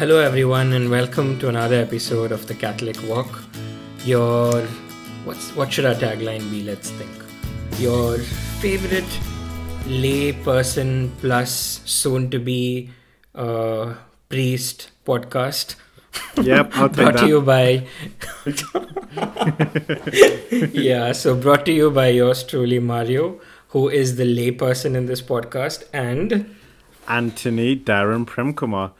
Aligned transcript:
Hello, 0.00 0.18
everyone, 0.18 0.72
and 0.72 0.90
welcome 0.90 1.38
to 1.40 1.48
another 1.48 1.74
episode 1.74 2.32
of 2.32 2.46
the 2.46 2.54
Catholic 2.54 2.96
Walk. 3.06 3.42
Your 4.06 4.62
what's 5.26 5.54
what 5.54 5.70
should 5.70 5.84
our 5.84 5.94
tagline 5.94 6.50
be? 6.50 6.62
Let's 6.62 6.88
think. 6.92 7.10
Your 7.78 8.16
favorite 8.62 9.18
lay 9.86 10.32
person 10.32 11.12
plus 11.20 11.82
soon 11.84 12.30
to 12.30 12.38
be 12.38 12.88
uh, 13.34 13.92
priest 14.30 14.90
podcast. 15.04 15.74
Yep, 16.42 16.72
brought 16.94 17.18
to 17.18 17.28
you 17.28 17.42
by 17.42 17.86
yeah 20.72 21.12
so 21.12 21.36
brought 21.36 21.66
to 21.66 21.72
you 21.72 21.90
by 21.90 22.08
yours 22.08 22.42
truly 22.42 22.78
mario 22.78 23.40
who 23.68 23.88
is 23.88 24.16
the 24.16 24.24
layperson 24.24 24.96
in 24.96 25.06
this 25.06 25.22
podcast 25.22 25.84
and 25.92 26.46
Antony 27.10 27.76
Darren 27.76 28.24
Premkumar, 28.24 28.92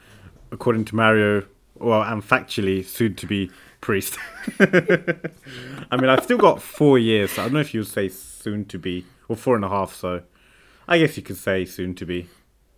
according 0.52 0.84
to 0.86 0.96
Mario, 0.96 1.46
well, 1.76 2.02
and 2.02 2.22
factually 2.22 2.84
soon 2.84 3.14
to 3.16 3.26
be 3.26 3.50
priest. 3.80 4.18
I 4.60 5.96
mean, 5.96 6.10
I've 6.10 6.24
still 6.24 6.38
got 6.38 6.60
four 6.60 6.98
years. 6.98 7.32
So 7.32 7.42
I 7.42 7.44
don't 7.46 7.54
know 7.54 7.60
if 7.60 7.72
you 7.72 7.80
would 7.80 7.88
say 7.88 8.08
soon 8.08 8.64
to 8.66 8.78
be, 8.78 9.06
or 9.28 9.36
four 9.36 9.56
and 9.56 9.64
a 9.64 9.68
half. 9.68 9.94
So 9.94 10.22
I 10.86 10.98
guess 10.98 11.16
you 11.16 11.22
could 11.22 11.38
say 11.38 11.64
soon 11.64 11.94
to 11.96 12.04
be. 12.06 12.28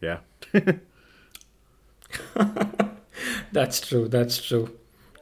Yeah. 0.01 0.19
that's 3.53 3.81
true 3.81 4.09
that's 4.09 4.43
true 4.43 4.71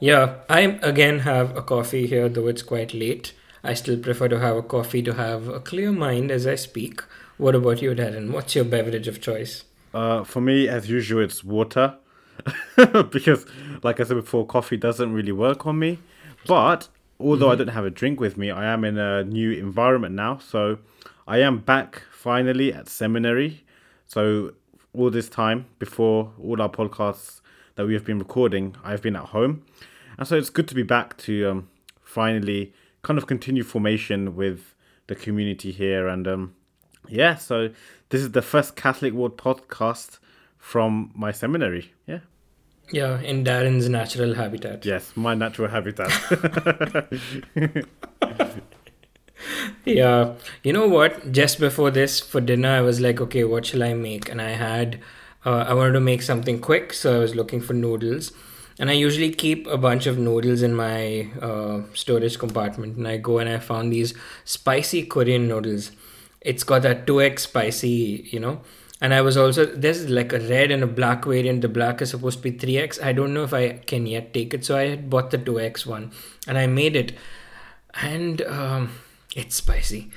yeah 0.01 0.37
i 0.49 0.61
again 0.83 1.21
have 1.21 1.57
a 1.57 1.63
coffee 1.63 2.07
here 2.07 2.29
though 2.29 2.49
it's 2.49 2.63
quite 2.63 2.93
late 2.95 3.33
i 3.63 3.75
still 3.75 3.99
prefer 3.99 4.29
to 4.29 4.39
have 4.41 4.57
a 4.57 4.63
coffee 4.63 5.03
to 5.03 5.15
have 5.15 5.47
a 5.49 5.61
clear 5.61 5.93
mind 5.93 6.31
as 6.31 6.47
i 6.47 6.55
speak 6.55 7.03
what 7.37 7.55
about 7.55 7.81
you 7.83 7.95
darren 7.95 8.33
what's 8.33 8.55
your 8.55 8.65
beverage 8.65 9.09
of 9.09 9.21
choice 9.21 9.65
Uh, 9.93 10.23
for 10.23 10.41
me, 10.41 10.69
as 10.69 10.89
usual, 10.89 11.21
it's 11.25 11.43
water. 11.43 11.95
because, 13.11 13.47
like 13.83 14.01
I 14.01 14.05
said 14.05 14.15
before, 14.15 14.47
coffee 14.47 14.77
doesn't 14.77 15.13
really 15.13 15.33
work 15.33 15.67
on 15.67 15.79
me. 15.79 15.99
But 16.47 16.89
although 17.19 17.51
I 17.51 17.55
don't 17.55 17.69
have 17.69 17.85
a 17.85 17.91
drink 17.91 18.21
with 18.21 18.37
me, 18.37 18.51
I 18.51 18.67
am 18.67 18.85
in 18.85 18.99
a 18.99 19.25
new 19.25 19.53
environment 19.53 20.15
now. 20.15 20.39
So 20.39 20.79
I 21.27 21.39
am 21.39 21.59
back 21.59 22.03
finally 22.13 22.73
at 22.73 22.89
seminary. 22.89 23.65
So 24.07 24.55
all 24.93 25.11
this 25.11 25.29
time 25.29 25.67
before 25.79 26.33
all 26.43 26.61
our 26.61 26.69
podcasts 26.69 27.41
that 27.77 27.87
we 27.87 27.95
have 27.95 28.05
been 28.05 28.19
recording, 28.19 28.75
I've 28.83 29.03
been 29.03 29.17
at 29.17 29.27
home. 29.27 29.65
And 30.19 30.27
so 30.27 30.37
it's 30.37 30.51
good 30.51 30.69
to 30.69 30.75
be 30.75 30.83
back 30.83 31.17
to 31.19 31.51
um, 31.51 31.69
finally 32.03 32.73
kind 33.03 33.19
of 33.19 33.27
continue 33.27 33.63
formation 33.63 34.35
with 34.35 34.75
the 35.07 35.15
community 35.15 35.73
here. 35.73 36.09
And 36.09 36.27
um, 36.27 36.55
yeah, 37.09 37.37
so 37.37 37.71
this 38.11 38.21
is 38.21 38.33
the 38.33 38.43
first 38.43 38.77
Catholic 38.77 39.15
Walk 39.15 39.37
podcast 39.37 40.19
from 40.59 41.11
my 41.15 41.33
seminary. 41.33 41.93
Yeah. 42.07 42.21
Yeah 42.93 43.21
in 43.21 43.45
darren's 43.45 43.89
natural 43.89 44.35
habitat 44.35 44.85
Yes, 44.85 45.13
my 45.17 45.35
natural 45.35 45.69
habitat. 45.69 46.11
Yeah, 49.85 50.35
you 50.63 50.73
know 50.73 50.87
what? 50.87 51.33
Just 51.33 51.59
before 51.59 51.91
this, 51.91 52.21
for 52.21 52.41
dinner, 52.41 52.69
I 52.69 52.81
was 52.83 53.01
like, 53.01 53.21
okay, 53.21 53.45
what 53.45 53.67
shall 53.67 53.83
I 53.83 53.95
make? 53.95 54.29
And 54.29 54.41
I 54.41 54.51
had, 54.51 55.01
uh, 55.47 55.65
I 55.67 55.73
wanted 55.75 55.93
to 55.93 56.01
make 56.01 56.23
something 56.23 56.61
quick, 56.61 56.93
so 56.93 57.17
I 57.17 57.19
was 57.19 57.35
looking 57.35 57.61
for 57.61 57.73
noodles. 57.73 58.33
And 58.79 58.91
I 58.91 58.95
usually 58.95 59.31
keep 59.31 59.67
a 59.67 59.77
bunch 59.79 60.07
of 60.07 60.19
noodles 60.19 60.63
in 60.63 60.75
my 60.75 61.29
uh, 61.41 61.83
storage 61.95 62.39
compartment. 62.39 62.97
And 62.97 63.09
I 63.09 63.17
go 63.17 63.39
and 63.39 63.49
I 63.49 63.59
found 63.59 63.93
these 63.93 64.15
spicy 64.45 65.05
Korean 65.05 65.49
noodles. 65.49 65.93
It's 66.41 66.65
got 66.65 66.83
that 66.83 67.07
2x 67.07 67.41
spicy, 67.41 68.29
you 68.31 68.41
know. 68.41 68.61
And 69.01 69.15
I 69.15 69.23
was 69.23 69.37
also, 69.37 69.65
there's 69.65 70.09
like 70.09 70.33
a 70.33 70.39
red 70.39 70.71
and 70.71 70.83
a 70.83 70.87
black 70.87 71.25
variant. 71.25 71.63
The 71.63 71.69
black 71.69 72.03
is 72.03 72.11
supposed 72.11 72.43
to 72.43 72.51
be 72.51 72.53
3x. 72.53 73.03
I 73.03 73.13
don't 73.13 73.33
know 73.33 73.45
if 73.45 73.55
I 73.55 73.79
can 73.79 74.07
yet 74.07 74.35
take 74.35 74.53
it. 74.53 74.65
So 74.65 74.77
I 74.77 74.89
had 74.89 75.09
bought 75.09 75.31
the 75.31 75.39
2x 75.39 75.87
one 75.87 76.13
and 76.47 76.59
I 76.59 76.67
made 76.67 76.97
it. 76.97 77.13
And 77.95 78.43
um, 78.43 78.91
it's 79.35 79.57
spicy. 79.57 80.11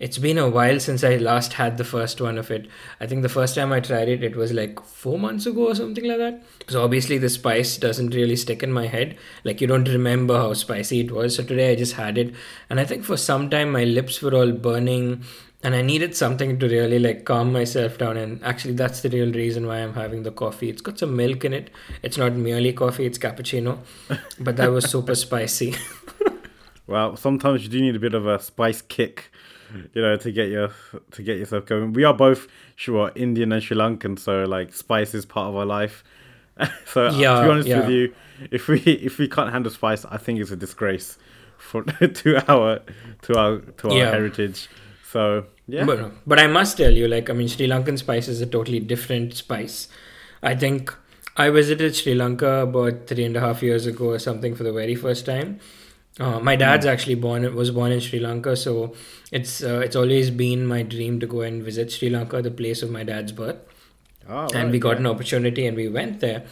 It's 0.00 0.18
been 0.18 0.38
a 0.38 0.48
while 0.48 0.80
since 0.80 1.04
I 1.04 1.16
last 1.16 1.52
had 1.52 1.78
the 1.78 1.84
first 1.84 2.20
one 2.20 2.36
of 2.36 2.50
it. 2.50 2.66
I 3.00 3.06
think 3.06 3.22
the 3.22 3.28
first 3.28 3.54
time 3.54 3.72
I 3.72 3.78
tried 3.78 4.08
it, 4.08 4.24
it 4.24 4.34
was 4.34 4.52
like 4.52 4.84
four 4.84 5.20
months 5.20 5.46
ago 5.46 5.68
or 5.68 5.74
something 5.76 6.04
like 6.04 6.18
that. 6.18 6.42
So 6.66 6.82
obviously 6.82 7.16
the 7.16 7.28
spice 7.28 7.78
doesn't 7.78 8.12
really 8.12 8.34
stick 8.34 8.64
in 8.64 8.72
my 8.72 8.88
head. 8.88 9.16
Like 9.44 9.60
you 9.60 9.68
don't 9.68 9.88
remember 9.88 10.36
how 10.36 10.52
spicy 10.54 11.00
it 11.00 11.12
was. 11.12 11.36
So 11.36 11.44
today 11.44 11.70
I 11.70 11.76
just 11.76 11.92
had 11.92 12.18
it, 12.18 12.34
and 12.68 12.80
I 12.80 12.84
think 12.84 13.04
for 13.04 13.16
some 13.16 13.48
time 13.48 13.70
my 13.70 13.84
lips 13.84 14.20
were 14.20 14.34
all 14.34 14.50
burning, 14.50 15.22
and 15.64 15.74
I 15.74 15.82
needed 15.82 16.14
something 16.14 16.58
to 16.58 16.68
really 16.68 16.98
like 16.98 17.24
calm 17.24 17.52
myself 17.52 17.98
down. 17.98 18.16
And 18.16 18.42
actually, 18.44 18.74
that's 18.74 19.00
the 19.00 19.08
real 19.08 19.32
reason 19.32 19.66
why 19.66 19.78
I'm 19.78 19.94
having 19.94 20.22
the 20.22 20.30
coffee. 20.30 20.68
It's 20.68 20.82
got 20.82 20.98
some 20.98 21.16
milk 21.16 21.44
in 21.44 21.52
it. 21.52 21.70
It's 22.02 22.18
not 22.18 22.34
merely 22.34 22.72
coffee; 22.72 23.06
it's 23.06 23.18
cappuccino, 23.18 23.78
but 24.40 24.56
that 24.56 24.70
was 24.70 24.90
super 24.90 25.14
spicy. 25.14 25.74
well, 26.86 27.16
sometimes 27.16 27.62
you 27.62 27.68
do 27.68 27.80
need 27.80 27.96
a 27.96 28.00
bit 28.00 28.14
of 28.14 28.26
a 28.26 28.38
spice 28.38 28.82
kick, 28.82 29.30
you 29.94 30.02
know, 30.02 30.16
to 30.16 30.30
get 30.30 30.48
your 30.50 30.70
to 31.12 31.22
get 31.22 31.38
yourself 31.38 31.66
going. 31.66 31.92
We 31.92 32.04
are 32.04 32.14
both 32.14 32.46
sure 32.76 33.10
Indian 33.14 33.52
and 33.52 33.62
Sri 33.62 33.76
Lankan, 33.76 34.18
so 34.18 34.44
like 34.44 34.74
spice 34.74 35.14
is 35.14 35.24
part 35.24 35.48
of 35.48 35.56
our 35.56 35.66
life. 35.66 36.04
so 36.86 37.06
uh, 37.08 37.12
Yeah, 37.12 37.36
to 37.36 37.42
be 37.44 37.50
honest 37.50 37.68
yeah. 37.68 37.80
with 37.80 37.88
you, 37.90 38.14
if 38.50 38.68
we 38.68 38.78
if 38.80 39.18
we 39.18 39.28
can't 39.28 39.50
handle 39.50 39.72
spice, 39.72 40.04
I 40.04 40.18
think 40.18 40.40
it's 40.40 40.50
a 40.50 40.56
disgrace 40.56 41.18
for 41.56 41.82
to 41.84 42.52
our 42.52 42.80
to 43.22 43.38
our 43.38 43.58
to 43.58 43.88
our 43.90 43.96
Yeah. 43.98 44.10
heritage. 44.10 44.68
So 45.10 45.46
yeah, 45.66 45.84
But, 45.84 46.12
but 46.26 46.38
I 46.38 46.46
must 46.46 46.76
tell 46.76 46.92
you, 46.92 47.08
like, 47.08 47.30
I 47.30 47.32
mean, 47.32 47.48
Sri 47.48 47.66
Lankan 47.66 47.98
spice 47.98 48.28
is 48.28 48.40
a 48.40 48.46
totally 48.46 48.80
different 48.80 49.34
spice. 49.34 49.88
I 50.42 50.54
think 50.54 50.94
I 51.36 51.50
visited 51.50 51.96
Sri 51.96 52.14
Lanka 52.14 52.62
about 52.62 53.06
three 53.06 53.24
and 53.24 53.36
a 53.36 53.40
half 53.40 53.62
years 53.62 53.86
ago 53.86 54.10
or 54.10 54.18
something 54.18 54.54
for 54.54 54.62
the 54.62 54.72
very 54.72 54.94
first 54.94 55.24
time. 55.26 55.60
Uh, 56.20 56.38
my 56.38 56.54
dad's 56.54 56.86
actually 56.86 57.16
born 57.16 57.52
was 57.56 57.70
born 57.72 57.90
in 57.90 57.98
Sri 58.00 58.20
Lanka, 58.20 58.56
so 58.56 58.94
it's 59.32 59.64
uh, 59.64 59.80
it's 59.80 59.96
always 59.96 60.30
been 60.30 60.64
my 60.64 60.82
dream 60.82 61.18
to 61.18 61.26
go 61.26 61.40
and 61.40 61.62
visit 61.64 61.90
Sri 61.90 62.08
Lanka, 62.08 62.40
the 62.40 62.52
place 62.52 62.82
of 62.82 62.90
my 62.90 63.02
dad's 63.02 63.32
birth 63.32 63.56
Oh, 64.28 64.46
and 64.54 64.54
right, 64.54 64.70
we 64.72 64.78
got 64.78 64.92
yeah. 64.92 64.98
an 65.00 65.06
opportunity 65.06 65.66
and 65.66 65.76
we 65.76 65.88
went 65.88 66.20
there 66.20 66.44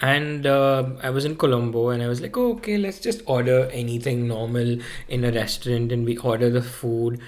and 0.00 0.46
uh, 0.46 0.84
i 1.02 1.08
was 1.08 1.24
in 1.24 1.34
colombo 1.36 1.88
and 1.88 2.02
i 2.02 2.08
was 2.08 2.20
like 2.20 2.36
oh, 2.36 2.52
okay 2.52 2.76
let's 2.76 3.00
just 3.00 3.22
order 3.26 3.70
anything 3.72 4.28
normal 4.28 4.76
in 5.08 5.24
a 5.24 5.32
restaurant 5.32 5.90
and 5.92 6.04
we 6.04 6.16
order 6.18 6.50
the 6.50 6.60
food 6.60 7.18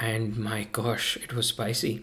and 0.00 0.36
my 0.36 0.64
gosh 0.72 1.16
it 1.18 1.32
was 1.34 1.46
spicy. 1.46 2.02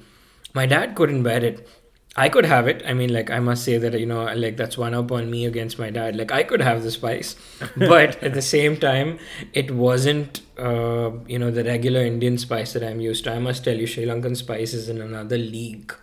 My 0.53 0.66
dad 0.66 0.96
couldn't 0.96 1.24
bear 1.24 1.44
it. 1.44 1.68
I 2.16 2.30
could 2.30 2.46
have 2.46 2.68
it. 2.68 2.81
I 2.88 2.94
mean 3.00 3.12
like 3.13 3.30
i 3.30 3.40
must 3.47 3.63
say 3.63 3.78
that 3.78 4.00
you 4.00 4.06
know 4.12 4.22
like 4.44 4.56
that's 4.58 4.78
one 4.84 4.94
up 5.00 5.12
on 5.12 5.30
me 5.31 5.46
against 5.46 5.78
my 5.84 5.90
dad. 5.97 6.16
Like 6.16 6.31
i 6.31 6.44
could 6.44 6.62
have 6.62 6.84
the 6.84 6.91
spice 6.91 7.36
but 7.78 8.22
at 8.24 8.34
the 8.34 8.41
same 8.41 8.78
time 8.78 9.19
it 9.53 9.69
wasn't 9.72 10.41
uh, 10.57 11.12
you 11.28 11.38
know 11.44 11.52
the 11.52 11.63
regular 11.63 12.02
indian 12.13 12.38
spice 12.38 12.74
that 12.74 12.84
i'm 12.84 13.00
used 13.02 13.24
to. 13.25 13.34
I 13.34 13.40
must 13.40 13.63
tell 13.63 13.78
you 13.86 13.86
sri 13.96 14.06
lankan 14.06 14.36
spice 14.36 14.74
is 14.74 14.90
in 14.90 15.02
another 15.02 15.38
league. 15.38 15.94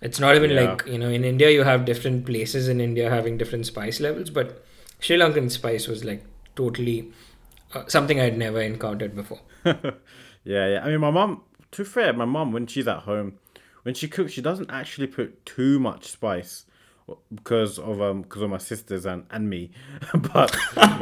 It's 0.00 0.18
not 0.18 0.34
even 0.36 0.50
Yeah. 0.50 0.62
like 0.72 0.84
you 0.86 0.98
know 0.98 1.08
in 1.20 1.24
India 1.32 1.50
you 1.50 1.62
have 1.62 1.84
different 1.84 2.26
places 2.26 2.68
in 2.68 2.80
India 2.80 3.08
having 3.10 3.38
different 3.38 3.66
spice 3.66 4.00
levels, 4.00 4.30
but 4.30 4.64
Sri 4.98 5.16
Lankan 5.20 5.48
spice 5.50 5.86
was 5.92 6.04
like 6.08 6.24
totally 6.56 7.12
uh, 7.74 7.84
something 7.86 8.20
I'd 8.20 8.36
never 8.36 8.60
encountered 8.60 9.14
before. 9.14 9.40
yeah, 10.44 10.66
yeah. 10.68 10.84
I 10.84 10.88
mean, 10.88 11.00
my 11.00 11.10
mom. 11.10 11.42
To 11.72 11.84
fair, 11.86 12.12
my 12.12 12.26
mom 12.26 12.52
when 12.52 12.66
she's 12.66 12.86
at 12.86 13.00
home, 13.00 13.38
when 13.82 13.94
she 13.94 14.06
cooks, 14.06 14.32
she 14.32 14.42
doesn't 14.42 14.70
actually 14.70 15.06
put 15.06 15.44
too 15.46 15.78
much 15.80 16.10
spice 16.10 16.66
because 17.34 17.78
of 17.78 18.00
um 18.02 18.22
because 18.22 18.42
of 18.42 18.50
my 18.50 18.58
sisters 18.58 19.06
and 19.06 19.24
and 19.30 19.48
me, 19.48 19.70
but 20.34 20.54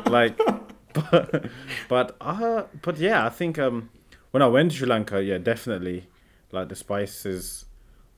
like, 0.07 0.39
but 0.93 1.47
but 1.89 2.17
uh 2.21 2.65
but 2.83 2.99
yeah, 2.99 3.27
I 3.27 3.31
think 3.31 3.59
um 3.59 3.91
when 4.31 4.43
I 4.43 4.47
went 4.47 4.71
to 4.71 4.77
Sri 4.77 4.87
Lanka, 4.87 5.21
yeah, 5.23 5.39
definitely, 5.39 6.07
like 6.53 6.69
the 6.69 6.77
spices 6.77 7.65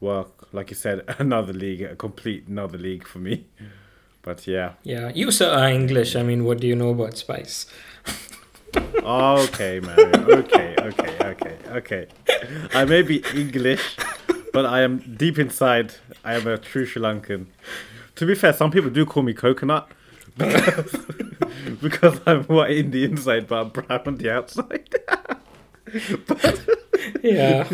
work. 0.00 0.52
like 0.52 0.68
you 0.68 0.76
said 0.76 1.04
another 1.18 1.54
league, 1.54 1.80
a 1.82 1.96
complete 1.96 2.46
another 2.48 2.76
league 2.76 3.06
for 3.06 3.18
me. 3.18 3.46
But 4.20 4.46
yeah, 4.46 4.74
Yeah, 4.84 5.10
you 5.14 5.30
sir 5.30 5.50
are 5.50 5.68
English. 5.68 6.14
I 6.16 6.22
mean, 6.22 6.44
what 6.44 6.60
do 6.60 6.66
you 6.66 6.76
know 6.76 6.90
about 6.90 7.16
spice? 7.16 7.66
Okay, 8.76 9.80
Mario. 9.80 10.38
Okay, 10.38 10.74
okay, 10.78 11.16
okay, 11.20 11.56
okay. 11.70 12.06
I 12.74 12.84
may 12.84 13.02
be 13.02 13.22
English, 13.34 13.96
but 14.52 14.64
I 14.66 14.82
am 14.82 14.98
deep 15.16 15.38
inside. 15.38 15.94
I 16.24 16.34
am 16.34 16.46
a 16.46 16.58
true 16.58 16.86
Sri 16.86 17.02
Lankan. 17.02 17.46
To 18.16 18.26
be 18.26 18.34
fair, 18.34 18.52
some 18.52 18.70
people 18.70 18.90
do 18.90 19.04
call 19.06 19.22
me 19.22 19.32
coconut 19.34 19.90
because, 20.36 22.20
I'm 22.26 22.44
white 22.44 22.70
in 22.76 22.90
the 22.90 23.04
inside, 23.04 23.46
but 23.48 23.56
I'm 23.60 23.68
brown 23.70 24.02
on 24.06 24.16
the 24.16 24.30
outside. 24.30 24.88
but, 26.26 26.60
Yeah, 27.22 27.68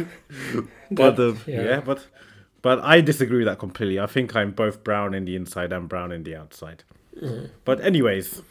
but 0.91 1.19
um, 1.21 1.41
yeah. 1.47 1.81
but 1.81 2.07
but 2.63 2.81
I 2.81 3.01
disagree 3.01 3.39
with 3.39 3.47
that 3.47 3.59
completely. 3.59 4.01
I 4.01 4.07
think 4.07 4.35
I'm 4.35 4.51
both 4.53 4.83
brown 4.83 5.15
in 5.15 5.25
the 5.25 5.37
inside 5.37 5.73
and 5.73 5.89
brown 5.89 6.11
in 6.13 6.25
the 6.25 6.35
outside. 6.37 6.83
But 7.65 7.81
anyways, 7.81 8.43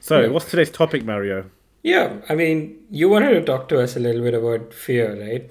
so 0.00 0.20
Yeah. 0.22 0.28
what's 0.28 0.50
today's 0.50 0.70
topic, 0.70 1.04
Mario? 1.04 1.50
Yeah. 1.92 2.16
I 2.28 2.34
mean, 2.34 2.58
you 2.90 3.08
wanted 3.08 3.30
to 3.38 3.42
talk 3.48 3.68
to 3.70 3.80
us 3.82 3.96
a 3.96 4.00
little 4.00 4.22
bit 4.28 4.34
about 4.34 4.72
fear, 4.74 5.08
right? 5.20 5.50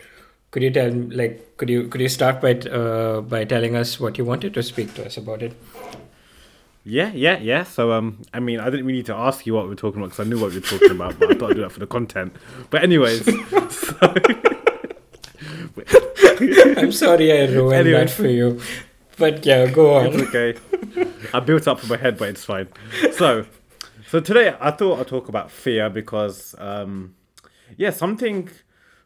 Could 0.52 0.64
you 0.64 0.72
tell, 0.78 0.92
like, 1.22 1.40
could 1.58 1.70
you 1.70 1.88
could 1.94 2.02
you 2.02 2.10
start 2.16 2.42
by 2.46 2.54
uh, 2.82 3.22
by 3.34 3.44
telling 3.54 3.76
us 3.84 4.00
what 4.06 4.18
you 4.22 4.26
wanted 4.34 4.54
to 4.60 4.64
speak 4.72 4.94
to 5.00 5.06
us 5.06 5.18
about 5.24 5.42
it? 5.48 5.58
Yeah, 6.98 7.12
yeah, 7.14 7.38
yeah. 7.40 7.64
So, 7.64 7.92
um, 7.98 8.22
I 8.34 8.40
mean, 8.40 8.60
I 8.60 8.66
didn't 8.70 8.86
really 8.86 9.00
need 9.00 9.08
to 9.08 9.16
ask 9.30 9.46
you 9.48 9.56
what 9.56 9.66
we 9.68 9.74
are 9.74 9.82
talking 9.84 10.00
about 10.02 10.12
because 10.12 10.26
I 10.26 10.30
knew 10.30 10.40
what 10.40 10.52
we 10.52 10.60
were 10.60 10.68
talking 10.74 10.92
about, 10.92 11.18
but 11.20 11.32
I 11.32 11.36
thought 11.40 11.50
I'd 11.52 11.56
do 11.56 11.62
that 11.64 11.72
for 11.72 11.80
the 11.80 11.88
content. 11.88 12.36
But, 12.70 12.84
anyways, 12.84 13.26
so, 13.72 13.98
I'm 16.78 16.92
sorry 16.92 17.32
I 17.32 17.46
ruined 17.46 17.74
Anyway. 17.74 18.00
that 18.06 18.10
for 18.12 18.28
you. 18.28 18.62
But 19.18 19.46
yeah, 19.46 19.66
go 19.72 20.00
it's 20.02 20.16
on. 20.16 20.28
okay. 20.28 20.54
I 21.34 21.40
built 21.40 21.68
up 21.68 21.82
in 21.84 21.90
my 21.90 21.98
head, 21.98 22.18
but 22.18 22.30
it's 22.30 22.46
fine. 22.46 22.68
So, 23.14 23.46
so 24.16 24.22
today 24.22 24.56
I 24.62 24.72
thought 24.72 25.02
I'd 25.02 25.10
talk 25.10 25.28
about 25.28 25.52
fear 25.52 25.90
because, 25.90 26.56
um, 26.58 27.16
yeah, 27.76 27.90
something. 27.90 28.50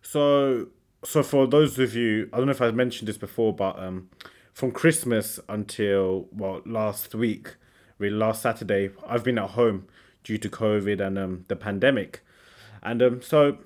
So, 0.04 0.68
so 1.04 1.24
for 1.24 1.48
those 1.48 1.80
of 1.80 1.96
you, 1.96 2.30
I 2.32 2.38
don't 2.38 2.46
know 2.46 2.52
if 2.52 2.62
I 2.62 2.70
mentioned 2.70 3.08
this 3.08 3.18
before, 3.18 3.52
but 3.52 3.80
um, 3.80 4.12
from 4.54 4.72
Christmas 4.72 5.40
until 5.50 6.28
well 6.32 6.62
last 6.64 7.16
week, 7.16 7.56
really 7.98 8.18
last 8.18 8.44
Saturday, 8.44 8.92
I've 9.08 9.24
been 9.24 9.40
at 9.40 9.50
home 9.50 9.88
due 10.24 10.38
to 10.38 10.48
COVID 10.48 11.02
and 11.02 11.18
um, 11.18 11.46
the 11.48 11.56
pandemic, 11.56 12.22
and 12.84 13.02
um, 13.02 13.22
so 13.24 13.58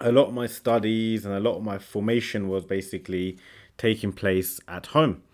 a 0.00 0.12
lot 0.12 0.28
of 0.28 0.34
my 0.34 0.46
studies 0.46 1.26
and 1.26 1.34
a 1.34 1.40
lot 1.40 1.56
of 1.56 1.64
my 1.64 1.78
formation 1.78 2.48
was 2.48 2.64
basically 2.64 3.38
taking 3.76 4.12
place 4.12 4.60
at 4.68 4.86
home. 4.86 5.24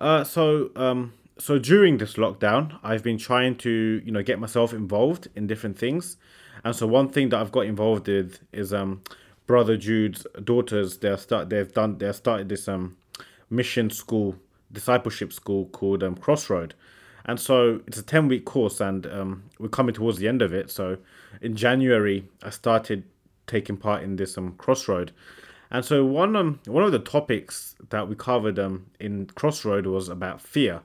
Uh, 0.00 0.22
so 0.22 0.70
um, 0.76 1.14
so 1.38 1.58
during 1.58 1.98
this 1.98 2.14
lockdown, 2.14 2.78
I've 2.82 3.02
been 3.02 3.18
trying 3.18 3.56
to 3.58 4.02
you 4.04 4.12
know 4.12 4.22
get 4.22 4.38
myself 4.38 4.72
involved 4.72 5.28
in 5.36 5.46
different 5.46 5.78
things, 5.78 6.16
and 6.64 6.74
so 6.74 6.86
one 6.86 7.08
thing 7.08 7.28
that 7.30 7.40
I've 7.40 7.52
got 7.52 7.66
involved 7.66 8.08
with 8.08 8.40
is 8.52 8.72
um, 8.72 9.02
brother 9.46 9.76
Jude's 9.76 10.26
daughters. 10.42 10.98
They're 10.98 11.16
start 11.16 11.48
they've 11.48 11.72
done 11.72 11.98
they've 11.98 12.14
started 12.14 12.48
this 12.48 12.68
um 12.68 12.96
mission 13.50 13.90
school 13.90 14.36
discipleship 14.70 15.32
school 15.32 15.66
called 15.66 16.02
um, 16.02 16.16
Crossroad, 16.16 16.74
and 17.24 17.38
so 17.38 17.80
it's 17.86 17.98
a 17.98 18.02
ten 18.02 18.26
week 18.28 18.44
course, 18.44 18.80
and 18.80 19.06
um, 19.06 19.44
we're 19.58 19.68
coming 19.68 19.94
towards 19.94 20.18
the 20.18 20.28
end 20.28 20.42
of 20.42 20.52
it. 20.52 20.70
So 20.70 20.98
in 21.40 21.54
January, 21.54 22.28
I 22.42 22.50
started 22.50 23.04
taking 23.46 23.76
part 23.76 24.02
in 24.02 24.16
this 24.16 24.36
um 24.36 24.54
Crossroad. 24.58 25.12
And 25.70 25.84
so 25.84 26.04
one 26.04 26.34
um 26.34 26.60
one 26.66 26.82
of 26.82 26.92
the 26.92 26.98
topics 26.98 27.76
that 27.90 28.08
we 28.08 28.16
covered 28.16 28.58
um 28.58 28.86
in 28.98 29.26
Crossroad 29.26 29.86
was 29.86 30.08
about 30.08 30.40
fear 30.40 30.80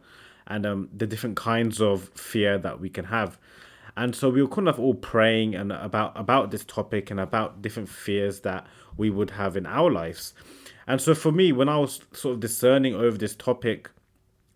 and 0.48 0.66
um 0.66 0.90
the 0.96 1.08
different 1.08 1.36
kinds 1.36 1.82
of 1.82 2.10
fear 2.10 2.58
that 2.58 2.80
we 2.80 2.90
can 2.90 3.06
have. 3.06 3.38
And 3.96 4.16
so 4.16 4.30
we 4.30 4.42
were 4.42 4.48
kind 4.48 4.68
of 4.68 4.80
all 4.80 4.96
praying 4.96 5.54
and 5.56 5.72
about 5.72 6.14
about 6.16 6.52
this 6.52 6.66
topic 6.66 7.12
and 7.12 7.20
about 7.20 7.62
different 7.62 7.90
fears 7.90 8.40
that 8.42 8.66
we 8.98 9.10
would 9.10 9.32
have 9.32 9.56
in 9.56 9.66
our 9.66 9.92
lives. 9.92 10.34
And 10.88 11.00
so 11.00 11.16
for 11.16 11.32
me, 11.32 11.52
when 11.52 11.70
I 11.70 11.78
was 11.78 12.02
sort 12.12 12.34
of 12.34 12.40
discerning 12.40 12.96
over 12.96 13.18
this 13.18 13.36
topic, 13.36 13.90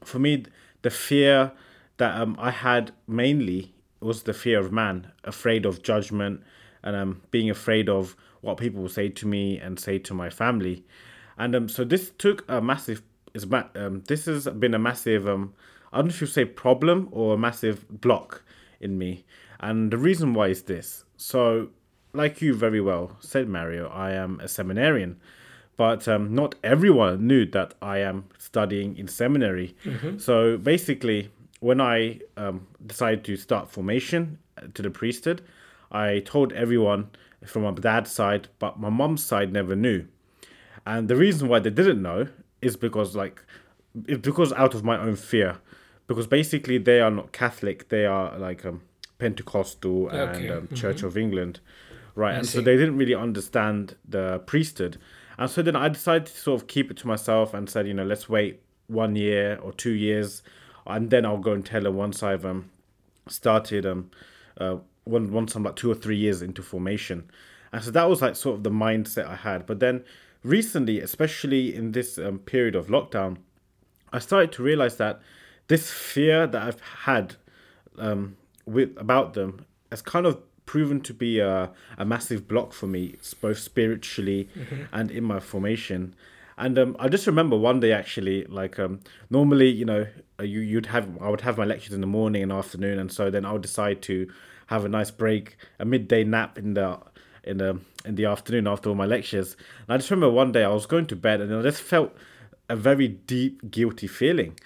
for 0.04 0.20
me, 0.20 0.46
the 0.82 0.90
fear 0.90 1.52
that 1.98 2.20
um, 2.20 2.36
I 2.40 2.52
had 2.52 2.92
mainly 3.08 3.74
was 4.00 4.24
the 4.24 4.34
fear 4.34 4.60
of 4.60 4.72
man, 4.72 5.12
afraid 5.24 5.66
of 5.66 5.82
judgment, 5.84 6.42
and 6.84 6.96
um, 6.96 7.22
being 7.32 7.50
afraid 7.50 7.90
of 7.90 8.16
what 8.42 8.58
people 8.58 8.82
will 8.82 8.90
say 8.90 9.10
to 9.10 9.28
me 9.28 9.58
and 9.60 9.80
say 9.80 9.98
to 10.00 10.14
my 10.14 10.30
family. 10.30 10.84
And 11.38 11.56
um, 11.56 11.70
so 11.70 11.84
this 11.84 12.12
took 12.18 12.44
a 12.50 12.62
massive. 12.62 13.02
Is 13.34 13.46
um, 13.76 14.04
this 14.08 14.26
has 14.26 14.48
been 14.48 14.74
a 14.74 14.80
massive. 14.80 15.28
Um, 15.28 15.54
I 15.98 16.02
don't 16.02 16.08
know 16.08 16.14
if 16.14 16.22
you 16.22 16.28
say 16.28 16.46
problem 16.46 17.10
or 17.12 17.34
a 17.34 17.38
massive 17.38 17.86
block 17.90 18.44
in 18.80 18.98
me. 18.98 19.26
And 19.60 19.92
the 19.92 19.98
reason 19.98 20.34
why 20.34 20.48
is 20.48 20.64
this. 20.64 21.06
So, 21.18 21.70
like 22.14 22.42
you 22.42 22.54
very 22.54 22.82
well 22.82 23.18
said, 23.20 23.50
Mario, 23.50 23.88
I 23.90 24.12
am 24.12 24.40
a 24.40 24.48
seminarian 24.48 25.18
but 25.78 26.08
um, 26.08 26.34
not 26.34 26.56
everyone 26.64 27.28
knew 27.28 27.46
that 27.46 27.76
I 27.82 28.00
am 28.00 28.26
studying 28.40 28.98
in 28.98 29.08
seminary. 29.08 29.76
So 30.18 30.58
basically, 30.58 31.30
when 31.60 31.80
I 31.80 32.20
um, 32.36 32.68
decided 32.86 33.24
to 33.26 33.38
start 33.38 33.70
formation 33.70 34.40
to 34.74 34.82
the 34.82 34.90
priesthood, 34.90 35.44
I 35.92 36.20
told 36.26 36.52
everyone 36.54 37.12
from 37.46 37.62
my 37.62 37.72
dad's 37.72 38.12
side, 38.12 38.48
but 38.58 38.80
my 38.80 38.90
mom's 38.90 39.24
side 39.24 39.54
never 39.54 39.76
knew. 39.76 40.08
And 40.86 41.08
the 41.08 41.16
reason 41.16 41.48
why 41.48 41.60
they 41.60 41.70
didn't 41.70 42.02
know 42.02 42.28
is 42.62 42.76
because, 42.76 43.16
like, 43.16 43.44
it's 44.08 44.22
because 44.22 44.52
out 44.54 44.74
of 44.74 44.84
my 44.84 44.98
own 44.98 45.16
fear. 45.16 45.60
Because 46.08 46.28
basically, 46.28 46.78
they 46.78 47.02
are 47.02 47.12
not 47.12 47.32
Catholic; 47.32 47.90
they 47.90 48.06
are 48.06 48.38
like 48.38 48.66
um, 48.66 48.82
Pentecostal 49.20 50.10
and 50.10 50.36
Okay, 50.36 50.50
um, 50.50 50.68
Church 50.74 51.04
of 51.04 51.18
England, 51.18 51.60
right? 52.16 52.36
and 52.36 52.46
so 52.46 52.62
they 52.62 52.78
didn't 52.78 52.98
really 52.98 53.16
understand 53.16 53.96
the 54.08 54.40
priesthood. 54.40 54.98
And 55.38 55.50
so 55.50 55.62
then 55.62 55.76
I 55.76 55.90
decided 55.90 56.28
to 56.28 56.38
sort 56.38 56.62
of 56.62 56.68
keep 56.68 56.90
it 56.90 56.98
to 56.98 57.08
myself 57.08 57.54
and 57.54 57.70
said, 57.70 57.88
you 57.88 57.94
know, 57.94 58.06
let's 58.06 58.28
wait 58.28 58.62
one 58.88 59.16
year 59.16 59.60
or 59.62 59.72
two 59.74 59.92
years, 59.92 60.42
and 60.86 61.10
then 61.10 61.26
I'll 61.26 61.38
go 61.38 61.52
and 61.52 61.66
tell 61.66 61.84
her 61.84 61.92
once 61.92 62.24
I've 62.24 62.46
um 62.46 62.70
started 63.28 63.86
um 63.86 64.10
uh 64.58 64.78
one 65.04 65.32
once 65.32 65.56
I'm 65.56 65.64
like 65.64 65.76
two 65.76 65.92
or 65.92 65.96
three 65.96 66.18
years 66.18 66.42
into 66.42 66.64
formation. 66.64 67.30
And 67.72 67.84
so 67.84 67.92
that 67.92 68.10
was 68.10 68.22
like 68.22 68.36
sort 68.36 68.56
of 68.58 68.64
the 68.64 68.72
mindset 68.72 69.28
I 69.28 69.36
had. 69.36 69.66
But 69.66 69.80
then 69.80 70.04
recently, 70.44 71.02
especially 71.02 71.76
in 71.76 71.92
this 71.92 72.18
um, 72.18 72.40
period 72.40 72.76
of 72.76 72.88
lockdown, 72.88 73.38
I 74.14 74.20
started 74.20 74.52
to 74.54 74.64
realize 74.64 74.96
that 74.98 75.20
this 75.68 75.92
fear 75.92 76.48
that 76.48 76.62
I've 76.62 76.82
had 77.06 77.36
um, 77.98 78.38
with 78.66 78.98
about 78.98 79.34
them 79.34 79.66
has 79.92 80.02
kind 80.02 80.26
of 80.26 80.42
proven 80.66 81.02
to 81.02 81.14
be 81.14 81.40
a, 81.40 81.72
a 81.98 82.06
massive 82.06 82.48
block 82.48 82.74
for 82.74 82.88
me, 82.88 83.16
both 83.42 83.58
spiritually 83.58 84.50
and 84.92 85.10
in 85.12 85.24
my 85.24 85.40
formation. 85.40 86.14
And 86.58 86.78
um, 86.80 86.96
I 87.00 87.08
just 87.08 87.28
remember 87.28 87.56
one 87.56 87.80
day 87.80 87.94
actually, 87.94 88.44
like 88.46 88.80
um, 88.80 89.00
normally, 89.30 89.70
you 89.70 89.86
know, 89.86 90.08
uh, 90.40 90.44
you 90.44 90.60
you'd 90.60 90.88
have 90.88 91.08
I 91.22 91.30
would 91.30 91.42
have 91.42 91.58
my 91.58 91.66
lectures 91.66 91.94
in 91.94 92.02
the 92.02 92.08
morning 92.08 92.44
and 92.44 92.52
afternoon, 92.52 93.00
and 93.00 93.12
so 93.12 93.30
then 93.30 93.46
I 93.46 93.52
would 93.54 93.62
decide 93.62 94.02
to 94.04 94.28
have 94.68 94.84
a 94.84 94.90
nice 94.90 95.12
break, 95.12 95.58
a 95.80 95.86
midday 95.86 96.24
nap 96.24 96.58
in 96.58 96.74
the 96.74 97.00
in 97.44 97.58
the 97.58 97.80
in 98.06 98.16
the 98.16 98.26
afternoon 98.26 98.68
after 98.68 98.90
all 98.90 98.96
my 98.96 99.06
lectures. 99.06 99.56
And 99.88 99.94
I 99.94 99.98
just 99.98 100.10
remember 100.10 100.34
one 100.34 100.52
day 100.52 100.64
I 100.64 100.70
was 100.70 100.86
going 100.86 101.06
to 101.08 101.16
bed 101.16 101.42
and 101.42 101.54
I 101.54 101.62
just 101.62 101.82
felt 101.82 102.16
a 102.70 102.76
very 102.76 103.08
deep 103.08 103.72
guilty 103.72 104.08
feeling. 104.08 104.58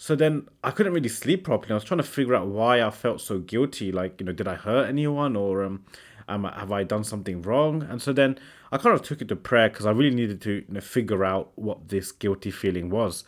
So 0.00 0.16
then 0.16 0.48
I 0.64 0.70
couldn't 0.70 0.94
really 0.94 1.10
sleep 1.10 1.44
properly. 1.44 1.72
I 1.72 1.74
was 1.74 1.84
trying 1.84 1.98
to 1.98 2.04
figure 2.04 2.34
out 2.34 2.46
why 2.46 2.80
I 2.80 2.88
felt 2.88 3.20
so 3.20 3.38
guilty. 3.38 3.92
Like, 3.92 4.18
you 4.18 4.24
know, 4.24 4.32
did 4.32 4.48
I 4.48 4.54
hurt 4.54 4.88
anyone 4.88 5.36
or 5.36 5.62
um, 5.62 5.84
um 6.26 6.44
have 6.44 6.72
I 6.72 6.84
done 6.84 7.04
something 7.04 7.42
wrong? 7.42 7.82
And 7.82 8.00
so 8.00 8.14
then 8.14 8.38
I 8.72 8.78
kind 8.78 8.94
of 8.94 9.02
took 9.02 9.20
it 9.20 9.28
to 9.28 9.36
prayer 9.36 9.68
because 9.68 9.84
I 9.84 9.90
really 9.90 10.14
needed 10.14 10.40
to 10.40 10.52
you 10.52 10.64
know, 10.70 10.80
figure 10.80 11.22
out 11.22 11.52
what 11.56 11.90
this 11.90 12.12
guilty 12.12 12.50
feeling 12.50 12.88
was. 12.88 13.24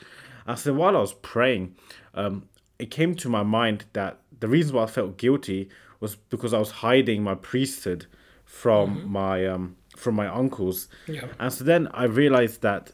And 0.46 0.58
so 0.58 0.72
while 0.72 0.96
I 0.96 1.00
was 1.00 1.12
praying, 1.12 1.76
um, 2.14 2.48
it 2.78 2.90
came 2.90 3.16
to 3.16 3.28
my 3.28 3.42
mind 3.42 3.84
that 3.92 4.20
the 4.40 4.48
reason 4.48 4.74
why 4.74 4.84
I 4.84 4.86
felt 4.86 5.18
guilty 5.18 5.68
was 6.00 6.16
because 6.16 6.54
I 6.54 6.58
was 6.58 6.70
hiding 6.70 7.22
my 7.22 7.34
priesthood 7.34 8.06
from 8.46 9.12
my 9.12 9.46
um 9.46 9.76
from 9.94 10.14
my 10.14 10.26
uncles. 10.26 10.88
Yeah. 11.06 11.26
And 11.38 11.52
so 11.52 11.64
then 11.64 11.88
I 11.92 12.04
realized 12.04 12.62
that 12.62 12.92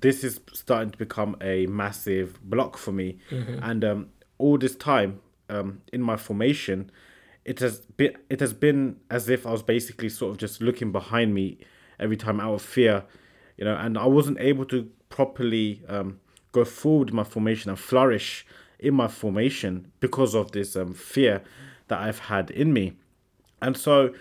this 0.00 0.22
is 0.24 0.40
starting 0.52 0.90
to 0.90 0.98
become 0.98 1.36
a 1.40 1.66
massive 1.66 2.38
block 2.42 2.76
for 2.76 2.92
me. 2.92 3.18
And 3.62 3.84
um, 3.84 4.08
all 4.38 4.58
this 4.58 4.76
time 4.76 5.20
um, 5.48 5.82
in 5.92 6.02
my 6.02 6.16
formation, 6.16 6.90
it 7.44 7.58
has 7.60 7.80
been 7.80 8.16
it 8.28 8.40
has 8.40 8.52
been 8.52 8.96
as 9.10 9.28
if 9.28 9.46
I 9.46 9.50
was 9.50 9.62
basically 9.62 10.08
sort 10.08 10.30
of 10.32 10.38
just 10.38 10.60
looking 10.60 10.92
behind 10.92 11.34
me 11.34 11.58
every 11.98 12.16
time 12.16 12.40
out 12.40 12.54
of 12.54 12.62
fear, 12.62 13.04
you 13.56 13.64
know, 13.64 13.76
and 13.76 13.98
I 13.98 14.06
wasn't 14.06 14.38
able 14.40 14.64
to 14.66 14.88
properly 15.08 15.82
um, 15.88 16.20
go 16.52 16.64
forward 16.64 17.10
in 17.10 17.16
my 17.16 17.24
formation 17.24 17.70
and 17.70 17.78
flourish 17.78 18.46
in 18.78 18.94
my 18.94 19.08
formation 19.08 19.92
because 20.00 20.34
of 20.34 20.52
this 20.52 20.76
um, 20.76 20.94
fear 20.94 21.42
that 21.88 22.00
I've 22.00 22.20
had 22.20 22.50
in 22.50 22.72
me. 22.72 22.96
And 23.60 23.76
so, 23.76 24.14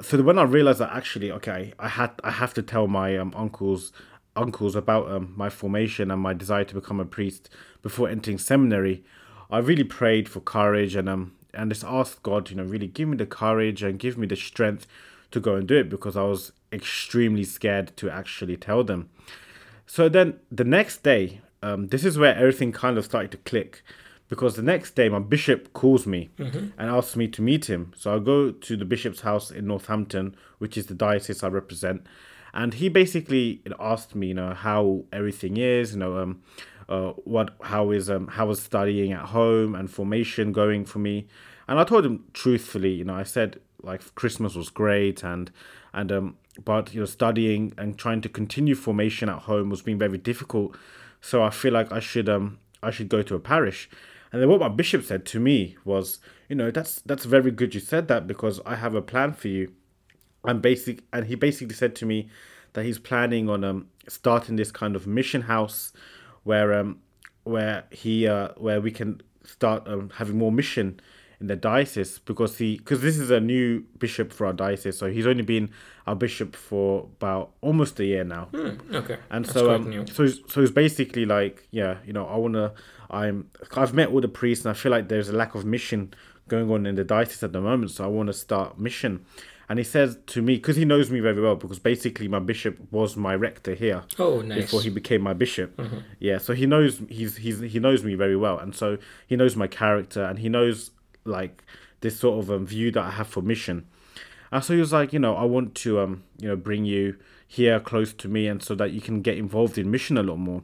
so 0.00 0.22
when 0.22 0.38
I 0.38 0.42
realized 0.42 0.78
that 0.78 0.90
actually, 0.92 1.30
okay, 1.32 1.74
I 1.78 1.88
had 1.88 2.12
I 2.24 2.30
have 2.30 2.54
to 2.54 2.62
tell 2.62 2.86
my 2.86 3.16
um, 3.18 3.32
uncles 3.36 3.92
uncles 4.36 4.74
about 4.74 5.10
um, 5.10 5.32
my 5.36 5.48
formation 5.48 6.10
and 6.10 6.20
my 6.20 6.32
desire 6.32 6.64
to 6.64 6.74
become 6.74 7.00
a 7.00 7.04
priest 7.04 7.48
before 7.82 8.08
entering 8.08 8.38
seminary, 8.38 9.04
I 9.50 9.58
really 9.58 9.84
prayed 9.84 10.28
for 10.28 10.40
courage 10.40 10.94
and 10.94 11.08
um 11.08 11.32
and 11.52 11.70
just 11.70 11.84
asked 11.84 12.22
God, 12.22 12.48
you 12.50 12.56
know, 12.56 12.62
really 12.62 12.86
give 12.86 13.08
me 13.08 13.16
the 13.16 13.26
courage 13.26 13.82
and 13.82 13.98
give 13.98 14.16
me 14.16 14.26
the 14.26 14.36
strength 14.36 14.86
to 15.32 15.40
go 15.40 15.56
and 15.56 15.66
do 15.66 15.76
it 15.76 15.88
because 15.90 16.16
I 16.16 16.22
was 16.22 16.52
extremely 16.72 17.42
scared 17.42 17.96
to 17.96 18.08
actually 18.08 18.56
tell 18.56 18.84
them. 18.84 19.10
So 19.86 20.08
then 20.08 20.38
the 20.52 20.62
next 20.62 21.02
day, 21.02 21.40
um, 21.62 21.88
this 21.88 22.04
is 22.04 22.16
where 22.16 22.34
everything 22.36 22.70
kind 22.70 22.96
of 22.98 23.04
started 23.04 23.32
to 23.32 23.36
click 23.38 23.82
because 24.28 24.54
the 24.54 24.62
next 24.62 24.94
day 24.94 25.08
my 25.08 25.18
bishop 25.18 25.72
calls 25.72 26.06
me 26.06 26.30
and 26.78 26.88
asks 26.88 27.16
me 27.16 27.26
to 27.26 27.42
meet 27.42 27.68
him. 27.68 27.92
So 27.96 28.14
I 28.14 28.18
go 28.20 28.52
to 28.52 28.76
the 28.76 28.84
bishop's 28.84 29.22
house 29.22 29.50
in 29.50 29.66
Northampton, 29.66 30.36
which 30.58 30.78
is 30.78 30.86
the 30.86 30.94
diocese 30.94 31.42
I 31.42 31.48
represent, 31.48 32.06
and 32.52 32.74
he 32.74 32.88
basically 32.88 33.62
asked 33.78 34.14
me, 34.14 34.28
you 34.28 34.34
know, 34.34 34.54
how 34.54 35.04
everything 35.12 35.56
is, 35.56 35.92
you 35.92 35.98
know, 35.98 36.18
um, 36.18 36.42
uh, 36.88 37.12
what 37.24 37.54
how 37.62 37.90
is 37.90 38.10
um 38.10 38.26
how 38.28 38.46
was 38.46 38.60
studying 38.60 39.12
at 39.12 39.26
home 39.26 39.74
and 39.74 39.90
formation 39.90 40.52
going 40.52 40.84
for 40.84 40.98
me, 40.98 41.26
and 41.68 41.78
I 41.78 41.84
told 41.84 42.04
him 42.04 42.24
truthfully, 42.32 42.92
you 42.92 43.04
know, 43.04 43.14
I 43.14 43.22
said 43.22 43.60
like 43.82 44.14
Christmas 44.14 44.54
was 44.54 44.68
great 44.68 45.22
and 45.22 45.50
and 45.92 46.12
um 46.12 46.36
but 46.64 46.92
you 46.92 47.00
know 47.00 47.06
studying 47.06 47.72
and 47.78 47.96
trying 47.98 48.20
to 48.22 48.28
continue 48.28 48.74
formation 48.74 49.28
at 49.28 49.40
home 49.40 49.70
was 49.70 49.82
being 49.82 49.98
very 49.98 50.18
difficult. 50.18 50.76
So 51.20 51.42
i 51.42 51.50
feel 51.50 51.72
like 51.72 51.92
i 51.92 52.00
should 52.00 52.28
um 52.28 52.58
i 52.82 52.90
should 52.90 53.08
go 53.08 53.22
to 53.22 53.34
a 53.34 53.40
parish. 53.40 53.88
And 54.32 54.40
then 54.40 54.48
what 54.48 54.60
my 54.60 54.68
bishop 54.68 55.04
said 55.04 55.26
to 55.26 55.40
me 55.40 55.76
was, 55.84 56.20
you 56.48 56.54
know, 56.54 56.70
that's 56.70 57.00
that's 57.02 57.24
very 57.24 57.50
good 57.50 57.74
you 57.74 57.80
said 57.80 58.08
that 58.08 58.26
because 58.26 58.60
I 58.64 58.76
have 58.76 58.94
a 58.94 59.02
plan 59.02 59.32
for 59.32 59.48
you. 59.48 59.72
And 60.44 60.62
basic 60.62 61.04
and 61.12 61.26
he 61.26 61.34
basically 61.34 61.74
said 61.74 61.94
to 61.96 62.06
me 62.06 62.28
that 62.72 62.84
he's 62.84 62.98
planning 62.98 63.48
on 63.48 63.64
um 63.64 63.88
starting 64.08 64.56
this 64.56 64.72
kind 64.72 64.96
of 64.96 65.06
mission 65.06 65.42
house 65.42 65.92
where 66.44 66.72
um 66.72 66.98
where 67.44 67.84
he 67.90 68.26
uh 68.26 68.48
where 68.56 68.80
we 68.80 68.90
can 68.90 69.20
start 69.44 69.86
um, 69.86 70.10
having 70.16 70.38
more 70.38 70.52
mission 70.52 71.00
in 71.40 71.46
the 71.46 71.56
diocese 71.56 72.18
because 72.18 72.58
he 72.58 72.76
because 72.76 73.00
this 73.00 73.18
is 73.18 73.30
a 73.30 73.40
new 73.40 73.80
bishop 73.98 74.32
for 74.32 74.46
our 74.46 74.52
diocese. 74.52 74.98
So 74.98 75.10
he's 75.10 75.26
only 75.26 75.42
been 75.42 75.70
our 76.06 76.14
bishop 76.14 76.54
for 76.54 77.04
about 77.18 77.52
almost 77.62 77.98
a 78.00 78.04
year 78.04 78.24
now. 78.24 78.44
Hmm, 78.46 78.94
okay. 78.94 79.18
and 79.30 79.44
That's 79.44 79.54
so 79.54 79.74
um, 79.74 80.06
so 80.06 80.26
so 80.26 80.60
it's 80.60 80.70
basically 80.70 81.24
like 81.24 81.66
yeah 81.70 81.98
you 82.04 82.12
know 82.12 82.26
i 82.26 82.36
want 82.36 82.54
to 82.54 82.72
i'm 83.10 83.48
i've 83.76 83.94
met 83.94 84.10
all 84.10 84.20
the 84.20 84.28
priests 84.28 84.64
and 84.64 84.70
i 84.70 84.74
feel 84.74 84.92
like 84.92 85.08
there's 85.08 85.28
a 85.28 85.32
lack 85.32 85.54
of 85.54 85.64
mission 85.64 86.12
going 86.48 86.70
on 86.70 86.84
in 86.84 86.96
the 86.96 87.04
diocese 87.04 87.42
at 87.42 87.52
the 87.52 87.60
moment. 87.60 87.90
So 87.90 88.04
i 88.04 88.06
want 88.06 88.26
to 88.26 88.32
start 88.34 88.78
mission 88.78 89.24
and 89.70 89.78
he 89.78 89.84
says 89.84 90.18
to 90.26 90.42
me 90.42 90.56
because 90.56 90.76
he 90.76 90.84
knows 90.84 91.10
me 91.10 91.20
very 91.20 91.40
well 91.40 91.54
because 91.56 91.78
basically 91.78 92.28
my 92.28 92.40
bishop 92.40 92.76
was 92.90 93.16
my 93.16 93.34
rector 93.34 93.72
here 93.74 94.02
Oh, 94.18 94.42
nice. 94.42 94.62
before 94.62 94.82
he 94.82 94.90
became 94.90 95.22
my 95.22 95.32
bishop. 95.32 95.80
Yeah, 96.18 96.38
so 96.38 96.52
he 96.52 96.66
knows 96.66 97.00
he's 97.08 97.36
he's 97.36 97.60
he 97.60 97.78
knows 97.78 98.04
me 98.04 98.14
very 98.16 98.36
well, 98.36 98.58
and 98.58 98.74
so 98.74 98.98
he 99.26 99.36
knows 99.36 99.54
my 99.56 99.68
character, 99.68 100.22
and 100.24 100.38
he 100.40 100.48
knows 100.48 100.90
like 101.24 101.62
this 102.00 102.18
sort 102.18 102.42
of 102.42 102.50
um, 102.50 102.66
view 102.66 102.90
that 102.90 103.04
I 103.04 103.10
have 103.10 103.28
for 103.28 103.40
mission. 103.42 103.86
And 104.52 104.64
so 104.64 104.74
he 104.74 104.80
was 104.80 104.92
like, 104.92 105.12
you 105.12 105.18
know, 105.20 105.36
I 105.36 105.44
want 105.44 105.74
to 105.84 106.00
um 106.00 106.24
you 106.42 106.48
know 106.48 106.56
bring 106.56 106.84
you 106.84 107.16
here 107.46 107.78
close 107.80 108.12
to 108.14 108.28
me, 108.28 108.48
and 108.48 108.60
so 108.62 108.74
that 108.74 108.90
you 108.92 109.00
can 109.00 109.22
get 109.22 109.38
involved 109.38 109.78
in 109.78 109.90
mission 109.90 110.18
a 110.18 110.22
lot 110.22 110.36
more. 110.38 110.62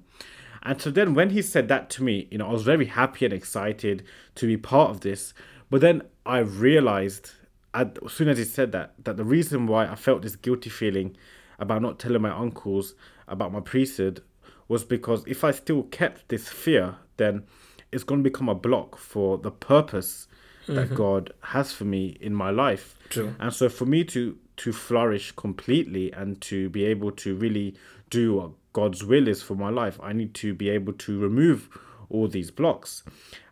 And 0.65 0.83
so 0.83 0.91
then 0.91 1.15
when 1.15 1.31
he 1.31 1.43
said 1.43 1.69
that 1.69 1.89
to 1.91 2.03
me, 2.03 2.27
you 2.33 2.39
know, 2.39 2.49
I 2.49 2.53
was 2.53 2.65
very 2.65 2.87
happy 2.87 3.25
and 3.25 3.33
excited 3.33 4.03
to 4.35 4.47
be 4.49 4.57
part 4.57 4.91
of 4.91 5.01
this. 5.03 5.33
But 5.71 5.81
then 5.81 6.03
I 6.25 6.39
realized 6.39 7.31
at, 7.77 7.99
as 8.05 8.13
soon 8.13 8.29
as 8.29 8.39
he 8.39 8.45
said 8.45 8.73
that, 8.73 8.95
that 9.05 9.17
the 9.17 9.25
reason 9.25 9.67
why 9.67 9.87
I 9.87 9.95
felt 9.95 10.23
this 10.23 10.35
guilty 10.35 10.71
feeling 10.71 11.17
about 11.59 11.83
not 11.83 11.99
telling 11.99 12.23
my 12.23 12.31
uncles 12.31 12.95
about 13.29 13.53
my 13.53 13.61
priesthood 13.61 14.23
was 14.67 14.83
because 14.83 15.23
if 15.27 15.45
I 15.45 15.51
still 15.51 15.85
kept 15.85 16.29
this 16.29 16.49
fear, 16.49 16.97
then 17.19 17.45
it's 17.93 18.03
going 18.03 18.25
to 18.25 18.31
become 18.31 18.49
a 18.49 18.55
block 18.55 18.97
for 18.99 19.39
the 19.39 19.51
purpose 19.51 20.27
that 20.67 20.95
God 20.95 21.33
has 21.43 21.73
for 21.73 21.85
me 21.85 22.17
in 22.21 22.35
my 22.35 22.51
life. 22.51 22.97
True. 23.11 23.37
And 23.39 23.53
so 23.53 23.69
for 23.69 23.87
me 23.87 24.03
to 24.05 24.37
to 24.57 24.73
flourish 24.73 25.33
completely 25.33 26.11
and 26.13 26.41
to 26.41 26.71
be 26.71 26.85
able 26.87 27.13
to 27.13 27.37
really 27.37 27.77
do 28.09 28.35
what 28.35 28.51
God's 28.73 29.05
will 29.05 29.29
is 29.29 29.43
for 29.43 29.55
my 29.55 29.69
life, 29.69 30.01
I 30.03 30.15
need 30.15 30.33
to 30.35 30.55
be 30.55 30.71
able 30.71 30.95
to 30.95 31.21
remove 31.21 31.69
all 32.09 32.27
these 32.27 32.51
blocks. 32.51 33.03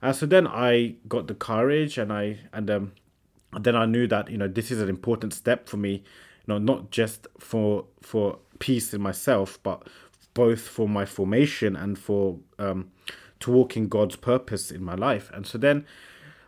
And 0.00 0.16
so 0.16 0.26
then 0.26 0.46
I 0.46 0.96
got 1.06 1.26
the 1.26 1.34
courage 1.34 1.98
and 1.98 2.12
I 2.12 2.38
and 2.52 2.70
um 2.70 2.92
then 3.58 3.76
I 3.76 3.86
knew 3.86 4.06
that 4.08 4.30
you 4.30 4.38
know 4.38 4.48
this 4.48 4.70
is 4.70 4.80
an 4.80 4.88
important 4.88 5.32
step 5.32 5.68
for 5.68 5.76
me, 5.76 5.92
you 5.92 6.02
know, 6.48 6.58
not 6.58 6.90
just 6.90 7.26
for 7.38 7.86
for 8.02 8.38
peace 8.58 8.94
in 8.94 9.00
myself, 9.00 9.58
but 9.62 9.86
both 10.34 10.60
for 10.60 10.88
my 10.88 11.04
formation 11.04 11.76
and 11.76 11.98
for 11.98 12.38
um 12.58 12.90
to 13.40 13.50
walk 13.50 13.76
in 13.76 13.88
God's 13.88 14.16
purpose 14.16 14.70
in 14.70 14.82
my 14.82 14.94
life. 14.94 15.30
And 15.34 15.46
so 15.46 15.58
then 15.58 15.86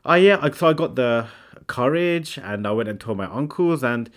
I 0.05 0.19
yeah, 0.19 0.39
I, 0.41 0.51
so 0.51 0.69
I 0.69 0.73
got 0.73 0.95
the 0.95 1.27
courage 1.67 2.39
and 2.39 2.67
I 2.67 2.73
went 2.73 2.89
and 2.89 3.01
told 3.01 3.19
my 3.19 3.27
uncles 3.27 3.83
and 3.83 4.11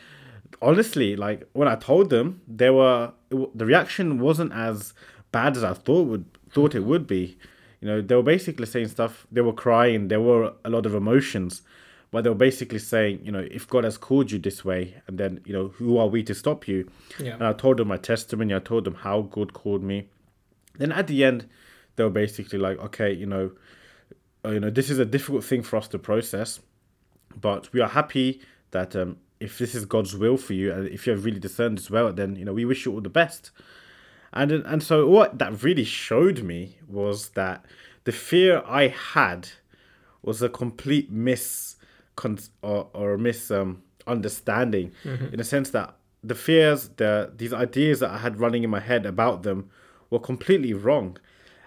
honestly, 0.61 1.15
like 1.15 1.47
when 1.53 1.67
I 1.67 1.75
told 1.75 2.09
them, 2.09 2.41
they 2.47 2.69
were 2.69 3.11
the 3.29 3.65
reaction 3.65 4.19
wasn't 4.19 4.53
as 4.53 4.93
bad 5.31 5.57
as 5.57 5.63
I 5.63 5.73
thought 5.73 6.07
would 6.07 6.25
thought 6.51 6.75
it 6.75 6.83
would 6.83 7.07
be. 7.07 7.37
You 7.81 7.87
know, 7.87 8.01
they 8.01 8.15
were 8.15 8.23
basically 8.23 8.65
saying 8.65 8.89
stuff. 8.89 9.25
They 9.31 9.41
were 9.41 9.53
crying. 9.53 10.09
There 10.09 10.19
were 10.19 10.53
a 10.65 10.69
lot 10.69 10.85
of 10.85 10.93
emotions, 10.93 11.61
but 12.11 12.23
they 12.23 12.29
were 12.29 12.35
basically 12.35 12.79
saying, 12.79 13.21
you 13.23 13.31
know, 13.31 13.47
if 13.51 13.67
God 13.67 13.83
has 13.83 13.97
called 13.97 14.31
you 14.31 14.39
this 14.39 14.65
way, 14.65 14.95
and 15.07 15.17
then 15.17 15.41
you 15.45 15.53
know, 15.53 15.67
who 15.67 15.97
are 15.97 16.07
we 16.07 16.23
to 16.23 16.33
stop 16.33 16.67
you? 16.67 16.89
Yeah. 17.19 17.33
And 17.33 17.43
I 17.43 17.53
told 17.53 17.77
them 17.77 17.89
my 17.89 17.97
testimony. 17.97 18.55
I 18.55 18.59
told 18.59 18.85
them 18.85 18.95
how 18.95 19.21
God 19.21 19.53
called 19.53 19.83
me. 19.83 20.07
Then 20.77 20.91
at 20.91 21.07
the 21.07 21.23
end, 21.23 21.47
they 21.95 22.03
were 22.03 22.09
basically 22.09 22.57
like, 22.57 22.79
okay, 22.79 23.11
you 23.11 23.25
know, 23.25 23.51
uh, 24.43 24.49
you 24.49 24.59
know, 24.59 24.69
this 24.69 24.89
is 24.89 24.99
a 24.99 25.05
difficult 25.05 25.43
thing 25.43 25.61
for 25.61 25.77
us 25.77 25.87
to 25.89 25.99
process, 25.99 26.61
but 27.39 27.71
we 27.73 27.81
are 27.81 27.89
happy 27.89 28.41
that 28.71 28.95
um, 28.95 29.17
if 29.39 29.57
this 29.57 29.75
is 29.75 29.85
God's 29.85 30.15
will 30.15 30.37
for 30.37 30.53
you, 30.53 30.71
and 30.71 30.87
if 30.87 31.05
you 31.05 31.11
have 31.11 31.25
really 31.25 31.39
discerned 31.39 31.77
as 31.77 31.91
well, 31.91 32.11
then 32.11 32.35
you 32.35 32.45
know 32.45 32.53
we 32.53 32.65
wish 32.65 32.85
you 32.85 32.93
all 32.93 33.01
the 33.01 33.09
best. 33.09 33.51
And 34.33 34.51
and 34.51 34.81
so 34.81 35.07
what 35.07 35.39
that 35.39 35.63
really 35.63 35.83
showed 35.83 36.43
me 36.43 36.77
was 36.87 37.29
that 37.29 37.65
the 38.03 38.11
fear 38.11 38.63
I 38.65 38.87
had 38.87 39.49
was 40.21 40.41
a 40.41 40.49
complete 40.49 41.11
mis 42.23 42.49
or 42.61 42.87
or 42.93 43.13
a 43.13 43.17
mis 43.17 43.51
um, 43.51 43.81
understanding 44.07 44.91
in 45.31 45.37
the 45.37 45.43
sense 45.43 45.69
that 45.71 45.95
the 46.23 46.35
fears, 46.35 46.89
the 46.97 47.31
these 47.35 47.53
ideas 47.53 47.99
that 48.01 48.11
I 48.11 48.17
had 48.17 48.39
running 48.39 48.63
in 48.63 48.69
my 48.69 48.79
head 48.81 49.05
about 49.05 49.43
them 49.43 49.69
were 50.09 50.19
completely 50.19 50.73
wrong. 50.73 51.17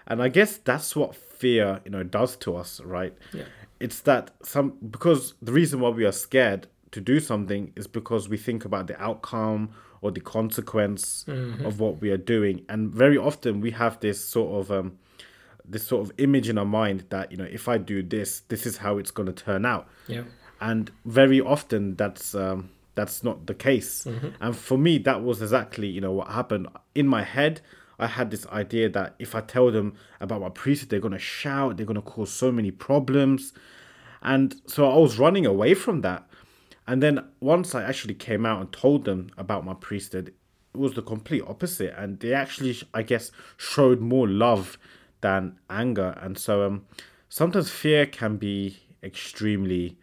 And 0.05 0.21
I 0.21 0.27
guess 0.27 0.57
that's 0.57 0.95
what 0.95 1.15
fear, 1.15 1.79
you 1.85 1.91
know, 1.91 2.03
does 2.03 2.35
to 2.37 2.55
us, 2.55 2.81
right? 2.81 3.15
Yeah. 3.33 3.45
It's 3.79 4.01
that 4.01 4.31
some 4.43 4.73
because 4.91 5.33
the 5.41 5.51
reason 5.51 5.79
why 5.79 5.89
we 5.89 6.05
are 6.05 6.11
scared 6.11 6.67
to 6.91 7.01
do 7.01 7.19
something 7.19 7.71
is 7.75 7.87
because 7.87 8.29
we 8.29 8.37
think 8.37 8.65
about 8.65 8.87
the 8.87 9.01
outcome 9.01 9.69
or 10.01 10.11
the 10.11 10.19
consequence 10.19 11.25
of 11.65 11.79
what 11.79 12.01
we 12.01 12.11
are 12.11 12.17
doing. 12.17 12.65
And 12.69 12.93
very 12.93 13.17
often 13.17 13.61
we 13.61 13.71
have 13.71 13.99
this 14.01 14.23
sort 14.23 14.51
of 14.59 14.71
um 14.71 14.97
this 15.65 15.87
sort 15.87 16.05
of 16.05 16.11
image 16.17 16.49
in 16.49 16.57
our 16.57 16.65
mind 16.65 17.05
that, 17.09 17.31
you 17.31 17.37
know, 17.37 17.45
if 17.49 17.69
I 17.69 17.77
do 17.77 18.03
this, 18.03 18.41
this 18.49 18.65
is 18.65 18.77
how 18.77 18.97
it's 18.97 19.11
gonna 19.11 19.31
turn 19.31 19.65
out 19.65 19.87
Yeah. 20.07 20.23
And 20.63 20.91
very 21.05 21.41
often 21.41 21.95
that's 21.95 22.33
um, 22.33 22.69
that's 22.95 23.23
not 23.23 23.47
the 23.47 23.53
case. 23.53 24.05
And 24.39 24.55
for 24.55 24.77
me, 24.77 24.97
that 24.99 25.21
was 25.21 25.41
exactly 25.41 25.87
you 25.87 26.01
know 26.01 26.13
what 26.13 26.29
happened 26.29 26.67
in 26.95 27.07
my 27.07 27.23
head. 27.23 27.61
I 27.99 28.07
had 28.07 28.31
this 28.31 28.47
idea 28.47 28.89
that 28.89 29.15
if 29.19 29.35
I 29.35 29.41
tell 29.41 29.71
them 29.71 29.93
about 30.19 30.41
my 30.41 30.49
priesthood, 30.49 30.89
they're 30.89 30.99
gonna 31.07 31.19
shout, 31.19 31.77
they're 31.77 31.85
gonna 31.85 32.01
cause 32.01 32.31
so 32.31 32.51
many 32.51 32.71
problems, 32.71 33.53
and 34.21 34.55
so 34.65 34.89
I 34.89 34.97
was 34.97 35.19
running 35.19 35.45
away 35.45 35.73
from 35.73 36.01
that. 36.01 36.27
And 36.87 37.01
then 37.03 37.25
once 37.39 37.75
I 37.75 37.83
actually 37.83 38.15
came 38.15 38.45
out 38.45 38.59
and 38.61 38.71
told 38.71 39.05
them 39.05 39.31
about 39.37 39.63
my 39.65 39.73
priesthood, 39.73 40.33
it 40.73 40.77
was 40.77 40.93
the 40.93 41.01
complete 41.01 41.43
opposite, 41.45 41.93
and 41.97 42.19
they 42.19 42.33
actually, 42.33 42.75
I 42.93 43.03
guess, 43.03 43.31
showed 43.57 43.99
more 43.99 44.27
love 44.27 44.77
than 45.21 45.59
anger. 45.69 46.17
And 46.21 46.37
so, 46.37 46.65
um, 46.65 46.85
sometimes 47.29 47.69
fear 47.69 48.05
can 48.05 48.37
be 48.37 48.79
extremely 49.01 49.97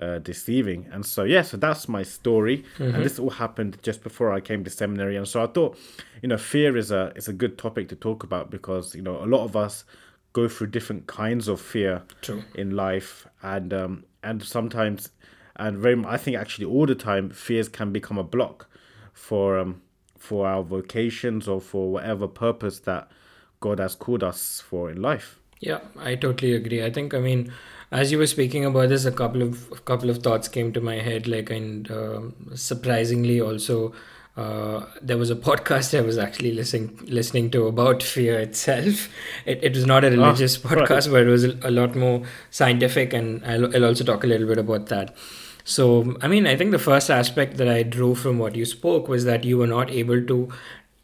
uh, 0.00 0.18
deceiving. 0.18 0.86
And 0.90 1.04
so, 1.04 1.24
yeah, 1.24 1.42
so 1.42 1.56
that's 1.56 1.88
my 1.88 2.02
story, 2.02 2.64
and 2.78 3.04
this 3.04 3.18
all 3.18 3.30
happened 3.30 3.78
just 3.82 4.02
before 4.02 4.32
I 4.32 4.40
came 4.40 4.64
to 4.64 4.70
seminary. 4.70 5.16
And 5.16 5.26
so 5.26 5.42
I 5.42 5.46
thought, 5.46 5.78
you 6.22 6.28
know, 6.28 6.38
fear 6.38 6.76
is 6.76 6.90
a 6.90 7.12
is 7.14 7.28
a 7.28 7.32
good 7.32 7.58
topic 7.58 7.88
to 7.90 7.96
talk 7.96 8.22
about 8.22 8.50
because 8.50 8.94
you 8.94 9.02
know 9.02 9.22
a 9.22 9.26
lot 9.26 9.44
of 9.44 9.56
us 9.56 9.84
go 10.32 10.48
through 10.48 10.66
different 10.68 11.06
kinds 11.06 11.46
of 11.46 11.60
fear 11.60 12.02
True. 12.22 12.42
in 12.54 12.72
life, 12.72 13.26
and 13.42 13.72
um, 13.72 14.04
and 14.22 14.42
sometimes, 14.42 15.10
and 15.56 15.78
very, 15.78 16.02
I 16.04 16.16
think 16.16 16.36
actually 16.36 16.66
all 16.66 16.86
the 16.86 16.94
time, 16.94 17.30
fears 17.30 17.68
can 17.68 17.92
become 17.92 18.18
a 18.18 18.24
block 18.24 18.68
for 19.12 19.58
um 19.58 19.80
for 20.18 20.46
our 20.46 20.62
vocations 20.62 21.46
or 21.46 21.60
for 21.60 21.92
whatever 21.92 22.26
purpose 22.26 22.80
that 22.80 23.08
God 23.60 23.78
has 23.78 23.94
called 23.94 24.24
us 24.24 24.60
for 24.60 24.90
in 24.90 25.00
life. 25.00 25.38
Yeah, 25.60 25.80
I 25.98 26.14
totally 26.14 26.54
agree. 26.54 26.84
I 26.84 26.90
think 26.90 27.14
I 27.14 27.18
mean, 27.18 27.52
as 27.90 28.10
you 28.12 28.18
were 28.18 28.26
speaking 28.26 28.64
about 28.64 28.88
this, 28.88 29.04
a 29.04 29.12
couple 29.12 29.42
of 29.42 29.70
a 29.72 29.76
couple 29.76 30.10
of 30.10 30.18
thoughts 30.18 30.48
came 30.48 30.72
to 30.72 30.80
my 30.80 30.96
head. 30.96 31.26
Like, 31.26 31.50
and 31.50 31.90
um 31.90 32.34
surprisingly, 32.54 33.40
also, 33.40 33.94
uh, 34.36 34.84
there 35.00 35.16
was 35.16 35.30
a 35.30 35.36
podcast 35.48 35.96
I 35.96 36.02
was 36.02 36.18
actually 36.18 36.52
listening 36.52 36.98
listening 37.06 37.50
to 37.52 37.66
about 37.66 38.02
fear 38.02 38.38
itself. 38.38 39.08
It, 39.46 39.62
it 39.62 39.74
was 39.74 39.86
not 39.86 40.04
a 40.04 40.10
religious 40.10 40.62
right. 40.64 40.78
podcast, 40.78 41.10
but 41.10 41.22
it 41.22 41.28
was 41.28 41.44
a, 41.44 41.58
a 41.62 41.70
lot 41.70 41.94
more 41.94 42.22
scientific, 42.50 43.12
and 43.12 43.44
I'll, 43.44 43.74
I'll 43.74 43.86
also 43.86 44.04
talk 44.04 44.24
a 44.24 44.26
little 44.26 44.46
bit 44.46 44.58
about 44.58 44.86
that. 44.86 45.16
So, 45.66 46.16
I 46.20 46.28
mean, 46.28 46.46
I 46.46 46.56
think 46.56 46.72
the 46.72 46.78
first 46.78 47.10
aspect 47.10 47.56
that 47.56 47.68
I 47.68 47.82
drew 47.82 48.14
from 48.14 48.38
what 48.38 48.54
you 48.54 48.66
spoke 48.66 49.08
was 49.08 49.24
that 49.24 49.44
you 49.44 49.56
were 49.56 49.66
not 49.66 49.90
able 49.90 50.22
to 50.26 50.50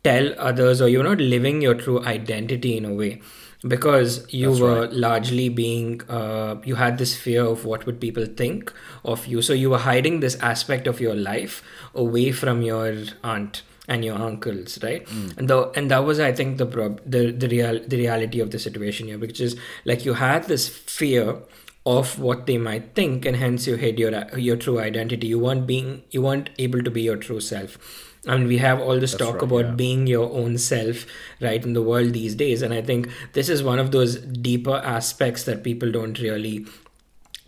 tell 0.04 0.35
others 0.38 0.83
or 0.83 0.88
you're 0.88 1.04
not 1.04 1.19
living 1.19 1.62
your 1.62 1.75
true 1.75 2.04
identity 2.04 2.76
in 2.76 2.85
a 2.85 2.92
way 2.92 3.21
because 3.67 4.26
you 4.33 4.49
That's 4.50 4.61
were 4.61 4.81
right. 4.83 4.93
largely 4.93 5.49
being 5.49 6.00
uh, 6.09 6.57
you 6.64 6.76
had 6.76 6.99
this 6.99 7.17
fear 7.17 7.45
of 7.45 7.64
what 7.64 7.87
would 7.87 8.00
people 8.00 8.25
think 8.26 8.73
of 9.05 9.26
you. 9.26 9.43
So 9.43 9.52
you 9.52 9.71
were 9.71 9.79
hiding 9.79 10.21
this 10.21 10.37
aspect 10.40 10.87
of 10.87 11.00
your 11.00 11.14
life 11.14 11.62
away 11.95 12.33
from 12.33 12.62
your 12.62 12.95
aunt 13.23 13.62
and 13.88 14.05
your 14.05 14.17
uncles 14.17 14.79
right? 14.83 15.07
And 15.37 15.49
the 15.49 15.71
and 15.75 15.90
that 15.90 16.05
was 16.05 16.21
i 16.21 16.31
think 16.33 16.59
the 16.59 16.67
prob- 16.67 17.00
the 17.05 17.33
the 17.33 17.49
real 17.49 17.81
the 17.87 17.97
reality 17.97 18.38
of 18.38 18.52
the 18.52 18.59
situation 18.59 19.09
here 19.09 19.19
which 19.19 19.40
is 19.40 19.57
like 19.85 20.05
you 20.05 20.14
had 20.14 20.45
this 20.45 20.69
fear 20.69 21.38
of 21.87 22.19
what 22.19 22.47
they 22.47 22.59
might 22.59 22.95
think 22.95 23.25
and 23.25 23.37
hence 23.37 23.67
you 23.67 23.75
hid 23.76 23.99
your 23.99 24.12
your 24.38 24.57
true 24.57 24.79
identity. 24.79 25.26
You 25.29 25.38
weren't 25.38 25.67
being 25.67 26.02
you 26.11 26.23
weren't 26.23 26.50
able 26.59 26.83
to 26.83 26.90
be 26.90 27.02
your 27.02 27.17
true 27.17 27.40
self 27.40 27.79
I 28.27 28.37
mean, 28.37 28.49
we 28.49 28.59
have 28.59 28.81
all 28.81 29.00
this 29.00 29.12
That's 29.12 29.25
talk 29.25 29.35
right, 29.37 29.45
about 29.45 29.65
yeah. 29.65 29.71
being 29.73 30.07
your 30.07 30.31
own 30.31 30.59
self, 30.59 31.07
right, 31.41 31.65
in 31.65 31.73
the 31.73 31.83
world 31.83 32.12
these 32.12 32.35
days. 32.35 32.61
And 32.62 32.75
I 32.75 32.83
think 32.83 33.09
this 33.33 33.49
is 33.49 33.62
one 33.62 33.79
of 33.79 33.93
those 33.93 34.17
deeper 34.17 34.77
aspects 34.85 35.45
that 35.45 35.65
people 35.65 35.91
don't 35.91 36.19
really 36.19 36.67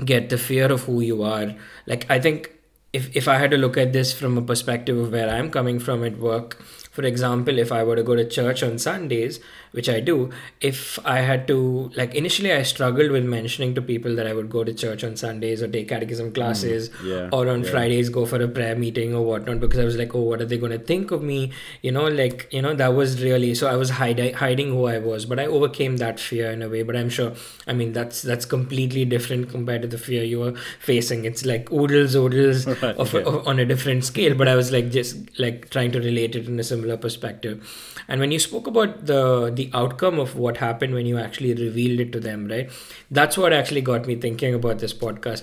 get 0.04 0.30
the 0.30 0.38
fear 0.38 0.72
of 0.72 0.84
who 0.84 1.00
you 1.00 1.22
are. 1.22 1.54
Like, 1.86 2.10
I 2.10 2.18
think 2.18 2.52
if, 2.92 3.14
if 3.14 3.28
I 3.28 3.36
had 3.36 3.50
to 3.50 3.58
look 3.58 3.76
at 3.76 3.92
this 3.92 4.12
from 4.12 4.38
a 4.38 4.42
perspective 4.42 4.96
of 4.96 5.12
where 5.12 5.28
I'm 5.28 5.50
coming 5.50 5.78
from 5.78 6.04
at 6.04 6.18
work, 6.18 6.62
for 6.62 7.04
example, 7.04 7.58
if 7.58 7.72
I 7.72 7.84
were 7.84 7.96
to 7.96 8.02
go 8.02 8.14
to 8.14 8.28
church 8.28 8.62
on 8.62 8.78
Sundays, 8.78 9.40
which 9.72 9.88
I 9.88 10.00
do, 10.00 10.30
if 10.60 10.98
I 11.04 11.20
had 11.20 11.46
to, 11.48 11.90
like, 11.96 12.14
initially 12.14 12.52
I 12.52 12.62
struggled 12.62 13.10
with 13.10 13.24
mentioning 13.24 13.74
to 13.74 13.82
people 13.82 14.14
that 14.16 14.26
I 14.26 14.32
would 14.34 14.50
go 14.50 14.64
to 14.64 14.72
church 14.72 15.02
on 15.02 15.16
Sundays 15.16 15.62
or 15.62 15.68
take 15.68 15.88
catechism 15.88 16.30
mm, 16.30 16.34
classes 16.34 16.90
yeah, 17.02 17.28
or 17.32 17.48
on 17.48 17.64
yeah. 17.64 17.70
Fridays 17.70 18.08
go 18.08 18.26
for 18.26 18.40
a 18.42 18.48
prayer 18.48 18.76
meeting 18.76 19.14
or 19.14 19.24
whatnot 19.24 19.60
because 19.60 19.80
I 19.80 19.84
was 19.84 19.96
like, 19.96 20.14
oh, 20.14 20.20
what 20.20 20.40
are 20.40 20.44
they 20.44 20.58
going 20.58 20.72
to 20.72 20.78
think 20.78 21.10
of 21.10 21.22
me? 21.22 21.52
You 21.80 21.92
know, 21.92 22.06
like, 22.06 22.48
you 22.52 22.62
know, 22.62 22.74
that 22.74 22.94
was 22.94 23.22
really, 23.22 23.54
so 23.54 23.66
I 23.66 23.76
was 23.76 23.90
hiding, 23.90 24.34
hiding 24.34 24.68
who 24.68 24.86
I 24.86 24.98
was, 24.98 25.24
but 25.24 25.38
I 25.38 25.46
overcame 25.46 25.96
that 25.98 26.20
fear 26.20 26.50
in 26.50 26.62
a 26.62 26.68
way. 26.68 26.82
But 26.82 26.96
I'm 26.96 27.08
sure, 27.08 27.32
I 27.66 27.72
mean, 27.72 27.92
that's, 27.92 28.22
that's 28.22 28.44
completely 28.44 29.04
different 29.04 29.50
compared 29.50 29.82
to 29.82 29.88
the 29.88 29.98
fear 29.98 30.22
you 30.22 30.40
were 30.40 30.54
facing. 30.80 31.24
It's 31.24 31.44
like 31.44 31.72
oodles, 31.72 32.14
oodles 32.14 32.66
Right, 32.82 32.96
of, 32.96 33.14
yeah. 33.14 33.20
of, 33.20 33.46
on 33.46 33.58
a 33.58 33.64
different 33.64 34.04
scale, 34.04 34.34
but 34.34 34.48
I 34.48 34.56
was 34.56 34.72
like, 34.72 34.90
just 34.90 35.38
like 35.38 35.70
trying 35.70 35.92
to 35.92 36.00
relate 36.00 36.34
it 36.34 36.46
in 36.46 36.58
a 36.58 36.64
similar 36.64 36.96
perspective. 36.96 37.62
And 38.08 38.20
when 38.20 38.32
you 38.32 38.38
spoke 38.38 38.66
about 38.66 39.06
the 39.06 39.50
the 39.54 39.61
outcome 39.72 40.18
of 40.18 40.36
what 40.36 40.56
happened 40.58 40.94
when 40.94 41.06
you 41.06 41.18
actually 41.18 41.54
revealed 41.54 42.00
it 42.00 42.12
to 42.12 42.20
them, 42.20 42.48
right? 42.48 42.70
That's 43.10 43.38
what 43.38 43.52
actually 43.52 43.82
got 43.82 44.06
me 44.06 44.16
thinking 44.16 44.54
about 44.54 44.78
this 44.78 44.94
podcast. 44.94 45.42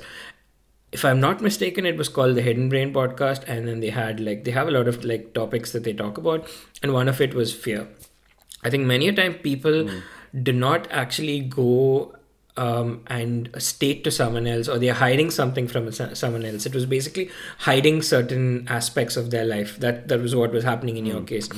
If 0.92 1.06
I'm 1.06 1.20
not 1.20 1.42
mistaken, 1.42 1.86
it 1.86 1.98
was 1.98 2.10
called 2.10 2.36
the 2.36 2.42
Hidden 2.42 2.70
Brain 2.70 2.94
podcast, 2.94 3.44
and 3.48 3.68
then 3.68 3.80
they 3.80 3.92
had 3.92 4.20
like 4.20 4.44
they 4.44 4.52
have 4.52 4.68
a 4.68 4.72
lot 4.72 4.88
of 4.88 5.04
like 5.04 5.34
topics 5.34 5.72
that 5.74 5.84
they 5.84 5.94
talk 5.94 6.18
about, 6.18 6.48
and 6.82 6.94
one 6.94 7.08
of 7.08 7.22
it 7.22 7.34
was 7.34 7.54
fear. 7.54 7.88
I 8.64 8.70
think 8.70 8.86
many 8.86 9.08
a 9.08 9.14
time 9.14 9.36
people 9.36 9.88
hmm. 9.88 10.00
do 10.44 10.52
not 10.52 10.88
actually 10.92 11.42
go 11.42 12.16
um, 12.66 13.02
and 13.08 13.50
state 13.58 14.04
to 14.06 14.12
someone 14.12 14.48
else, 14.54 14.68
or 14.68 14.78
they're 14.84 14.94
hiding 15.02 15.30
something 15.32 15.68
from 15.74 15.92
someone 15.92 16.46
else. 16.50 16.66
It 16.70 16.74
was 16.80 16.86
basically 16.94 17.30
hiding 17.68 18.02
certain 18.02 18.68
aspects 18.78 19.18
of 19.22 19.30
their 19.36 19.46
life. 19.52 19.78
That 19.86 20.08
that 20.14 20.20
was 20.28 20.36
what 20.36 20.52
was 20.58 20.64
happening 20.72 20.98
in 21.02 21.06
your 21.12 21.22
case, 21.34 21.50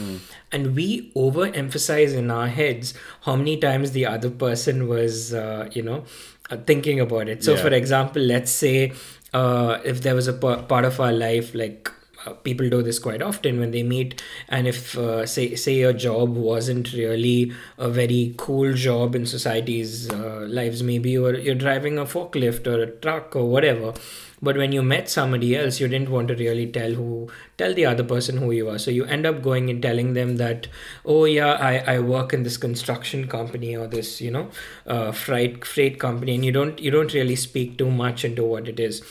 and 0.51 0.75
we 0.81 0.89
overemphasize 1.15 2.13
in 2.23 2.29
our 2.39 2.47
heads 2.47 2.93
how 3.29 3.35
many 3.35 3.57
times 3.57 3.91
the 3.91 4.05
other 4.05 4.29
person 4.29 4.87
was, 4.87 5.33
uh, 5.33 5.69
you 5.71 5.81
know, 5.89 6.03
uh, 6.49 6.57
thinking 6.71 6.99
about 6.99 7.27
it. 7.35 7.43
So, 7.43 7.55
Yeah. 7.55 7.61
for 7.67 7.73
example, 7.81 8.21
let's 8.21 8.51
say 8.51 8.93
uh, 9.33 9.79
if 9.85 10.01
there 10.01 10.15
was 10.15 10.27
a 10.27 10.33
part 10.33 10.85
of 10.91 10.99
our 10.99 11.13
life 11.13 11.55
like 11.55 11.91
uh, 12.25 12.33
people 12.33 12.69
do 12.69 12.81
this 12.81 12.99
quite 12.99 13.21
often 13.21 13.59
when 13.59 13.71
they 13.71 13.83
meet 13.83 14.21
and 14.49 14.67
if 14.67 14.97
uh, 14.97 15.25
say 15.25 15.55
say 15.55 15.75
your 15.75 15.93
job 15.93 16.35
wasn't 16.35 16.93
really 16.93 17.51
a 17.77 17.89
very 17.89 18.33
cool 18.37 18.73
job 18.73 19.15
in 19.15 19.25
society's 19.25 20.11
uh, 20.11 20.45
lives 20.47 20.83
maybe 20.83 21.11
you're 21.11 21.37
you're 21.37 21.55
driving 21.55 21.97
a 21.97 22.05
forklift 22.05 22.67
or 22.67 22.81
a 22.81 22.91
truck 23.05 23.35
or 23.35 23.47
whatever 23.49 23.93
but 24.41 24.57
when 24.57 24.71
you 24.71 24.81
met 24.81 25.09
somebody 25.09 25.55
else 25.55 25.79
you 25.79 25.87
didn't 25.87 26.09
want 26.09 26.27
to 26.27 26.35
really 26.35 26.65
tell 26.65 26.91
who 26.91 27.29
tell 27.57 27.73
the 27.73 27.85
other 27.85 28.03
person 28.03 28.37
who 28.37 28.51
you 28.51 28.69
are. 28.69 28.79
So 28.79 28.89
you 28.89 29.05
end 29.05 29.25
up 29.25 29.41
going 29.43 29.69
and 29.69 29.81
telling 29.81 30.13
them 30.13 30.37
that 30.37 30.67
oh 31.05 31.25
yeah 31.25 31.53
i, 31.53 31.95
I 31.95 31.99
work 31.99 32.33
in 32.33 32.43
this 32.43 32.57
construction 32.57 33.27
company 33.27 33.75
or 33.75 33.87
this 33.87 34.21
you 34.21 34.31
know 34.31 34.49
uh, 34.87 35.11
freight 35.11 35.65
freight 35.65 35.99
company 35.99 36.35
and 36.35 36.45
you 36.45 36.51
don't 36.51 36.79
you 36.79 36.91
don't 36.91 37.13
really 37.13 37.35
speak 37.35 37.77
too 37.77 37.91
much 37.91 38.25
into 38.25 38.43
what 38.43 38.67
it 38.67 38.79
is 38.79 39.03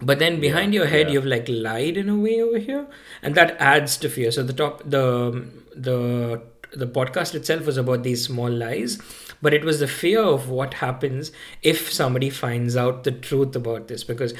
but 0.00 0.18
then 0.18 0.40
behind 0.40 0.74
your 0.74 0.86
head 0.86 1.06
yeah. 1.06 1.14
you've 1.14 1.26
like 1.26 1.46
lied 1.48 1.96
in 1.96 2.08
a 2.08 2.16
way 2.16 2.40
over 2.40 2.58
here 2.58 2.86
and 3.22 3.34
that 3.34 3.56
adds 3.60 3.96
to 3.96 4.08
fear 4.08 4.30
so 4.30 4.42
the 4.42 4.52
top 4.52 4.82
the 4.84 5.46
the 5.74 6.40
the 6.72 6.86
podcast 6.86 7.34
itself 7.34 7.66
was 7.66 7.76
about 7.76 8.02
these 8.02 8.24
small 8.24 8.50
lies 8.50 8.98
but 9.42 9.54
it 9.54 9.64
was 9.64 9.80
the 9.80 9.88
fear 9.88 10.20
of 10.20 10.48
what 10.48 10.74
happens 10.74 11.32
if 11.62 11.92
somebody 11.92 12.30
finds 12.30 12.76
out 12.76 13.04
the 13.04 13.10
truth 13.10 13.56
about 13.56 13.88
this 13.88 14.04
because 14.04 14.34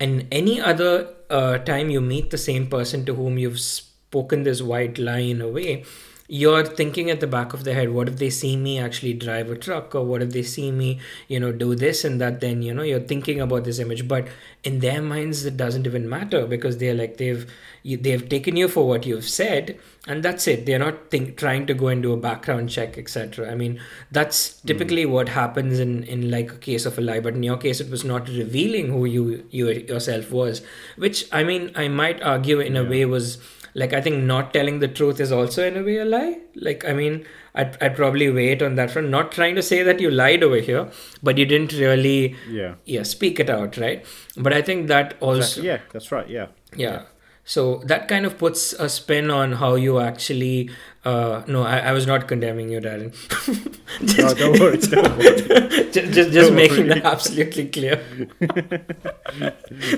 in 0.00 0.26
any 0.30 0.60
other 0.60 1.08
uh, 1.30 1.58
time 1.58 1.90
you 1.90 2.00
meet 2.00 2.30
the 2.30 2.38
same 2.38 2.66
person 2.66 3.04
to 3.04 3.14
whom 3.14 3.38
you've 3.38 3.60
spoken 3.60 4.42
this 4.42 4.62
white 4.62 4.98
lie 4.98 5.18
in 5.18 5.40
a 5.40 5.48
way 5.48 5.84
you're 6.28 6.64
thinking 6.64 7.10
at 7.10 7.20
the 7.20 7.26
back 7.26 7.52
of 7.52 7.64
the 7.64 7.72
head 7.72 7.92
what 7.92 8.08
if 8.08 8.16
they 8.16 8.30
see 8.30 8.56
me 8.56 8.78
actually 8.78 9.12
drive 9.12 9.50
a 9.50 9.56
truck 9.56 9.94
or 9.94 10.04
what 10.04 10.22
if 10.22 10.30
they 10.30 10.42
see 10.42 10.72
me 10.72 10.98
you 11.28 11.38
know 11.38 11.52
do 11.52 11.74
this 11.74 12.04
and 12.04 12.20
that 12.20 12.40
then 12.40 12.62
you 12.62 12.74
know 12.74 12.82
you're 12.82 13.00
thinking 13.00 13.40
about 13.40 13.64
this 13.64 13.78
image. 13.78 14.08
But 14.08 14.28
in 14.64 14.80
their 14.80 15.00
minds 15.02 15.44
it 15.44 15.56
doesn't 15.56 15.86
even 15.86 16.08
matter 16.08 16.46
because 16.46 16.78
they're 16.78 16.94
like 16.94 17.16
they've 17.16 17.50
you, 17.82 17.96
they've 17.96 18.28
taken 18.28 18.56
you 18.56 18.66
for 18.66 18.88
what 18.88 19.06
you've 19.06 19.28
said 19.28 19.78
and 20.08 20.22
that's 20.22 20.46
it. 20.46 20.66
They're 20.66 20.78
not 20.78 21.10
think, 21.10 21.36
trying 21.36 21.66
to 21.66 21.74
go 21.74 21.88
and 21.88 22.02
do 22.02 22.12
a 22.12 22.16
background 22.16 22.70
check 22.70 22.98
etc 22.98 23.50
i 23.50 23.54
mean 23.54 23.80
that's 24.10 24.60
hmm. 24.60 24.66
typically 24.68 25.06
what 25.06 25.28
happens 25.28 25.78
in 25.78 26.02
in 26.04 26.30
like 26.30 26.50
a 26.50 26.56
case 26.56 26.86
of 26.86 26.98
a 26.98 27.00
lie. 27.00 27.20
But 27.20 27.34
in 27.34 27.42
your 27.42 27.56
case 27.56 27.80
it 27.80 27.90
was 27.90 28.04
not 28.04 28.28
revealing 28.28 28.88
who 28.88 29.04
you 29.04 29.46
you 29.50 29.68
yourself 29.68 30.32
was 30.32 30.62
which 30.96 31.28
i 31.32 31.44
mean 31.44 31.70
i 31.76 31.86
might 31.86 32.20
argue 32.22 32.58
in 32.60 32.76
a 32.76 32.84
way 32.84 33.04
was 33.04 33.38
like 33.82 33.92
i 33.92 34.00
think 34.04 34.22
not 34.30 34.52
telling 34.54 34.78
the 34.84 34.88
truth 34.98 35.20
is 35.24 35.32
also 35.38 35.64
in 35.70 35.76
a 35.76 35.82
way 35.88 35.96
a 35.98 36.04
lie 36.04 36.38
like 36.68 36.84
i 36.84 36.92
mean 37.00 37.24
I'd, 37.54 37.76
I'd 37.82 37.96
probably 37.96 38.30
wait 38.30 38.62
on 38.62 38.74
that 38.76 38.90
front 38.90 39.08
not 39.10 39.32
trying 39.32 39.54
to 39.56 39.62
say 39.62 39.82
that 39.82 40.00
you 40.04 40.10
lied 40.10 40.42
over 40.42 40.60
here 40.70 40.88
but 41.22 41.38
you 41.38 41.46
didn't 41.46 41.72
really 41.72 42.36
Yeah. 42.60 42.74
yeah 42.84 43.02
speak 43.02 43.40
it 43.44 43.50
out 43.58 43.76
right 43.84 44.04
but 44.36 44.52
i 44.52 44.62
think 44.62 44.88
that 44.88 45.14
also 45.20 45.38
Exactly. 45.40 45.66
Yeah, 45.68 45.78
that's 45.92 46.10
right. 46.12 46.28
Yeah. 46.28 46.46
yeah 46.76 47.02
so 47.44 47.62
that 47.86 48.08
kind 48.08 48.26
of 48.26 48.38
puts 48.38 48.72
a 48.72 48.88
spin 48.88 49.30
on 49.30 49.52
how 49.52 49.74
you 49.76 50.00
actually 50.00 50.70
uh 51.12 51.42
no 51.46 51.62
i, 51.62 51.78
I 51.90 51.92
was 51.92 52.06
not 52.06 52.26
condemning 52.28 52.68
you 52.76 52.80
darren 52.80 53.10
No, 54.00 54.06
just, 54.06 54.36
don't 54.38 54.60
worry. 54.60 54.78
Don't 54.78 55.18
worry. 55.18 55.90
just, 55.92 56.12
just, 56.12 56.30
just 56.32 56.52
making 56.52 56.88
worry. 56.88 57.00
that 57.00 57.04
absolutely 57.04 57.66
clear 57.68 57.96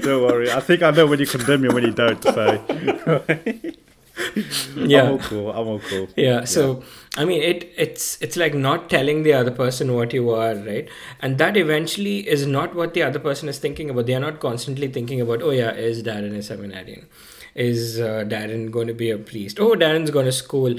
Don't 0.03 0.23
worry. 0.23 0.51
I 0.53 0.61
think 0.61 0.83
I 0.83 0.91
know 0.91 1.07
when 1.07 1.19
you 1.19 1.27
condemn 1.27 1.63
me 1.63 1.69
and 1.69 1.75
when 1.75 1.85
you 1.85 1.93
don't. 1.93 2.23
So 2.23 2.65
yeah 4.77 5.03
I'm 5.03 5.13
all 5.13 5.19
cool. 5.19 5.51
I'm 5.51 5.69
all 5.69 5.81
cool. 5.81 6.09
yeah 6.17 6.45
so 6.45 6.83
i 7.17 7.25
mean 7.25 7.41
it 7.41 7.73
it's 7.77 8.21
it's 8.21 8.37
like 8.37 8.55
not 8.55 8.91
telling 8.91 9.23
the 9.23 9.33
other 9.33 9.53
person 9.53 9.95
what 9.95 10.13
you 10.13 10.31
are 10.31 10.55
right 10.57 10.89
and 11.21 11.39
that 11.39 11.57
eventually 11.57 12.29
is 12.29 12.47
not 12.47 12.75
what 12.75 12.95
the 12.95 13.03
other 13.03 13.21
person 13.21 13.49
is 13.49 13.59
thinking 13.59 13.91
about 13.91 14.07
they 14.07 14.15
are 14.15 14.25
not 14.29 14.41
constantly 14.41 14.89
thinking 14.89 15.21
about 15.21 15.41
oh 15.43 15.51
yeah 15.51 15.71
is 15.71 16.03
darren 16.03 16.37
a 16.37 16.43
seminarian 16.43 17.07
is 17.55 18.01
uh, 18.01 18.25
darren 18.33 18.71
going 18.71 18.87
to 18.89 18.95
be 18.95 19.11
a 19.11 19.19
priest 19.19 19.61
oh 19.61 19.71
darren's 19.85 20.11
going 20.11 20.27
to 20.27 20.33
school 20.33 20.75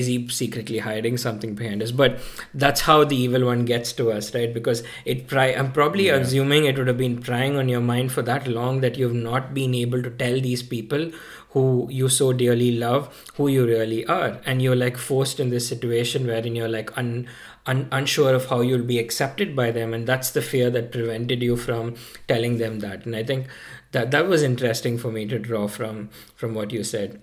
is 0.00 0.06
he 0.06 0.16
secretly 0.28 0.78
hiding 0.86 1.16
something 1.16 1.54
behind 1.54 1.82
us? 1.82 1.92
But 2.02 2.18
that's 2.52 2.82
how 2.82 3.04
the 3.04 3.16
evil 3.16 3.44
one 3.46 3.64
gets 3.64 3.92
to 4.00 4.10
us 4.12 4.34
right? 4.34 4.52
Because 4.58 4.82
it 5.04 5.26
pry 5.32 5.46
i'm 5.62 5.70
probably 5.78 6.06
Yeah. 6.06 6.16
assuming 6.26 6.64
it 6.70 6.78
would 6.78 6.88
have 6.92 6.98
been 6.98 7.16
prying 7.28 7.56
on 7.62 7.68
your 7.74 7.80
mind 7.92 8.12
for 8.12 8.22
that 8.30 8.48
long 8.58 8.80
that 8.86 8.98
you've 8.98 9.14
not 9.30 9.54
been 9.60 9.74
able 9.74 10.02
to 10.02 10.10
tell 10.24 10.40
these 10.48 10.62
people 10.74 11.10
who 11.50 11.64
you 11.98 12.08
so 12.08 12.32
dearly 12.32 12.70
love 12.78 13.26
who 13.36 13.46
you 13.48 13.64
really 13.64 14.04
are. 14.06 14.40
And 14.44 14.60
you're 14.60 14.74
like 14.76 14.96
forced 14.96 15.38
in 15.38 15.50
this 15.50 15.68
situation 15.68 16.26
wherein 16.26 16.56
you're 16.56 16.68
like 16.68 16.96
un, 17.02 17.28
un, 17.66 17.86
unsure 17.92 18.34
of 18.34 18.46
how 18.46 18.60
you'll 18.60 18.82
be 18.94 18.98
accepted 18.98 19.54
by 19.54 19.70
them. 19.70 19.94
And 19.94 20.04
that's 20.12 20.30
the 20.32 20.42
fear 20.42 20.70
that 20.70 20.90
prevented 20.90 21.42
you 21.42 21.56
from 21.56 21.94
telling 22.32 22.58
them 22.58 22.80
that. 22.80 23.06
And 23.06 23.14
i 23.14 23.22
think 23.22 23.46
that 23.92 24.10
that 24.10 24.26
was 24.32 24.42
interesting 24.42 24.98
for 24.98 25.12
me 25.12 25.24
to 25.26 25.38
draw 25.38 25.68
from 25.68 26.08
from 26.34 26.54
what 26.54 26.72
you 26.72 26.82
said 26.82 27.22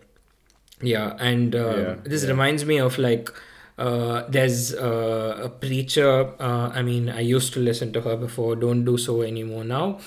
yeah 0.82 1.16
and 1.20 1.56
uh, 1.56 1.76
Yeah, 1.78 1.96
this 2.04 2.24
yeah. 2.24 2.30
reminds 2.30 2.66
me 2.66 2.78
of 2.80 2.98
like 2.98 3.30
uh, 3.78 4.24
there's 4.30 4.74
uh, 4.76 5.42
a 5.44 5.50
preacher 5.50 6.32
uh, 6.40 6.72
i 6.74 6.82
mean 6.82 7.10
i 7.10 7.20
used 7.22 7.54
to 7.54 7.60
listen 7.60 7.92
to 7.94 8.02
her 8.02 8.16
before 8.16 8.56
don't 8.56 8.86
do 8.86 8.98
so 8.98 9.22
anymore 9.22 9.64
now 9.64 10.00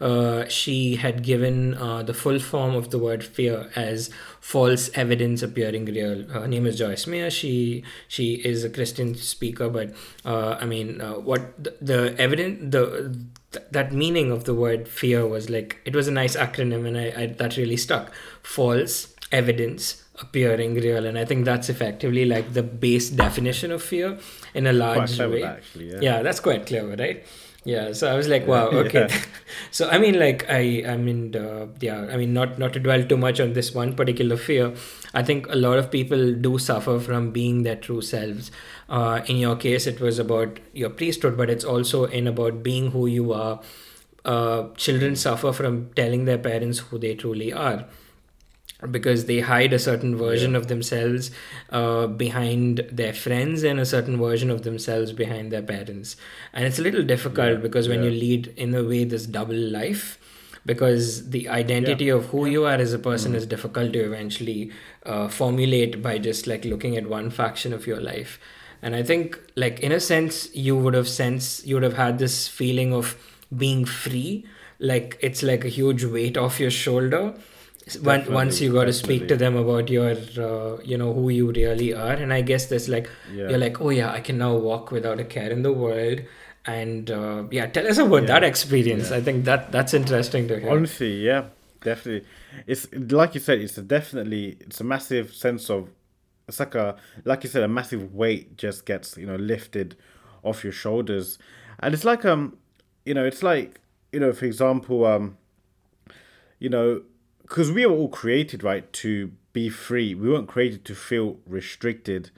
uh, 0.00 0.44
she 0.48 0.96
had 0.96 1.22
given 1.22 1.74
uh, 1.74 2.02
the 2.02 2.12
full 2.12 2.38
form 2.40 2.74
of 2.74 2.90
the 2.90 2.98
word 2.98 3.22
fear 3.22 3.70
as 3.76 4.10
false 4.40 4.90
evidence 4.94 5.42
appearing 5.44 5.84
real. 5.84 6.24
Her 6.24 6.48
name 6.48 6.66
is 6.66 6.76
Joyce 6.76 7.06
Meyer. 7.06 7.30
She 7.30 7.84
she 8.08 8.32
is 8.34 8.64
a 8.64 8.68
Christian 8.68 9.14
speaker, 9.14 9.68
but 9.68 9.94
uh, 10.24 10.56
I 10.60 10.64
mean, 10.66 11.00
uh, 11.00 11.12
what 11.12 11.62
the, 11.62 11.76
the 11.80 12.16
evidence 12.18 12.72
the 12.72 13.16
th- 13.52 13.64
that 13.70 13.92
meaning 13.92 14.32
of 14.32 14.42
the 14.42 14.54
word 14.54 14.88
fear 14.88 15.24
was 15.24 15.48
like 15.48 15.78
it 15.84 15.94
was 15.94 16.08
a 16.08 16.10
nice 16.10 16.34
acronym, 16.34 16.84
and 16.84 16.98
I, 16.98 17.22
I 17.22 17.26
that 17.38 17.56
really 17.56 17.76
stuck. 17.76 18.12
False 18.42 19.14
evidence 19.30 20.01
appearing 20.22 20.74
real, 20.74 21.06
and 21.06 21.18
I 21.18 21.24
think 21.24 21.44
that's 21.44 21.68
effectively 21.68 22.24
like 22.24 22.52
the 22.52 22.62
base 22.62 23.10
definition 23.10 23.70
of 23.72 23.82
fear 23.82 24.18
in 24.54 24.66
a 24.66 24.72
large 24.72 25.16
clever, 25.16 25.34
way. 25.34 25.44
actually. 25.44 25.90
Yeah. 25.90 25.98
Yeah, 26.00 26.22
that's 26.22 26.40
quite 26.40 26.66
clever, 26.66 26.96
right? 26.96 27.24
Yeah, 27.64 27.92
so 27.92 28.12
I 28.12 28.16
was 28.16 28.26
like, 28.26 28.46
wow, 28.46 28.68
okay. 28.84 29.06
yeah. 29.08 29.22
so 29.70 29.88
I 29.88 29.98
mean, 29.98 30.18
like, 30.18 30.46
I, 30.48 30.82
I 30.86 30.96
mean, 30.96 31.36
uh, 31.36 31.66
yeah, 31.80 32.08
I 32.10 32.16
mean, 32.16 32.32
not 32.32 32.58
not 32.58 32.72
to 32.72 32.80
dwell 32.80 33.04
too 33.04 33.16
much 33.16 33.38
on 33.40 33.52
this 33.52 33.72
one 33.74 33.94
particular 33.94 34.36
fear. 34.36 34.74
I 35.14 35.22
think 35.22 35.46
a 35.48 35.56
lot 35.56 35.78
of 35.78 35.90
people 35.90 36.32
do 36.34 36.58
suffer 36.58 36.98
from 36.98 37.30
being 37.30 37.62
their 37.62 37.76
true 37.76 38.00
selves. 38.00 38.50
Uh, 38.88 39.20
in 39.26 39.36
your 39.36 39.56
case, 39.56 39.86
it 39.86 40.00
was 40.00 40.18
about 40.18 40.58
your 40.72 40.90
priesthood, 40.90 41.36
but 41.36 41.50
it's 41.50 41.64
also 41.64 42.04
in 42.04 42.26
about 42.26 42.62
being 42.62 42.90
who 42.90 43.06
you 43.06 43.32
are. 43.32 43.60
Uh, 44.24 44.68
children 44.76 45.16
suffer 45.16 45.52
from 45.52 45.90
telling 45.94 46.26
their 46.26 46.38
parents 46.38 46.78
who 46.78 46.98
they 46.98 47.12
truly 47.12 47.52
are 47.52 47.86
because 48.90 49.26
they 49.26 49.40
hide 49.40 49.72
a 49.72 49.78
certain 49.78 50.16
version 50.16 50.54
of 50.56 50.68
themselves 50.68 51.30
uh, 51.70 52.06
behind 52.06 52.86
their 52.90 53.12
friends 53.12 53.62
and 53.62 53.78
a 53.78 53.86
certain 53.86 54.18
version 54.18 54.50
of 54.50 54.62
themselves 54.62 55.12
behind 55.12 55.52
their 55.52 55.62
parents. 55.62 56.16
And 56.52 56.64
it's 56.64 56.78
a 56.78 56.82
little 56.82 57.02
difficult 57.02 57.52
Yeah, 57.52 57.56
because 57.56 57.88
when 57.88 58.02
yeah. 58.02 58.10
you 58.10 58.20
lead 58.20 58.54
in 58.56 58.74
a 58.74 58.82
way 58.82 59.04
this 59.04 59.26
double 59.26 59.54
life 59.56 60.18
because 60.64 61.30
the 61.30 61.48
identity 61.48 62.08
of 62.08 62.26
who 62.26 62.46
you 62.46 62.64
are 62.64 62.74
as 62.74 62.92
a 62.92 62.98
person 62.98 63.34
is 63.34 63.46
difficult 63.46 63.92
to 63.92 63.98
eventually 63.98 64.70
uh, 65.04 65.26
formulate 65.28 66.00
by 66.02 66.18
just 66.18 66.46
like 66.46 66.64
looking 66.64 66.96
at 66.96 67.08
one 67.08 67.30
faction 67.30 67.72
of 67.72 67.86
your 67.86 68.00
life. 68.00 68.38
And 68.84 68.96
i 68.96 69.02
think 69.02 69.38
like 69.54 69.78
in 69.80 69.92
a 69.92 70.00
sense 70.00 70.52
you 70.54 70.76
would 70.76 70.94
have 70.94 71.08
sense 71.08 71.64
you 71.64 71.76
would 71.76 71.84
have 71.84 71.96
had 71.96 72.18
this 72.18 72.48
feeling 72.48 72.92
of 72.92 73.16
being 73.56 73.84
free. 73.84 74.44
Like 74.78 75.18
it's 75.20 75.42
like 75.42 75.64
a 75.64 75.68
huge 75.68 76.04
weight 76.04 76.36
off 76.36 76.58
your 76.58 76.70
shoulder 76.70 77.34
when, 78.02 78.32
once 78.32 78.60
you 78.60 78.72
got 78.72 78.84
to 78.84 78.92
speak 78.92 79.26
to 79.28 79.36
them 79.36 79.56
about 79.56 79.88
your 79.90 80.10
uh, 80.38 80.78
you 80.82 80.96
know 80.96 81.12
who 81.12 81.28
you 81.30 81.50
really 81.52 81.92
are 81.92 82.12
and 82.12 82.32
i 82.32 82.40
guess 82.40 82.66
there's 82.66 82.88
like 82.88 83.08
Yeah. 83.32 83.48
you're 83.50 83.58
like 83.58 83.80
oh 83.80 83.90
yeah 83.90 84.12
i 84.12 84.20
can 84.20 84.38
now 84.38 84.54
walk 84.56 84.90
without 84.92 85.18
a 85.20 85.24
care 85.24 85.50
in 85.50 85.62
the 85.62 85.72
world 85.72 86.20
and 86.64 87.10
uh, 87.10 87.44
yeah 87.50 87.66
tell 87.66 87.86
us 87.88 87.98
about 87.98 88.22
Yeah. 88.22 88.26
that 88.34 88.44
experience 88.44 89.10
Yeah. 89.10 89.16
i 89.16 89.20
think 89.20 89.44
that 89.46 89.72
that's 89.72 89.94
interesting 89.94 90.46
to 90.48 90.60
hear 90.60 90.70
Honestly, 90.70 91.12
yeah, 91.26 91.46
definitely. 91.82 92.24
It's 92.66 92.86
like 92.92 93.34
you 93.34 93.40
said, 93.40 93.58
it's 93.60 93.76
a 93.78 93.82
definitely 93.82 94.56
it's 94.60 94.80
a 94.80 94.84
massive 94.84 95.34
sense 95.34 95.68
of 95.70 95.88
it's 96.46 96.60
like 96.60 96.74
a 96.76 96.96
like 97.24 97.42
you 97.44 97.50
said, 97.50 97.62
a 97.64 97.68
massive 97.68 98.14
weight 98.14 98.56
just 98.56 98.86
gets 98.86 99.16
you 99.16 99.26
know 99.26 99.36
lifted 99.36 99.96
off 100.44 100.62
your 100.62 100.72
shoulders, 100.72 101.38
and 101.80 101.94
it's 101.94 102.04
like 102.04 102.24
um 102.24 102.56
you 103.04 103.14
know 103.14 103.24
it's 103.24 103.42
like 103.42 103.80
you 104.12 104.20
know 104.20 104.32
for 104.32 104.44
example 104.44 105.04
um 105.04 105.36
you 106.60 106.68
know 106.68 107.02
because 107.52 107.70
we 107.70 107.84
were 107.84 107.92
all 107.92 108.08
created 108.08 108.62
right 108.62 108.90
to 108.94 109.30
be 109.52 109.68
free. 109.68 110.14
We 110.14 110.30
weren't 110.30 110.48
created 110.48 110.86
to 110.86 110.94
feel 110.94 111.36
restricted, 111.46 112.30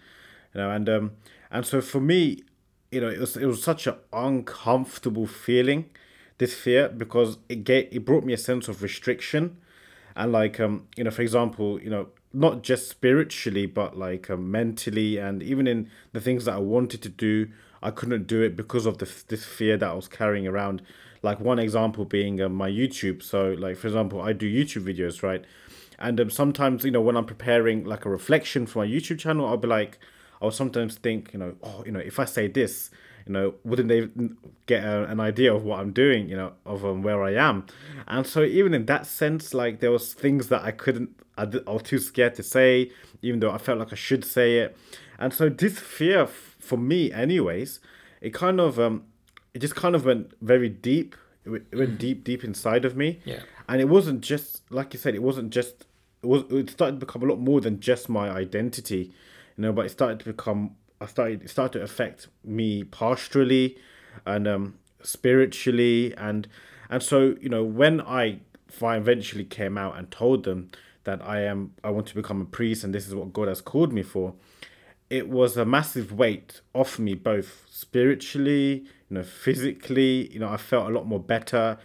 you 0.53 0.61
know, 0.61 0.72
and 0.72 0.88
um 0.88 1.12
and 1.53 1.64
so 1.64 1.81
for 1.81 2.00
me, 2.00 2.42
you 2.90 3.00
know, 3.00 3.11
it 3.11 3.20
was 3.20 3.37
it 3.37 3.46
was 3.46 3.62
such 3.62 3.87
an 3.87 3.94
uncomfortable 4.12 5.29
feeling, 5.29 5.88
this 6.38 6.53
fear 6.53 6.88
because 6.88 7.38
it 7.48 7.68
it 7.70 8.05
brought 8.05 8.24
me 8.24 8.33
a 8.33 8.37
sense 8.37 8.66
of 8.66 8.83
restriction, 8.83 9.59
and 10.16 10.33
like 10.33 10.59
um 10.59 10.88
you 10.96 11.05
know 11.05 11.12
for 11.12 11.22
example 11.22 11.81
you 11.81 11.90
know 11.90 12.09
not 12.33 12.64
just 12.64 12.88
spiritually 12.88 13.66
but 13.66 13.96
like 13.96 14.29
um, 14.29 14.50
mentally 14.50 15.18
and 15.18 15.40
even 15.44 15.68
in 15.68 15.88
the 16.12 16.20
things 16.20 16.44
that 16.46 16.55
I 16.55 16.59
wanted 16.59 17.00
to 17.03 17.09
do 17.09 17.46
I 17.85 17.92
couldn't 17.92 18.27
do 18.27 18.42
it 18.42 18.57
because 18.57 18.85
of 18.85 18.98
this 18.98 19.22
this 19.22 19.44
fear 19.44 19.77
that 19.77 19.88
I 19.88 19.92
was 19.92 20.09
carrying 20.09 20.48
around. 20.48 20.83
Like 21.24 21.40
one 21.40 21.58
example 21.58 22.04
being 22.04 22.40
um, 22.40 22.54
my 22.54 22.70
YouTube. 22.70 23.22
So 23.22 23.54
like 23.58 23.76
for 23.76 23.88
example, 23.88 24.20
I 24.20 24.32
do 24.32 24.46
YouTube 24.50 24.84
videos, 24.84 25.22
right? 25.22 25.44
And 25.98 26.20
um, 26.20 26.30
sometimes 26.30 26.84
you 26.84 26.90
know 26.90 27.00
when 27.00 27.16
I'm 27.16 27.24
preparing 27.26 27.84
like 27.84 28.04
a 28.04 28.10
reflection 28.10 28.66
for 28.66 28.80
my 28.80 28.87
YouTube 28.87 29.18
channel, 29.18 29.46
I'll 29.46 29.56
be 29.56 29.68
like, 29.68 29.98
I'll 30.40 30.50
sometimes 30.50 30.96
think, 30.96 31.32
you 31.32 31.38
know, 31.38 31.54
oh, 31.62 31.82
you 31.87 31.92
know, 31.92 32.00
if 32.00 32.18
I 32.18 32.26
say 32.26 32.48
this, 32.48 32.90
you 33.26 33.32
know, 33.32 33.54
wouldn't 33.64 33.88
they 33.88 34.08
get 34.66 34.84
a, 34.84 35.04
an 35.04 35.18
idea 35.18 35.54
of 35.54 35.64
what 35.64 35.80
I'm 35.80 35.92
doing, 35.92 36.28
you 36.28 36.37
know, 36.37 36.52
of 36.66 36.84
um, 36.84 37.02
where 37.02 37.22
I 37.24 37.34
am? 37.34 37.64
And 38.06 38.26
so 38.26 38.42
even 38.42 38.74
in 38.74 38.84
that 38.87 39.06
sense, 39.06 39.54
like 39.54 39.80
there 39.80 39.90
was 39.90 40.12
things 40.12 40.48
that 40.48 40.62
I 40.62 40.72
couldn't, 40.72 41.10
I 41.38 41.44
was 41.44 41.82
too 41.82 41.98
scared 41.98 42.34
to 42.34 42.42
say, 42.42 42.90
even 43.22 43.40
though 43.40 43.50
I 43.50 43.58
felt 43.58 43.78
like 43.78 43.92
I 43.92 43.96
should 43.96 44.24
say 44.24 44.58
it. 44.58 44.76
And 45.18 45.32
so 45.32 45.48
this 45.48 45.78
fear, 45.78 46.22
f- 46.24 46.56
for 46.58 46.76
me, 46.76 47.10
anyways, 47.10 47.80
it 48.20 48.34
kind 48.34 48.60
of, 48.60 48.78
um, 48.78 49.04
it 49.54 49.60
just 49.60 49.76
kind 49.76 49.94
of 49.94 50.04
went 50.04 50.32
very 50.42 50.68
deep. 50.68 51.14
It 51.44 51.50
went, 51.50 51.66
it 51.72 51.98
deep, 51.98 52.24
deep 52.24 52.44
inside 52.44 52.84
of 52.84 52.96
me. 52.96 53.20
Yeah. 53.24 53.40
And 53.68 53.80
it 53.80 53.88
wasn't 53.88 54.20
just 54.20 54.70
like 54.70 54.92
you 54.92 54.98
said. 54.98 55.14
It 55.14 55.22
wasn't 55.22 55.50
just. 55.50 55.86
It 56.22 56.26
was. 56.26 56.42
It 56.50 56.70
started 56.70 57.00
to 57.00 57.06
become 57.06 57.22
a 57.22 57.26
lot 57.26 57.38
more 57.38 57.60
than 57.60 57.80
just 57.80 58.08
my 58.08 58.28
identity, 58.28 59.12
you 59.56 59.62
know. 59.62 59.72
But 59.72 59.86
it 59.86 59.90
started 59.90 60.18
to 60.20 60.24
become. 60.26 60.76
I 61.00 61.06
started. 61.06 61.42
It 61.42 61.50
started 61.50 61.78
to 61.78 61.84
affect 61.84 62.28
me 62.42 62.82
pastorally, 62.84 63.78
and 64.26 64.48
um, 64.48 64.78
spiritually, 65.02 66.14
and 66.16 66.48
and 66.90 67.02
so 67.02 67.36
you 67.40 67.48
know 67.48 67.62
when 67.64 68.00
I, 68.00 68.40
I 68.82 68.96
eventually 68.96 69.44
came 69.44 69.78
out 69.78 69.96
and 69.96 70.10
told 70.10 70.44
them 70.44 70.70
that 71.04 71.22
I 71.22 71.42
am. 71.42 71.74
I 71.84 71.90
want 71.90 72.06
to 72.08 72.14
become 72.14 72.40
a 72.40 72.46
priest, 72.46 72.84
and 72.84 72.94
this 72.94 73.06
is 73.06 73.14
what 73.14 73.32
God 73.32 73.48
has 73.48 73.60
called 73.60 73.92
me 73.92 74.02
for 74.02 74.34
it 75.18 75.29
was 75.29 75.57
a 75.57 75.64
massive 75.64 76.12
weight 76.12 76.61
off 76.72 76.98
me 76.98 77.14
both 77.14 77.64
spiritually 77.70 78.85
you 79.09 79.14
know 79.16 79.22
physically 79.22 80.33
you 80.33 80.38
know 80.38 80.48
i 80.48 80.57
felt 80.57 80.88
a 80.90 80.94
lot 80.94 81.07
more 81.07 81.20
better 81.20 81.79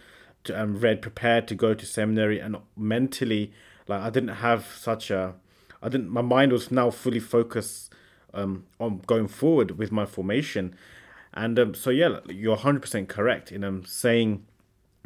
to, 0.44 0.60
and 0.60 0.82
read 0.82 1.00
prepared 1.02 1.46
to 1.46 1.54
go 1.54 1.74
to 1.74 1.84
seminary 1.84 2.38
and 2.38 2.56
mentally 2.76 3.52
like 3.86 4.00
i 4.00 4.10
didn't 4.10 4.36
have 4.36 4.66
such 4.76 5.10
a 5.10 5.34
i 5.82 5.88
didn't 5.88 6.10
my 6.10 6.22
mind 6.22 6.52
was 6.52 6.70
now 6.70 6.90
fully 6.90 7.20
focused 7.20 7.90
um, 8.34 8.64
on 8.78 9.02
going 9.06 9.28
forward 9.28 9.72
with 9.72 9.92
my 9.92 10.06
formation. 10.06 10.74
And 11.32 11.58
um, 11.58 11.74
so 11.74 11.90
yeah 11.90 12.20
you're 12.28 12.56
100% 12.56 13.08
correct 13.08 13.52
in 13.52 13.64
um, 13.64 13.84
saying 13.84 14.46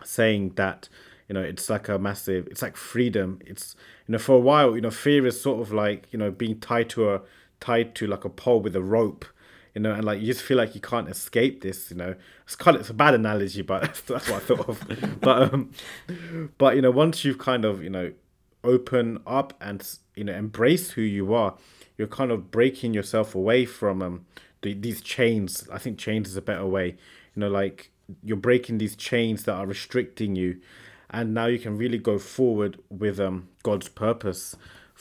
saying 0.03 0.53
that 0.57 0.89
you 1.29 1.35
know 1.35 1.41
it's 1.41 1.71
like 1.71 1.89
a 1.89 1.99
massive 1.99 2.47
it's 2.49 2.63
like 2.63 2.77
freedom. 2.77 3.41
It's 3.45 3.77
you 4.07 4.13
know 4.13 4.19
for 4.19 4.37
a 4.37 4.41
while 4.41 4.75
you 4.75 4.81
know 4.81 4.91
fear 4.91 5.27
is 5.27 5.41
sort 5.41 5.61
of 5.61 5.73
like 5.73 6.07
you 6.11 6.19
know 6.19 6.31
being 6.31 6.61
tied 6.61 6.89
to 6.91 7.11
a 7.11 7.21
tied 7.65 7.95
to 7.95 8.07
like 8.07 8.25
a 8.25 8.29
pole 8.29 8.61
with 8.61 8.77
a 8.77 8.83
rope 8.83 9.25
you 9.75 9.81
know 9.81 9.93
and 9.93 10.05
like 10.05 10.21
you 10.21 10.27
just 10.27 10.43
feel 10.43 10.57
like 10.57 10.75
you 10.75 10.81
can't 10.81 11.09
escape 11.09 11.63
this 11.63 11.91
you 11.91 11.97
know. 11.97 12.15
It's 12.45 12.57
kind 12.57 12.75
of 12.75 12.83
it's 12.83 12.91
a 12.91 12.95
bad 12.95 13.15
analogy 13.15 13.63
but 13.63 13.83
that's 14.07 14.29
what 14.29 14.37
i 14.37 14.39
thought 14.39 14.69
of. 14.69 15.21
But 15.21 15.53
um 15.53 15.71
but 16.59 16.77
you 16.77 16.83
know 16.83 16.91
once 16.91 17.25
you've 17.25 17.39
kind 17.39 17.65
of 17.65 17.83
you 17.83 17.91
know 17.91 18.13
open 18.63 19.19
up 19.27 19.55
and 19.61 19.99
you 20.15 20.25
know 20.25 20.35
embrace 20.35 20.91
who 20.91 21.03
you 21.03 21.35
are 21.35 21.55
you're 21.97 22.09
kind 22.09 22.31
of 22.31 22.51
breaking 22.51 22.93
yourself 22.93 23.35
away 23.35 23.65
from 23.65 24.03
um 24.03 24.27
the, 24.63 24.75
these 24.75 25.01
chains. 25.01 25.69
I 25.73 25.79
think 25.79 25.99
chains 25.99 26.29
is 26.29 26.37
a 26.37 26.43
better 26.43 26.67
way. 26.67 26.97
You 27.35 27.41
know 27.41 27.49
like 27.49 27.91
you're 28.23 28.37
breaking 28.37 28.79
these 28.79 28.95
chains 28.97 29.45
that 29.45 29.55
are 29.55 29.67
restricting 29.67 30.37
you 30.37 30.61
and 31.11 31.33
now 31.33 31.47
you 31.47 31.59
can 31.59 31.79
really 31.79 31.97
go 31.97 32.19
forward 32.19 32.79
with 32.91 33.19
um 33.19 33.49
god's 33.63 33.89
purpose 33.89 34.55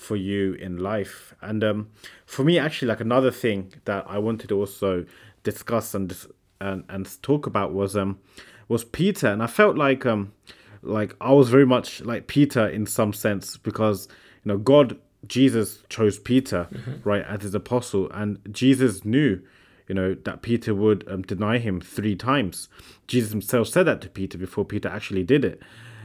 for 0.03 0.15
you 0.15 0.53
in 0.55 0.77
life. 0.77 1.33
And 1.41 1.63
um 1.63 1.89
for 2.25 2.43
me 2.43 2.59
actually 2.59 2.89
like 2.89 2.99
another 3.01 3.31
thing 3.31 3.73
that 3.85 4.05
i 4.07 4.17
wanted 4.17 4.49
to 4.49 4.55
also 4.59 5.05
discuss 5.43 5.93
and 5.93 6.15
and, 6.59 6.83
and 6.89 7.21
talk 7.21 7.45
about 7.47 7.73
was 7.73 7.95
um 7.95 8.19
was 8.67 8.83
peter. 8.83 9.27
And 9.27 9.41
i 9.41 9.47
felt 9.47 9.77
like 9.77 10.05
um 10.05 10.33
like 10.81 11.15
i 11.21 11.31
was 11.31 11.49
very 11.49 11.65
much 11.65 12.01
like 12.01 12.27
peter 12.27 12.67
in 12.67 12.85
some 12.85 13.13
sense 13.13 13.57
because 13.57 14.07
you 14.43 14.49
know 14.49 14.57
god 14.57 14.97
jesus 15.27 15.81
chose 15.87 16.19
peter 16.19 16.67
right 17.03 17.23
as 17.25 17.43
his 17.43 17.55
apostle. 17.55 18.09
And 18.11 18.39
jesus 18.51 19.05
knew 19.05 19.41
you 19.87 19.95
know 19.95 20.15
that 20.25 20.41
peter 20.41 20.73
would 20.73 21.07
um, 21.09 21.21
deny 21.23 21.57
him 21.57 21.81
three 21.81 22.15
times. 22.15 22.69
Jesus 23.07 23.31
himself 23.31 23.67
said 23.67 23.83
that 23.83 24.01
to 24.01 24.09
peter 24.09 24.37
before 24.37 24.65
peter 24.65 24.89
actually 24.89 25.23
did 25.23 25.45
it 25.45 25.61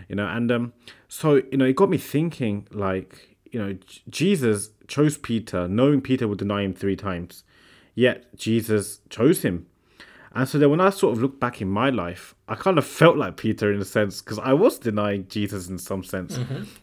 you 0.09 0.17
know. 0.17 0.27
And 0.27 0.51
um 0.51 0.73
so 1.09 1.37
you 1.37 1.57
know 1.59 1.65
it 1.65 1.77
got 1.77 1.91
me 1.91 1.99
thinking 1.99 2.67
like 2.71 3.28
you 3.51 3.59
know 3.59 3.77
jesus 4.09 4.71
chose 4.87 5.17
peter 5.19 5.69
knowing 5.69 6.01
peter 6.01 6.27
would 6.29 6.39
deny 6.39 6.63
him 6.63 6.75
three 6.75 6.97
times 6.97 7.45
yet 7.95 8.35
jesus 8.37 9.01
chose 9.09 9.43
him. 9.43 9.67
And 10.35 10.49
so 10.49 10.59
then 10.59 10.71
when 10.71 10.81
i 10.81 10.91
sort 10.91 11.15
of 11.17 11.23
look 11.23 11.41
back 11.41 11.61
in 11.61 11.69
my 11.69 11.91
life 11.91 12.35
i 12.47 12.55
kind 12.55 12.79
of 12.79 12.87
felt 12.87 13.17
like 13.17 13.37
peter 13.37 13.73
in 13.73 13.81
a 13.81 13.85
sense 13.85 14.21
because 14.23 14.39
i 14.39 14.53
was 14.53 14.79
denying 14.79 15.27
jesus 15.29 15.69
in 15.69 15.79
some 15.79 16.05
sense. 16.05 16.37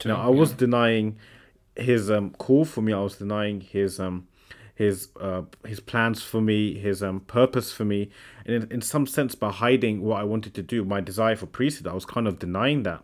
You 0.03 0.09
know 0.09 0.17
i 0.17 0.27
was 0.27 0.51
denying 0.51 1.17
his 1.75 2.09
um 2.09 2.31
call 2.31 2.63
for 2.65 2.81
me. 2.81 2.93
I 2.93 3.01
was 3.01 3.17
denying 3.17 3.61
his 3.61 3.99
um 3.99 4.27
his 4.75 5.09
uh 5.19 5.43
his 5.65 5.79
plans 5.79 6.21
for 6.21 6.41
me 6.41 6.77
his 6.77 7.01
um 7.03 7.19
purpose 7.21 7.71
for 7.71 7.85
me. 7.85 8.09
And 8.45 8.55
in, 8.55 8.71
in 8.71 8.81
some 8.81 9.07
sense 9.07 9.35
by 9.35 9.51
hiding 9.51 10.01
what 10.01 10.19
i 10.19 10.23
wanted 10.23 10.53
to 10.55 10.61
do 10.61 10.83
my 10.83 11.01
desire 11.01 11.35
for 11.35 11.45
priesthood 11.45 11.87
i 11.87 11.93
was 11.93 12.05
kind 12.05 12.27
of 12.27 12.39
denying 12.39 12.83
that. 12.83 13.03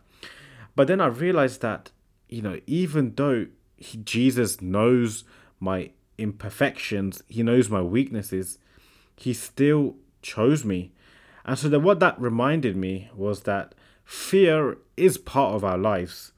But 0.76 0.88
then 0.88 1.02
I 1.02 1.08
realized 1.08 1.62
that, 1.62 1.92
you 2.32 2.42
know, 2.42 2.60
even 2.66 3.14
though 3.16 3.46
he, 3.78 3.98
Jesus 3.98 4.62
knows 4.62 5.24
my 5.60 5.92
imperfections, 6.18 7.22
he 7.28 7.44
knows 7.44 7.70
my 7.70 7.82
weaknesses, 7.82 8.58
he 9.16 9.34
still 9.34 9.96
chose 10.22 10.66
me. 10.66 10.92
And 11.46 11.58
so 11.60 11.70
then 11.70 11.84
what 11.84 12.00
that 12.00 12.20
reminded 12.20 12.76
me 12.76 13.10
was 13.16 13.42
that 13.42 13.76
fear 14.06 14.78
is 14.98 15.18
part 15.18 15.54
of 15.56 15.64
our 15.64 15.78
lives. 15.78 16.32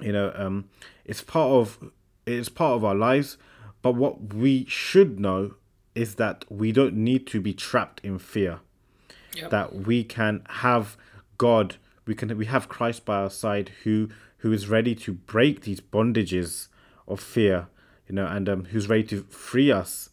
You 0.00 0.12
know, 0.12 0.32
um, 0.34 0.68
it's 1.04 1.22
part 1.22 1.50
of 1.50 1.90
it's 2.26 2.48
part 2.48 2.74
of 2.74 2.84
our 2.84 2.94
lives, 2.94 3.36
but 3.82 3.94
what 3.94 4.32
we 4.34 4.64
should 4.66 5.18
know 5.20 5.54
is 5.94 6.14
that 6.16 6.44
we 6.48 6.72
don't 6.72 6.94
need 6.94 7.26
to 7.28 7.40
be 7.40 7.52
trapped 7.52 8.00
in 8.02 8.18
fear 8.18 8.60
Yep. 9.34 9.50
that 9.50 9.74
we 9.74 10.04
can 10.04 10.42
have 10.48 10.96
God, 11.38 11.76
we 12.06 12.14
can 12.14 12.36
we 12.36 12.46
have 12.46 12.68
Christ 12.68 13.04
by 13.04 13.16
our 13.16 13.30
side 13.30 13.70
who 13.84 14.08
who 14.42 14.52
is 14.52 14.68
ready 14.68 14.92
to 14.92 15.12
break 15.12 15.62
these 15.62 15.80
bondages 15.80 16.66
of 17.06 17.20
fear, 17.20 17.68
you 18.08 18.14
know, 18.14 18.26
and 18.26 18.48
um, 18.48 18.64
who's 18.66 18.88
ready 18.88 19.04
to 19.04 19.22
free 19.24 19.70
us. 19.70 20.10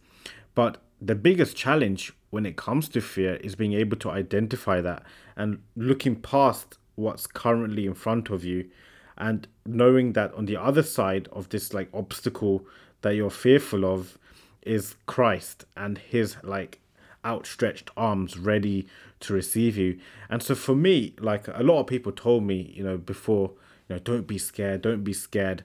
But 0.54 0.78
the 1.02 1.16
biggest 1.16 1.58
challenge 1.58 2.14
when 2.30 2.46
it 2.46 2.56
comes 2.56 2.88
to 2.90 3.02
fear 3.02 3.36
is 3.38 3.56
being 3.56 3.74
able 3.74 3.98
to 3.98 4.12
identify 4.12 4.82
that 4.82 5.04
and 5.36 5.64
looking 5.76 6.16
past 6.16 6.78
what's 6.94 7.26
currently 7.26 7.88
in 7.88 7.96
front 7.96 8.30
of 8.30 8.44
you 8.44 8.70
and 9.18 9.48
knowing 9.66 10.14
that 10.14 10.32
on 10.36 10.46
the 10.46 10.58
other 10.58 10.84
side 10.84 11.28
of 11.32 11.50
this 11.50 11.74
like 11.74 11.90
obstacle 11.92 12.66
that 13.02 13.16
you're 13.16 13.32
fearful 13.32 13.84
of 13.84 14.20
is 14.62 14.96
Christ 15.08 15.66
and 15.76 15.98
his 15.98 16.38
like 16.44 16.80
outstretched 17.26 17.90
arms 17.98 18.38
ready 18.38 18.88
to 19.22 19.34
receive 19.34 19.76
you. 19.76 20.00
And 20.30 20.44
so 20.44 20.54
for 20.54 20.76
me, 20.76 21.16
like 21.20 21.48
a 21.48 21.64
lot 21.64 21.80
of 21.80 21.88
people 21.88 22.12
told 22.12 22.44
me, 22.44 22.74
you 22.76 22.84
know, 22.84 22.98
before, 22.98 23.54
you 23.90 23.96
know, 23.96 24.00
don't 24.00 24.28
be 24.28 24.38
scared, 24.38 24.84
don't 24.84 25.04
be 25.04 25.14
scared. 25.14 25.64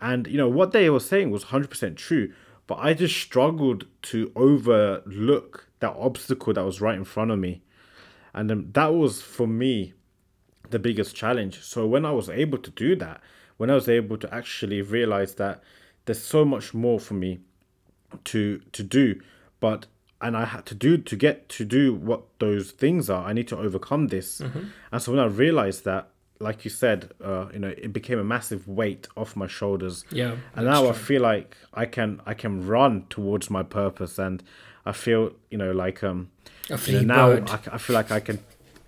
And 0.00 0.26
you 0.26 0.36
know 0.36 0.48
what 0.48 0.72
they 0.72 0.90
were 0.90 1.00
saying 1.00 1.30
was 1.30 1.46
100% 1.46 1.96
true, 1.96 2.32
but 2.66 2.78
I 2.78 2.94
just 2.94 3.16
struggled 3.16 3.86
to 4.02 4.30
overlook 4.36 5.68
that 5.80 5.96
obstacle 5.96 6.52
that 6.52 6.64
was 6.64 6.80
right 6.80 6.96
in 6.96 7.04
front 7.04 7.30
of 7.30 7.38
me. 7.38 7.62
And 8.34 8.50
um, 8.50 8.68
that 8.72 8.94
was 8.94 9.20
for 9.20 9.46
me 9.46 9.94
the 10.70 10.78
biggest 10.78 11.14
challenge. 11.16 11.62
So 11.62 11.86
when 11.86 12.04
I 12.04 12.12
was 12.12 12.28
able 12.28 12.58
to 12.58 12.70
do 12.70 12.94
that, 12.96 13.20
when 13.56 13.70
I 13.70 13.74
was 13.74 13.88
able 13.88 14.16
to 14.18 14.34
actually 14.34 14.82
realize 14.82 15.34
that 15.34 15.62
there's 16.04 16.22
so 16.22 16.44
much 16.44 16.74
more 16.74 16.98
for 16.98 17.14
me 17.14 17.40
to 18.24 18.60
to 18.72 18.82
do, 18.82 19.20
but 19.60 19.86
and 20.20 20.36
I 20.36 20.44
had 20.44 20.66
to 20.66 20.74
do 20.74 20.98
to 20.98 21.16
get 21.16 21.48
to 21.50 21.64
do 21.64 21.94
what 21.94 22.22
those 22.38 22.70
things 22.70 23.10
are. 23.10 23.24
I 23.24 23.32
need 23.32 23.48
to 23.48 23.58
overcome 23.58 24.08
this. 24.08 24.40
Mm-hmm. 24.40 24.64
And 24.90 25.02
so 25.02 25.12
when 25.12 25.20
I 25.20 25.26
realized 25.26 25.84
that, 25.84 26.08
like 26.42 26.64
you 26.64 26.70
said, 26.70 27.10
uh, 27.24 27.46
you 27.52 27.58
know, 27.58 27.68
it 27.68 27.92
became 27.92 28.18
a 28.18 28.24
massive 28.24 28.66
weight 28.66 29.06
off 29.16 29.36
my 29.36 29.46
shoulders. 29.46 30.04
Yeah, 30.10 30.36
And 30.54 30.66
now 30.66 30.88
I 30.88 30.92
feel 30.92 31.22
like 31.22 31.56
I 31.72 31.86
can 31.86 32.20
I 32.26 32.34
can 32.34 32.66
run 32.66 33.06
towards 33.08 33.48
my 33.48 33.62
purpose, 33.62 34.18
and 34.18 34.42
I 34.84 34.92
feel 34.92 35.32
you 35.50 35.58
know 35.58 35.72
like 35.72 36.02
um 36.02 36.30
you 36.86 37.06
know, 37.06 37.36
now. 37.38 37.52
I, 37.52 37.58
I 37.76 37.78
feel 37.78 37.94
like 37.94 38.10
I 38.10 38.20
can 38.20 38.38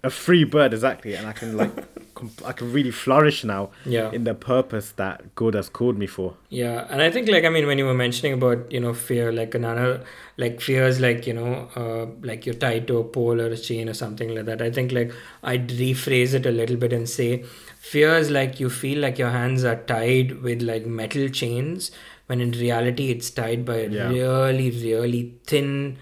a 0.05 0.11
free 0.11 0.45
bird 0.45 0.73
exactly, 0.75 1.15
and 1.15 1.27
I 1.27 1.33
can 1.33 1.57
like 1.57 1.73
I 2.47 2.53
can 2.53 2.73
really 2.73 2.93
flourish 2.93 3.43
now 3.45 3.71
Yeah. 3.85 4.13
in 4.13 4.25
the 4.25 4.35
purpose 4.35 4.93
that 4.93 5.35
God 5.35 5.55
has 5.55 5.69
called 5.69 5.99
me 5.99 6.07
for. 6.07 6.35
Yeah, 6.49 6.87
and 6.91 7.03
I 7.03 7.11
think 7.11 7.29
like 7.29 7.45
I 7.45 7.49
mean 7.49 7.67
when 7.67 7.79
you 7.79 7.87
were 7.87 7.95
mentioning 8.03 8.35
about 8.35 8.71
you 8.71 8.81
know 8.81 8.95
fear, 8.95 9.33
like 9.33 9.55
another 9.55 10.05
like 10.37 10.61
fears 10.61 11.01
like 11.01 11.27
you 11.27 11.35
know 11.35 11.69
uh, 11.83 12.07
like 12.31 12.47
you're 12.47 12.55
tied 12.67 12.87
to 12.89 12.99
a 12.99 13.05
pole 13.05 13.41
or 13.41 13.47
a 13.47 13.57
chain 13.57 13.89
or 13.89 13.95
something 13.95 14.35
like 14.35 14.45
that. 14.47 14.63
I 14.63 14.71
think 14.71 14.93
like 14.93 15.13
I'd 15.43 15.69
rephrase 15.69 16.35
it 16.35 16.47
a 16.47 16.53
little 16.53 16.77
bit 16.77 16.93
and 16.93 17.09
say 17.09 17.45
fears 17.81 18.31
like 18.31 18.61
you 18.61 18.71
feel 18.71 18.99
like 19.01 19.19
your 19.19 19.31
hands 19.31 19.65
are 19.65 19.77
tied 19.95 20.41
with 20.43 20.63
like 20.63 20.87
metal 20.87 21.29
chains 21.29 21.91
when 22.27 22.41
in 22.41 22.53
reality 22.53 23.11
it's 23.11 23.31
tied 23.31 23.65
by 23.65 23.77
a 23.81 23.89
Yeah. 23.89 24.09
really 24.09 24.71
really 24.85 25.35
thin 25.47 25.99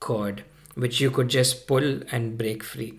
cord 0.00 0.44
which 0.74 1.00
you 1.00 1.10
could 1.10 1.28
just 1.28 1.66
pull 1.66 2.00
and 2.12 2.38
break 2.38 2.62
free. 2.62 2.98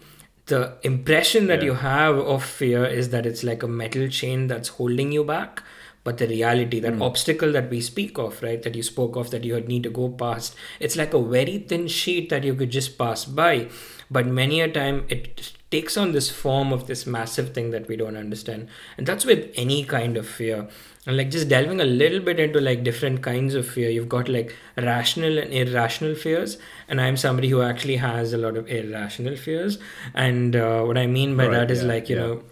The 0.50 0.74
impression 0.84 1.48
that 1.48 1.60
Yeah. 1.60 1.66
you 1.66 1.74
have 1.76 2.18
of 2.18 2.44
fear 2.44 2.86
is 2.86 3.10
that 3.10 3.26
it's 3.26 3.44
like 3.44 3.64
a 3.64 3.68
metal 3.68 4.08
chain 4.08 4.48
that's 4.48 4.70
holding 4.80 5.12
you 5.12 5.24
back. 5.24 5.64
But 6.04 6.18
the 6.18 6.28
reality, 6.28 6.80
that 6.80 6.94
hmm. 6.94 7.02
obstacle 7.02 7.52
that 7.52 7.70
we 7.70 7.82
speak 7.82 8.18
of, 8.18 8.42
right, 8.42 8.62
that 8.64 8.74
you 8.76 8.84
spoke 8.84 9.16
of, 9.16 9.32
that 9.32 9.44
you 9.44 9.60
need 9.62 9.84
to 9.84 9.90
go 9.90 10.10
past, 10.10 10.56
it's 10.80 10.96
like 10.96 11.14
a 11.14 11.22
very 11.22 11.60
thin 11.60 11.88
sheet 11.88 12.30
that 12.30 12.44
you 12.44 12.56
could 12.56 12.72
just 12.72 12.98
pass 12.98 13.26
by. 13.26 13.68
But 14.10 14.26
many 14.26 14.62
a 14.62 14.70
time 14.72 15.06
it 15.10 15.52
takes 15.72 15.98
on 15.98 16.12
this 16.14 16.30
form 16.30 16.74
of 16.74 16.88
this 16.88 17.06
massive 17.06 17.54
thing 17.54 17.72
that 17.72 17.88
we 17.88 17.96
don't 17.96 18.18
understand. 18.18 18.68
And 18.98 19.06
that's 19.06 19.26
with 19.26 19.52
any 19.56 19.84
kind 19.84 20.18
of 20.18 20.28
fear. 20.28 20.68
And 21.06 21.16
like 21.16 21.30
just 21.30 21.48
delving 21.48 21.80
a 21.80 21.86
little 21.86 22.20
bit 22.20 22.40
into 22.40 22.60
like 22.60 22.84
different 22.84 23.22
kinds 23.22 23.54
of 23.54 23.68
fear, 23.68 23.90
you've 23.90 24.10
got 24.10 24.28
like 24.28 24.56
rational 24.78 25.38
and 25.38 25.54
irrational 25.54 26.16
fears. 26.16 26.58
And 26.88 27.00
I'm 27.00 27.18
somebody 27.18 27.50
who 27.50 27.62
actually 27.62 27.98
has 27.98 28.34
a 28.34 28.38
lot 28.38 28.58
of 28.58 28.68
irrational 28.68 29.36
fears. 29.36 29.78
And 30.14 30.56
uh, 30.56 30.84
what 30.84 30.98
I 30.98 31.06
mean 31.08 31.38
by 31.38 31.48
Right, 31.48 31.54
that 31.54 31.72
is 31.72 31.82
yeah, 31.82 31.88
like, 31.88 32.10
you 32.10 32.16
yeah. 32.16 32.22
know, 32.22 32.44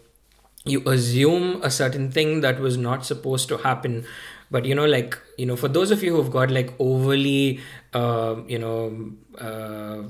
you 0.63 0.88
assume 0.88 1.62
a 1.63 1.71
certain 1.71 2.12
thing 2.12 2.41
that 2.41 2.60
was 2.60 2.77
not 2.77 3.06
supposed 3.06 3.47
to 3.49 3.58
happen 3.58 4.06
but 4.49 4.65
you 4.65 4.75
know 4.75 4.86
like 4.86 5.17
you 5.38 5.45
know 5.45 5.56
for 5.56 5.67
those 5.67 5.91
of 5.91 6.03
you 6.03 6.15
who've 6.15 6.32
got 6.32 6.49
like 6.51 6.73
overly 6.80 7.60
uh, 7.93 8.36
you 8.47 8.60
know 8.60 9.12
uh, 9.39 10.03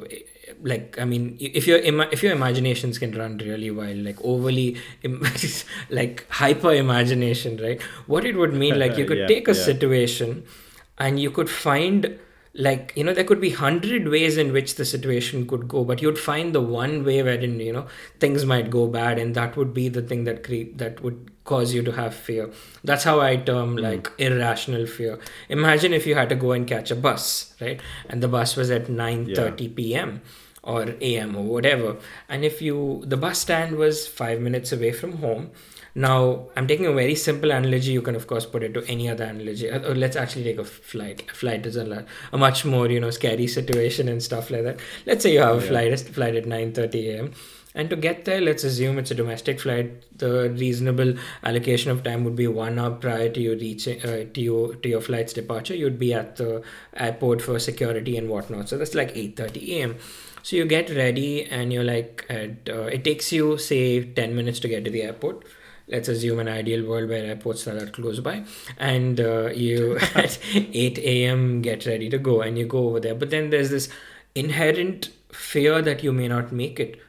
like 0.61 0.97
i 0.99 1.05
mean 1.05 1.35
if 1.39 1.67
your 1.67 1.79
ima- 1.79 2.07
if 2.11 2.23
your 2.23 2.31
imaginations 2.33 2.97
can 2.97 3.11
run 3.17 3.37
really 3.39 3.69
wild 3.71 3.97
like 3.97 4.19
overly 4.23 4.77
im- 5.03 5.23
like 5.89 6.25
hyper 6.29 6.73
imagination 6.73 7.57
right 7.57 7.81
what 8.05 8.25
it 8.25 8.35
would 8.35 8.53
mean 8.53 8.79
like 8.79 8.97
you 8.97 9.05
could 9.11 9.17
Yeah, 9.17 9.27
take 9.27 9.47
a 9.47 9.55
yeah. 9.55 9.63
situation 9.63 10.43
and 10.97 11.19
you 11.19 11.31
could 11.31 11.49
find 11.49 12.17
like 12.53 12.91
you 12.95 13.03
know 13.03 13.13
there 13.13 13.23
could 13.23 13.41
be 13.41 13.51
hundred 13.51 14.07
ways 14.07 14.37
in 14.37 14.51
which 14.51 14.75
the 14.75 14.85
situation 14.85 15.45
could 15.47 15.67
go 15.67 15.83
but 15.83 16.01
you'd 16.01 16.17
find 16.17 16.53
the 16.55 16.61
one 16.61 17.03
way 17.05 17.21
wherein 17.21 17.59
you 17.59 17.71
know 17.73 17.85
things 18.19 18.45
might 18.45 18.69
go 18.71 18.87
bad 18.87 19.19
and 19.19 19.35
that 19.35 19.55
would 19.55 19.73
be 19.73 19.89
the 19.89 20.01
thing 20.01 20.23
that 20.23 20.43
cre- 20.43 20.71
that 20.75 21.01
would 21.03 21.29
cause 21.51 21.73
you 21.73 21.81
to 21.89 21.91
have 21.99 22.13
fear 22.29 22.49
that's 22.83 23.03
how 23.09 23.19
i 23.27 23.35
term 23.49 23.75
like 23.85 24.11
irrational 24.29 24.85
fear 24.95 25.17
imagine 25.49 25.93
if 25.99 26.05
you 26.09 26.15
had 26.15 26.29
to 26.29 26.35
go 26.47 26.51
and 26.57 26.67
catch 26.73 26.91
a 26.91 26.99
bus 27.07 27.53
right 27.61 27.79
and 28.09 28.21
the 28.23 28.27
bus 28.27 28.55
was 28.55 28.69
at 28.79 28.87
9:30 28.87 29.75
p.m 29.75 30.21
or 30.63 30.81
am 31.01 31.35
or 31.35 31.43
whatever 31.55 31.95
and 32.29 32.43
if 32.51 32.61
you 32.61 33.01
the 33.13 33.17
bus 33.25 33.39
stand 33.47 33.77
was 33.85 34.05
5 34.07 34.41
minutes 34.49 34.71
away 34.71 34.91
from 34.91 35.17
home 35.25 35.49
now, 35.95 36.45
I'm 36.55 36.67
taking 36.67 36.85
a 36.85 36.91
very 36.93 37.15
simple 37.15 37.49
analogy. 37.49 37.91
You 37.91 38.03
can, 38.03 38.13
of 38.13 38.27
course, 38.27 38.45
put 38.45 38.61
it 38.61 38.71
to 38.75 38.83
any 38.87 39.09
other 39.09 39.23
analogy. 39.23 39.67
Uh, 39.71 39.79
uh, 39.79 39.93
let's 39.95 40.15
actually 40.15 40.43
take 40.43 40.59
a 40.59 40.63
flight. 40.63 41.23
A 41.31 41.33
flight 41.33 41.65
is 41.65 41.75
a, 41.75 41.85
lot, 41.85 42.05
a 42.31 42.37
much 42.37 42.63
more, 42.65 42.87
you 42.87 42.99
know, 42.99 43.09
scary 43.09 43.47
situation 43.47 44.07
and 44.07 44.21
stuff 44.21 44.51
like 44.51 44.61
that. 44.61 44.79
Let's 45.07 45.23
say 45.23 45.33
you 45.33 45.39
have 45.39 45.57
a 45.57 45.61
Yeah. 45.61 45.69
flight, 45.69 45.99
flight 45.99 46.35
at 46.35 46.45
9.30 46.45 47.15
a.m. 47.15 47.31
And 47.77 47.91
to 47.91 47.95
get 47.95 48.25
there, 48.25 48.41
let's 48.41 48.63
assume 48.63 48.97
it's 48.97 49.11
a 49.11 49.15
domestic 49.15 49.59
flight. 49.59 50.03
The 50.17 50.49
reasonable 50.49 51.13
allocation 51.43 51.91
of 51.91 52.01
time 52.03 52.23
would 52.23 52.35
be 52.35 52.47
one 52.47 52.79
hour 52.79 52.89
prior 52.89 53.29
to 53.29 53.39
you 53.39 53.51
reaching 53.53 54.01
uh, 54.01 54.25
to 54.33 54.41
your 54.41 54.73
to 54.73 54.89
your 54.89 54.99
flight's 54.99 55.31
departure. 55.31 55.75
You'd 55.75 55.99
be 55.99 56.11
at 56.11 56.37
the 56.37 56.63
airport 56.95 57.43
for 57.43 57.59
security 57.59 58.17
and 58.17 58.29
whatnot. 58.29 58.67
So 58.67 58.79
that's 58.79 58.95
like 58.95 59.13
8:30 59.13 59.69
a.m. 59.75 59.95
So 60.41 60.55
you 60.55 60.65
get 60.65 60.89
ready 60.89 61.45
and 61.45 61.71
you're 61.71 61.83
like, 61.83 62.25
at, 62.29 62.67
uh, 62.67 62.89
it 62.97 63.03
takes 63.03 63.31
you 63.31 63.59
say 63.59 64.03
10 64.05 64.35
minutes 64.35 64.59
to 64.61 64.67
get 64.67 64.83
to 64.85 64.91
the 64.91 65.03
airport 65.03 65.43
let's 65.89 66.09
assume 66.09 66.39
an 66.39 66.49
ideal 66.49 66.85
world 66.85 67.09
where 67.09 67.23
airports 67.23 67.65
are 67.65 67.85
close 67.87 68.19
by 68.19 68.43
and 68.77 69.21
uh, 69.21 69.47
you 69.47 69.97
at 70.15 70.37
8 70.53 70.97
a.m 70.99 71.61
get 71.61 71.85
ready 71.85 72.09
to 72.09 72.17
go 72.17 72.41
and 72.41 72.57
you 72.57 72.65
go 72.65 72.89
over 72.89 72.99
there 72.99 73.15
but 73.15 73.29
then 73.29 73.49
there's 73.51 73.69
this 73.69 73.87
inherent 74.35 75.09
fear 75.31 75.81
that 75.81 76.03
you 76.03 76.11
may 76.11 76.27
not 76.27 76.51
make 76.51 76.79
it 76.79 76.99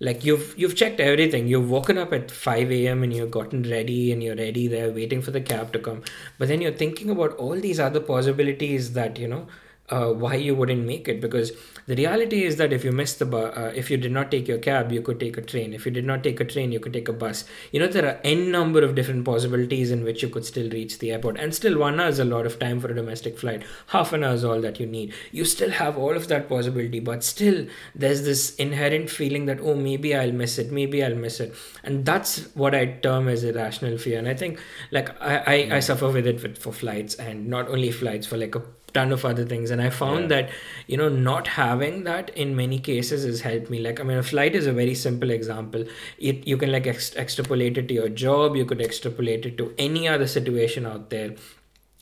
like 0.00 0.24
you've 0.24 0.54
you've 0.56 0.76
checked 0.76 1.00
everything. 1.00 1.48
You've 1.48 1.70
woken 1.70 1.98
up 1.98 2.12
at 2.12 2.30
5 2.30 2.70
a.m 2.70 3.02
and 3.02 3.12
you've 3.12 3.30
gotten 3.30 3.62
ready 3.62 4.12
and 4.12 4.22
you're 4.22 4.36
ready 4.36 4.66
there 4.68 4.90
waiting 4.92 5.22
for 5.22 5.30
the 5.32 5.40
cab 5.40 5.72
to 5.72 5.78
come. 5.78 6.02
But 6.38 6.48
then 6.48 6.60
you're 6.60 6.72
thinking 6.72 7.10
about 7.10 7.32
all 7.36 7.58
these 7.60 7.80
other 7.80 8.00
possibilities 8.00 8.92
that 8.92 9.18
you 9.18 9.28
know 9.28 9.46
uh, 9.90 10.12
why 10.12 10.34
you 10.34 10.54
wouldn't 10.54 10.84
make 10.84 11.08
it. 11.08 11.20
Because 11.20 11.52
the 11.86 11.96
reality 11.96 12.44
is 12.44 12.56
that 12.56 12.72
if 12.72 12.84
you 12.84 12.92
missed 12.92 13.18
the 13.18 13.26
uh, 13.36 13.72
if 13.74 13.90
you 13.90 13.96
did 13.96 14.12
not 14.12 14.30
take 14.30 14.48
your 14.48 14.58
cab 14.58 14.92
you 14.92 15.02
could 15.02 15.20
take 15.20 15.36
a 15.36 15.42
train. 15.42 15.72
If 15.72 15.86
you 15.86 15.92
did 15.92 16.04
not 16.04 16.22
take 16.22 16.40
a 16.40 16.44
train 16.44 16.72
you 16.72 16.80
could 16.80 16.92
take 16.92 17.08
a 17.08 17.12
bus. 17.12 17.44
You 17.72 17.80
know 17.80 17.86
there 17.86 18.06
are 18.06 18.20
n 18.24 18.50
number 18.50 18.82
of 18.82 18.94
different 18.94 19.24
possibilities 19.24 19.90
in 19.90 20.04
which 20.04 20.22
you 20.22 20.28
could 20.28 20.44
still 20.44 20.68
reach 20.70 20.98
the 20.98 21.12
airport. 21.12 21.38
And 21.38 21.54
still 21.54 21.78
one 21.78 22.00
hour 22.00 22.08
is 22.08 22.18
a 22.18 22.24
lot 22.24 22.46
of 22.46 22.58
time 22.58 22.80
for 22.80 22.88
a 22.88 22.94
domestic 22.94 23.38
flight. 23.38 23.62
Half 23.88 24.12
an 24.12 24.24
hour 24.24 24.34
is 24.34 24.44
all 24.44 24.60
that 24.60 24.80
you 24.80 24.86
need. 24.86 25.14
You 25.32 25.44
still 25.44 25.70
have 25.70 25.96
all 25.96 26.16
of 26.16 26.28
that 26.28 26.48
possibility 26.48 27.00
but 27.00 27.24
still 27.24 27.66
there's 27.94 28.22
this 28.24 28.54
inherent 28.56 29.10
feeling 29.10 29.46
that 29.46 29.60
oh 29.60 29.74
maybe 29.74 30.14
i'll 30.14 30.32
miss 30.32 30.58
it 30.58 30.70
maybe 30.70 31.02
i'll 31.02 31.14
miss 31.14 31.40
it. 31.40 31.54
And 31.82 32.04
that's 32.04 32.54
what 32.54 32.74
i 32.74 32.86
term 32.86 33.28
as 33.28 33.44
irrational 33.44 33.98
fear. 33.98 34.18
And 34.18 34.28
i 34.28 34.34
think 34.34 34.60
like 34.90 35.10
i 35.22 35.36
i, 35.38 35.76
I 35.76 35.80
suffer 35.80 36.10
with 36.10 36.26
it 36.26 36.58
for 36.58 36.72
flights 36.72 37.14
and 37.14 37.48
not 37.48 37.68
only 37.68 37.90
flights 37.90 38.26
for 38.26 38.36
like 38.36 38.54
a 38.54 38.62
ton 38.94 39.12
of 39.12 39.24
other 39.24 39.44
things. 39.44 39.70
And 39.70 39.82
i 39.82 39.90
found 39.90 40.22
Yeah. 40.22 40.28
that 40.42 40.50
you 40.86 40.96
know 40.96 41.08
not 41.08 41.46
having 41.48 42.04
that 42.04 42.30
in 42.44 42.54
many 42.56 42.78
cases 42.78 43.24
has 43.24 43.40
helped 43.42 43.70
me. 43.70 43.80
Like 43.80 44.00
i 44.00 44.02
mean 44.02 44.18
a 44.18 44.22
flight 44.22 44.54
is 44.54 44.66
a 44.66 44.72
very 44.72 44.94
simple 44.94 45.30
example. 45.30 45.84
It 46.18 46.46
you 46.46 46.56
can 46.56 46.72
like 46.72 46.86
ex- 46.86 47.14
extrapolate 47.16 47.78
it 47.78 47.88
to 47.88 47.94
your 47.94 48.08
job. 48.08 48.56
You 48.56 48.64
could 48.64 48.80
extrapolate 48.80 49.46
it 49.46 49.56
to 49.58 49.72
any 49.78 50.08
other 50.08 50.26
situation 50.26 50.86
out 50.86 51.10
there 51.10 51.34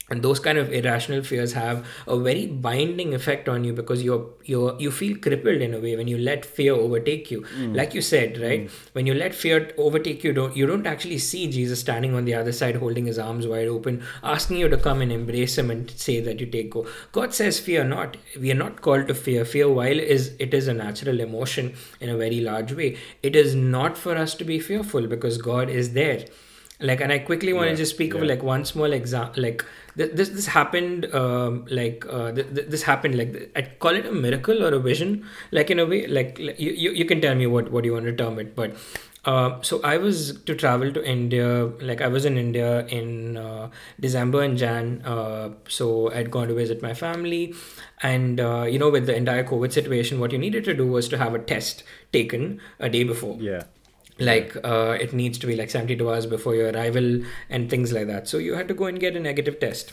and 0.09 0.23
those 0.23 0.39
kind 0.39 0.57
of 0.57 0.73
irrational 0.73 1.21
fears 1.23 1.53
have 1.55 1.85
a 2.07 2.17
very 2.17 2.47
binding 2.47 3.13
effect 3.13 3.49
on 3.49 3.65
you 3.65 3.73
because 3.73 4.03
you're 4.05 4.25
you're 4.45 4.77
you 4.79 4.91
feel 4.91 5.17
crippled 5.19 5.61
in 5.61 5.75
a 5.75 5.81
way 5.81 5.97
when 5.97 6.07
you 6.07 6.17
let 6.17 6.45
fear 6.45 6.73
overtake 6.75 7.31
you. 7.31 7.43
Hmm. 7.43 7.73
Like 7.75 7.93
you 7.93 8.01
said 8.01 8.39
right? 8.39 8.61
Hmm. 8.71 8.77
When 8.93 9.07
you 9.07 9.15
let 9.15 9.35
fear 9.35 9.73
overtake 9.77 10.23
you 10.23 10.33
don't 10.33 10.57
you 10.57 10.67
don't 10.67 10.87
actually 10.87 11.19
see 11.19 11.51
jesus 11.51 11.81
standing 11.81 12.15
on 12.15 12.25
the 12.25 12.35
other 12.35 12.53
side 12.53 12.77
holding 12.77 13.07
his 13.07 13.19
arms 13.19 13.47
wide 13.49 13.67
open 13.67 14.03
asking 14.23 14.59
you 14.59 14.69
to 14.69 14.77
come 14.77 15.03
and 15.03 15.11
embrace 15.11 15.59
him 15.59 15.71
and 15.71 15.91
say 15.91 16.21
that 16.21 16.41
you 16.41 16.47
take 16.47 16.71
go. 16.71 16.87
God 17.13 17.35
says 17.35 17.59
fear 17.59 17.83
not. 17.85 18.17
We 18.41 18.53
are 18.53 18.61
not 18.63 18.81
called 18.83 19.09
to 19.09 19.15
fear. 19.15 19.45
Fear 19.45 19.71
while 19.71 19.99
is 19.99 20.35
it 20.39 20.55
is 20.55 20.69
a 20.69 20.75
natural 20.75 21.19
emotion 21.21 21.75
in 22.01 22.09
a 22.11 22.17
very 22.17 22.41
large 22.41 22.73
way 22.73 22.97
it 23.23 23.35
is 23.35 23.55
not 23.55 23.99
for 23.99 24.17
us 24.17 24.35
to 24.35 24.45
be 24.45 24.59
fearful 24.61 25.07
because 25.07 25.39
god 25.39 25.69
is 25.69 25.93
there. 25.95 26.25
Like 26.79 27.01
and 27.01 27.11
i 27.13 27.19
quickly 27.19 27.53
want 27.55 27.67
Yeah, 27.69 27.73
to 27.73 27.79
just 27.79 27.95
speak 27.95 28.15
of 28.15 28.23
like 28.23 28.43
one 28.43 28.65
small 28.71 28.93
example 28.93 29.43
like 29.43 29.65
th- 29.97 30.13
this 30.13 30.29
this 30.31 30.47
happened 30.47 31.07
um 31.15 31.65
like 31.71 32.05
uh 32.09 32.33
th- 32.33 32.49
th- 32.55 32.69
this 32.69 32.83
happened 32.83 33.17
like 33.17 33.51
i 33.57 33.63
call 33.63 33.95
it 33.95 34.07
a 34.07 34.13
miracle 34.13 34.63
or 34.63 34.73
a 34.75 34.79
vision 34.79 35.25
like 35.53 35.71
in 35.71 35.79
a 35.79 35.87
way 35.87 36.07
like, 36.07 36.39
like 36.39 36.59
you, 36.59 36.73
you 36.73 36.91
you 36.93 37.05
can 37.05 37.21
tell 37.21 37.35
me 37.35 37.47
what 37.47 37.71
what 37.71 37.85
you 37.85 37.93
want 37.93 38.05
to 38.05 38.13
term 38.13 38.39
it 38.39 38.55
but 38.55 38.75
uh, 39.25 39.61
so 39.61 39.81
I 39.83 39.97
was 39.97 40.41
to 40.43 40.55
travel 40.55 40.93
to 40.93 41.05
India. 41.05 41.65
Like 41.81 42.01
I 42.01 42.07
was 42.07 42.25
in 42.25 42.39
India 42.39 42.87
in 42.87 43.37
uh, 43.37 43.71
December 43.99 44.43
and 44.43 44.57
Jan. 44.57 45.03
Uh, 45.05 45.51
so 45.69 46.13
I'd 46.13 46.31
gone 46.31 46.47
to 46.47 46.55
visit 46.55 46.81
my 46.81 46.95
family, 46.95 47.53
and 48.03 48.41
uh, 48.41 48.67
you 48.71 48.79
know, 48.79 48.89
with 48.89 49.07
the 49.07 49.17
entire 49.17 49.43
COVID 49.43 49.73
situation, 49.73 50.21
what 50.21 50.31
you 50.31 50.39
needed 50.39 50.65
to 50.65 50.75
do 50.75 50.87
was 50.87 51.09
to 51.09 51.19
have 51.19 51.35
a 51.35 51.41
test 51.41 51.83
taken 52.13 52.61
a 52.79 52.89
day 52.89 53.03
before 53.03 53.37
Yeah. 53.41 53.65
Like 54.19 54.57
uh, 54.65 54.97
it 55.01 55.13
needs 55.13 55.39
to 55.39 55.47
be 55.47 55.57
like 55.57 55.71
72 55.71 56.09
hours 56.09 56.27
before 56.27 56.55
your 56.55 56.71
arrival 56.71 57.21
and 57.51 57.69
things 57.69 57.93
like 57.93 58.07
that. 58.07 58.29
So 58.29 58.39
you 58.39 58.55
had 58.55 58.69
to 58.69 58.75
go 58.75 58.87
and 58.87 58.99
get 58.99 59.17
a 59.17 59.21
negative 59.21 59.61
test. 59.61 59.93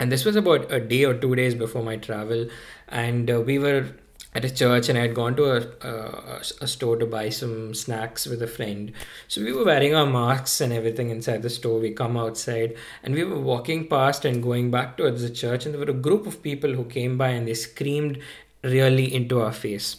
And 0.00 0.12
this 0.12 0.24
was 0.24 0.36
about 0.36 0.70
a 0.72 0.80
day 0.80 1.04
or 1.04 1.14
two 1.14 1.34
days 1.34 1.54
before 1.54 1.82
my 1.82 1.96
travel. 1.96 2.48
And 2.88 3.30
uh, 3.30 3.40
we 3.40 3.58
were 3.58 3.86
at 4.34 4.44
a 4.44 4.54
church 4.54 4.88
and 4.88 4.98
i 4.98 5.00
had 5.00 5.14
gone 5.14 5.34
to 5.34 5.44
a, 5.44 5.88
a, 5.88 6.40
a 6.60 6.66
store 6.66 6.96
to 6.96 7.06
buy 7.06 7.28
some 7.28 7.74
snacks 7.74 8.26
with 8.26 8.42
a 8.42 8.46
friend. 8.46 8.92
So 9.26 9.42
we 9.42 9.52
were 9.52 9.64
wearing 9.64 9.94
our 9.94 10.06
masks 10.06 10.60
and 10.60 10.72
everything 10.72 11.10
inside 11.10 11.42
the 11.42 11.50
store. 11.50 11.80
We 11.80 11.90
come 11.90 12.16
outside 12.16 12.76
and 13.02 13.14
we 13.14 13.24
were 13.24 13.40
walking 13.40 13.88
past 13.88 14.24
and 14.24 14.42
going 14.42 14.70
back 14.70 14.96
towards 14.96 15.22
the 15.22 15.30
church. 15.30 15.66
And 15.66 15.74
there 15.74 15.84
were 15.84 15.90
a 15.90 16.04
group 16.08 16.26
of 16.26 16.42
people 16.42 16.72
who 16.72 16.84
came 16.84 17.18
by 17.18 17.28
and 17.28 17.48
they 17.48 17.54
screamed 17.54 18.20
really 18.62 19.12
into 19.12 19.40
our 19.40 19.52
face 19.52 19.96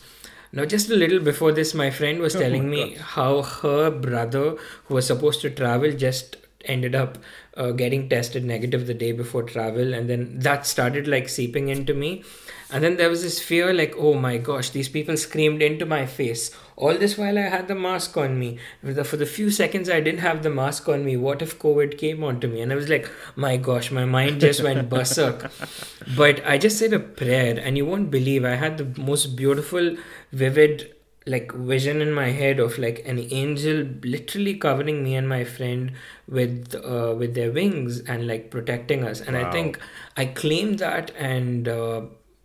now, 0.51 0.65
just 0.65 0.89
a 0.89 0.95
little 0.95 1.19
before 1.19 1.51
this, 1.51 1.73
my 1.73 1.91
friend 1.91 2.19
was 2.19 2.35
Oh 2.35 2.39
telling 2.39 2.69
me 2.69 2.95
how 2.99 3.43
her 3.43 3.91
brother, 3.91 4.55
who 4.85 4.95
was 4.95 5.05
supposed 5.05 5.41
to 5.41 5.49
travel, 5.49 5.91
just 5.91 6.37
ended 6.65 6.95
up 6.95 7.17
uh, 7.55 7.71
getting 7.71 8.09
tested 8.09 8.43
negative 8.43 8.87
the 8.87 8.93
day 8.93 9.11
before 9.11 9.43
travel, 9.43 9.93
and 9.93 10.09
then 10.09 10.39
that 10.39 10.65
started 10.65 11.07
like 11.07 11.29
seeping 11.29 11.69
into 11.69 11.93
me. 11.93 12.23
And 12.71 12.83
then 12.83 12.97
there 12.97 13.09
was 13.09 13.23
this 13.23 13.39
fear 13.41 13.73
like, 13.73 13.95
oh 13.97 14.13
my 14.13 14.37
gosh, 14.37 14.69
these 14.69 14.89
people 14.89 15.17
screamed 15.17 15.61
into 15.61 15.85
my 15.85 16.05
face. 16.05 16.51
All 16.75 16.93
this 16.95 17.17
while 17.17 17.37
I 17.37 17.49
had 17.49 17.67
the 17.67 17.75
mask 17.75 18.15
on 18.15 18.37
me. 18.37 18.59
For 18.81 18.93
the, 18.93 19.03
for 19.03 19.17
the 19.17 19.25
few 19.25 19.49
seconds 19.49 19.89
I 19.89 20.01
didn't 20.01 20.19
have 20.19 20.43
the 20.43 20.51
mask 20.51 20.87
on 20.87 21.03
me, 21.03 21.17
what 21.17 21.41
if 21.41 21.57
COVID 21.57 21.97
came 21.97 22.23
onto 22.23 22.47
me? 22.47 22.61
And 22.61 22.71
I 22.71 22.75
was 22.75 22.87
like, 22.87 23.09
my 23.35 23.57
gosh, 23.57 23.89
my 23.89 24.05
mind 24.05 24.39
just 24.41 24.63
went 24.63 24.87
berserk. 24.89 25.51
But 26.15 26.45
I 26.45 26.57
just 26.57 26.77
said 26.77 26.93
a 26.93 26.99
prayer, 26.99 27.59
and 27.59 27.75
you 27.77 27.85
won't 27.85 28.11
believe 28.11 28.45
I 28.45 28.55
had 28.55 28.77
the 28.77 29.01
most 29.01 29.35
beautiful, 29.35 29.95
vivid 30.31 30.93
like 31.25 31.51
vision 31.51 32.01
in 32.01 32.11
my 32.11 32.29
head 32.29 32.59
of 32.59 32.77
like 32.77 33.03
an 33.05 33.19
angel 33.31 33.85
literally 34.03 34.55
covering 34.55 35.03
me 35.03 35.15
and 35.15 35.27
my 35.27 35.43
friend 35.43 35.91
with 36.27 36.73
uh, 36.75 37.13
with 37.15 37.35
their 37.35 37.51
wings 37.51 37.99
and 38.01 38.25
like 38.25 38.49
protecting 38.49 39.03
us 39.03 39.19
and 39.19 39.37
i 39.37 39.51
think 39.51 39.77
i 40.17 40.25
claimed 40.25 40.79
that 40.79 41.11
and 41.17 41.67
uh, 41.67 42.01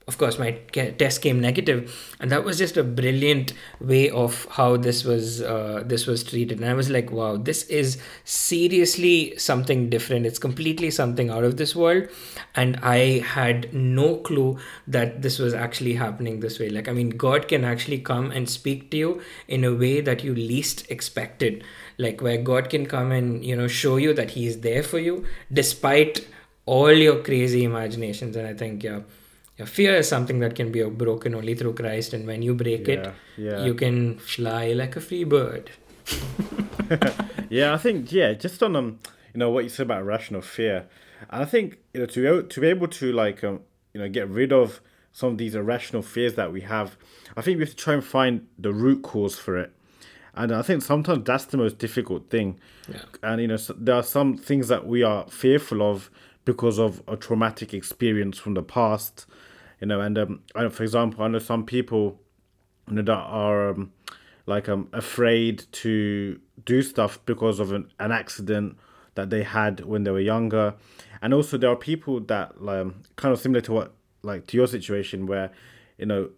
of 0.06 0.18
course 0.18 0.38
my 0.38 0.50
test 0.98 1.22
came 1.22 1.40
negative. 1.40 2.14
And 2.20 2.30
that 2.30 2.44
was 2.44 2.58
just 2.58 2.76
a 2.76 2.84
brilliant 2.84 3.54
way 3.80 4.10
of 4.10 4.46
how 4.50 4.76
this 4.76 5.02
was 5.02 5.40
uh, 5.40 5.82
this 5.84 6.06
was 6.06 6.22
treated. 6.22 6.60
And 6.60 6.68
i 6.68 6.74
was 6.74 6.90
like 6.90 7.10
wow 7.10 7.36
this 7.36 7.64
is 7.64 7.98
seriously 8.24 9.36
something 9.38 9.88
different. 9.88 10.26
It's 10.26 10.38
completely 10.38 10.90
something 10.90 11.30
out 11.30 11.44
of 11.44 11.56
this 11.56 11.74
world. 11.74 12.08
And 12.54 12.78
i 12.82 13.20
had 13.20 13.72
no 13.72 14.16
clue 14.16 14.58
that 14.86 15.22
this 15.22 15.38
was 15.38 15.54
actually 15.54 15.94
happening 15.94 16.40
this 16.40 16.58
way. 16.58 16.68
Like 16.68 16.88
i 16.88 16.92
mean 16.92 17.10
god 17.10 17.48
can 17.48 17.64
actually 17.64 17.98
come 17.98 18.30
and 18.30 18.48
speak 18.48 18.90
to 18.90 18.96
you 18.98 19.22
in 19.48 19.64
a 19.64 19.74
way 19.74 20.00
that 20.02 20.22
you 20.22 20.34
least 20.34 20.90
expected. 20.90 21.64
Like 21.96 22.20
where 22.20 22.36
god 22.36 22.68
can 22.68 22.84
come 22.84 23.10
and 23.10 23.44
you 23.44 23.56
know 23.56 23.68
show 23.68 23.96
you 23.96 24.12
that 24.12 24.32
he 24.32 24.46
is 24.46 24.60
there 24.60 24.82
for 24.82 24.98
you 24.98 25.24
despite 25.50 26.26
all 26.66 26.92
your 26.92 27.22
crazy 27.22 27.64
imaginations. 27.64 28.36
And 28.36 28.46
i 28.46 28.52
think 28.52 28.82
yeah 28.82 29.00
yeah, 29.58 29.64
fear 29.66 29.94
is 29.96 30.08
something 30.08 30.40
that 30.40 30.54
can 30.56 30.72
be 30.72 30.82
broken 30.82 31.34
only 31.34 31.54
through 31.54 31.74
Christ, 31.74 32.12
and 32.14 32.26
when 32.26 32.42
you 32.42 32.54
break 32.54 32.86
Yeah, 32.88 32.94
it, 32.94 33.14
yeah. 33.36 33.64
you 33.64 33.74
can 33.74 34.18
fly 34.18 34.72
like 34.72 34.96
a 34.96 35.00
free 35.00 35.24
bird. 35.24 35.70
yeah, 37.50 37.72
I 37.74 37.78
think 37.78 38.12
yeah, 38.12 38.32
just 38.34 38.62
on 38.62 38.76
um, 38.76 38.98
you 39.32 39.38
know 39.38 39.50
what 39.50 39.64
you 39.64 39.70
said 39.70 39.84
about 39.86 40.02
irrational 40.02 40.40
fear, 40.42 40.86
and 41.30 41.42
I 41.42 41.44
think 41.44 41.78
you 41.92 42.00
know 42.00 42.06
to 42.06 42.20
be 42.20 42.26
able, 42.26 42.42
to 42.48 42.60
be 42.60 42.66
able 42.68 42.88
to 42.88 43.12
like 43.12 43.42
um, 43.44 43.60
you 43.92 44.00
know 44.00 44.08
get 44.08 44.28
rid 44.28 44.52
of 44.52 44.80
some 45.12 45.30
of 45.30 45.38
these 45.38 45.54
irrational 45.54 46.02
fears 46.02 46.34
that 46.34 46.52
we 46.52 46.62
have, 46.62 46.96
I 47.36 47.40
think 47.42 47.58
we 47.58 47.62
have 47.64 47.70
to 47.70 47.76
try 47.76 47.94
and 47.94 48.04
find 48.04 48.46
the 48.58 48.72
root 48.72 49.02
cause 49.02 49.38
for 49.38 49.56
it, 49.56 49.72
and 50.34 50.52
I 50.52 50.62
think 50.62 50.82
sometimes 50.82 51.24
that's 51.24 51.44
the 51.46 51.56
most 51.56 51.78
difficult 51.78 52.28
thing, 52.30 52.58
Yeah. 52.88 53.02
and 53.22 53.40
you 53.40 53.48
know 53.48 53.56
so 53.56 53.74
there 53.78 53.94
are 53.96 54.02
some 54.02 54.36
things 54.36 54.68
that 54.68 54.86
we 54.86 55.02
are 55.02 55.26
fearful 55.28 55.82
of 55.82 56.10
because 56.44 56.78
of 56.78 57.02
a 57.08 57.16
traumatic 57.16 57.72
experience 57.72 58.36
from 58.38 58.52
the 58.54 58.62
past, 58.62 59.24
you 59.80 59.86
know, 59.86 60.00
and 60.00 60.18
um, 60.18 60.40
I 60.54 60.68
for 60.68 60.82
example, 60.82 61.24
I 61.24 61.28
know 61.28 61.38
some 61.38 61.64
people 61.64 62.20
you 62.88 62.94
know, 62.94 63.02
that 63.02 63.12
are 63.12 63.70
um, 63.70 63.92
like 64.46 64.68
um 64.68 64.88
afraid 64.92 65.64
to 65.72 66.40
do 66.64 66.82
stuff 66.82 67.18
because 67.26 67.60
of 67.60 67.72
an, 67.72 67.90
an 67.98 68.12
accident 68.12 68.76
that 69.14 69.30
they 69.30 69.42
had 69.42 69.80
when 69.80 70.04
they 70.04 70.10
were 70.10 70.20
younger. 70.20 70.74
And 71.22 71.32
also 71.32 71.56
there 71.56 71.70
are 71.70 71.76
people 71.76 72.20
that 72.20 72.52
um, 72.66 73.02
kind 73.16 73.32
of 73.32 73.40
similar 73.40 73.60
to 73.62 73.72
what 73.72 73.94
like 74.22 74.46
to 74.48 74.56
your 74.56 74.66
situation 74.66 75.26
where 75.26 75.50
you 75.98 76.06
know 76.06 76.30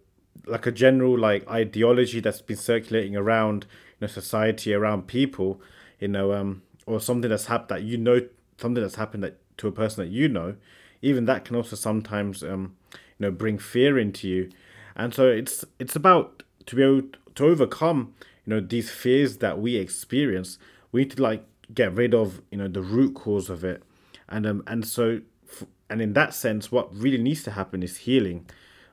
like 0.45 0.65
a 0.65 0.71
general 0.71 1.17
like 1.17 1.47
ideology 1.49 2.19
that's 2.19 2.41
been 2.41 2.57
circulating 2.57 3.15
around 3.15 3.65
you 3.99 4.01
know 4.01 4.07
society 4.07 4.73
around 4.73 5.07
people 5.07 5.61
you 5.99 6.07
know 6.07 6.33
um 6.33 6.61
or 6.85 6.99
something 6.99 7.29
that's 7.29 7.47
happened 7.47 7.69
that 7.69 7.83
you 7.83 7.97
know 7.97 8.21
something 8.57 8.81
that's 8.81 8.95
happened 8.95 9.23
that 9.23 9.37
to 9.57 9.67
a 9.67 9.71
person 9.71 10.03
that 10.03 10.11
you 10.11 10.29
know 10.29 10.55
even 11.01 11.25
that 11.25 11.45
can 11.45 11.55
also 11.55 11.75
sometimes 11.75 12.43
um 12.43 12.75
know 13.25 13.31
bring 13.31 13.57
fear 13.57 13.97
into 13.97 14.27
you. 14.27 14.49
And 14.95 15.13
so 15.13 15.27
it's 15.27 15.65
it's 15.79 15.95
about 15.95 16.43
to 16.65 16.75
be 16.75 16.83
able 16.83 17.07
to 17.35 17.45
overcome 17.45 18.13
you 18.45 18.53
know 18.53 18.59
these 18.59 18.89
fears 18.89 19.37
that 19.37 19.59
we 19.59 19.75
experience 19.75 20.57
we 20.91 21.01
need 21.01 21.11
to 21.11 21.21
like 21.21 21.45
get 21.73 21.93
rid 21.93 22.13
of 22.13 22.41
you 22.51 22.57
know 22.57 22.67
the 22.67 22.81
root 22.81 23.13
cause 23.15 23.49
of 23.49 23.63
it. 23.63 23.83
And 24.29 24.45
um 24.45 24.63
and 24.67 24.85
so 24.87 25.21
f- 25.49 25.65
and 25.89 26.01
in 26.01 26.13
that 26.13 26.33
sense 26.33 26.71
what 26.71 26.93
really 26.95 27.17
needs 27.17 27.43
to 27.43 27.51
happen 27.51 27.83
is 27.83 27.97
healing. 27.97 28.45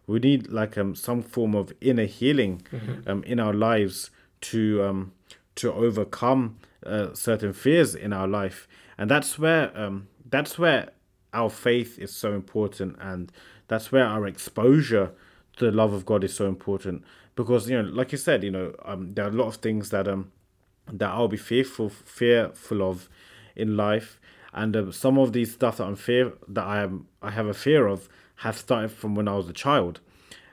We 0.06 0.18
need 0.18 0.48
like 0.50 0.76
um 0.76 0.94
some 0.94 1.22
form 1.22 1.54
of 1.54 1.72
inner 1.80 2.04
healing 2.06 2.62
um 3.06 3.22
in 3.24 3.40
our 3.40 3.54
lives 3.54 4.10
to 4.42 4.82
um 4.84 5.12
to 5.56 5.72
overcome 5.72 6.58
uh, 6.84 7.14
certain 7.14 7.52
fears 7.52 7.94
in 7.94 8.12
our 8.12 8.26
life. 8.28 8.68
And 8.98 9.10
that's 9.10 9.38
where 9.38 9.76
um 9.78 10.08
that's 10.28 10.58
where 10.58 10.90
our 11.32 11.50
faith 11.50 11.98
is 11.98 12.14
so 12.14 12.32
important 12.34 12.96
and 13.00 13.32
that's 13.68 13.90
where 13.90 14.06
our 14.06 14.26
exposure 14.26 15.12
to 15.56 15.64
the 15.64 15.72
love 15.72 15.92
of 15.92 16.04
God 16.04 16.24
is 16.24 16.34
so 16.34 16.46
important. 16.46 17.04
Because 17.36 17.68
you 17.68 17.80
know 17.80 17.88
like 17.88 18.12
you 18.12 18.18
said 18.18 18.44
you 18.44 18.50
know 18.50 18.74
um 18.84 19.14
there 19.14 19.24
are 19.24 19.28
a 19.28 19.32
lot 19.32 19.48
of 19.48 19.56
things 19.56 19.90
that 19.90 20.06
um 20.06 20.32
that 20.92 21.10
I'll 21.10 21.28
be 21.28 21.36
fearful 21.36 21.88
fearful 21.88 22.82
of 22.82 23.08
in 23.56 23.76
life. 23.76 24.20
And 24.52 24.76
um, 24.76 24.92
some 24.92 25.18
of 25.18 25.32
these 25.32 25.52
stuff 25.52 25.78
that 25.78 25.84
I'm 25.84 25.96
fear 25.96 26.32
that 26.48 26.64
I 26.64 26.82
am 26.82 27.08
I 27.22 27.30
have 27.30 27.46
a 27.46 27.54
fear 27.54 27.86
of 27.86 28.08
have 28.36 28.58
started 28.58 28.90
from 28.90 29.14
when 29.14 29.28
I 29.28 29.34
was 29.34 29.48
a 29.48 29.52
child. 29.52 30.00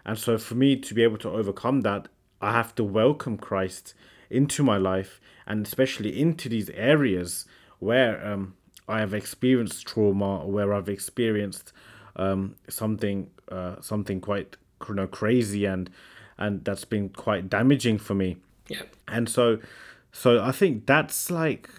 And 0.06 0.18
so 0.18 0.38
for 0.38 0.56
me 0.56 0.76
to 0.78 0.94
be 0.94 1.04
able 1.04 1.18
to 1.20 1.30
overcome 1.30 1.82
that 1.82 2.08
I 2.42 2.52
have 2.52 2.74
to 2.76 2.84
welcome 2.84 3.38
Christ 3.38 3.94
into 4.30 4.64
my 4.64 4.78
life 4.78 5.20
and 5.46 5.66
especially 5.66 6.20
into 6.20 6.50
these 6.50 6.70
areas 6.72 7.46
where 7.80 8.26
um 8.26 8.56
I 8.88 9.00
have 9.00 9.14
experienced 9.14 9.88
trauma 9.88 10.46
where 10.46 10.74
I've 10.74 10.90
experienced 10.90 11.72
um, 12.16 12.56
something 12.70 13.30
uh, 13.50 13.76
something 13.82 14.22
quite 14.22 14.58
you 14.88 14.96
know, 14.96 15.08
crazy 15.08 15.66
and 15.66 15.90
and 16.38 16.64
that's 16.66 16.86
been 16.86 17.10
quite 17.10 17.50
damaging 17.50 17.98
for 18.00 18.14
me. 18.16 18.38
Yeah. 18.68 18.84
And 19.08 19.30
so 19.30 19.60
so 20.12 20.42
I 20.44 20.52
think 20.52 20.86
that's 20.86 21.30
like 21.32 21.70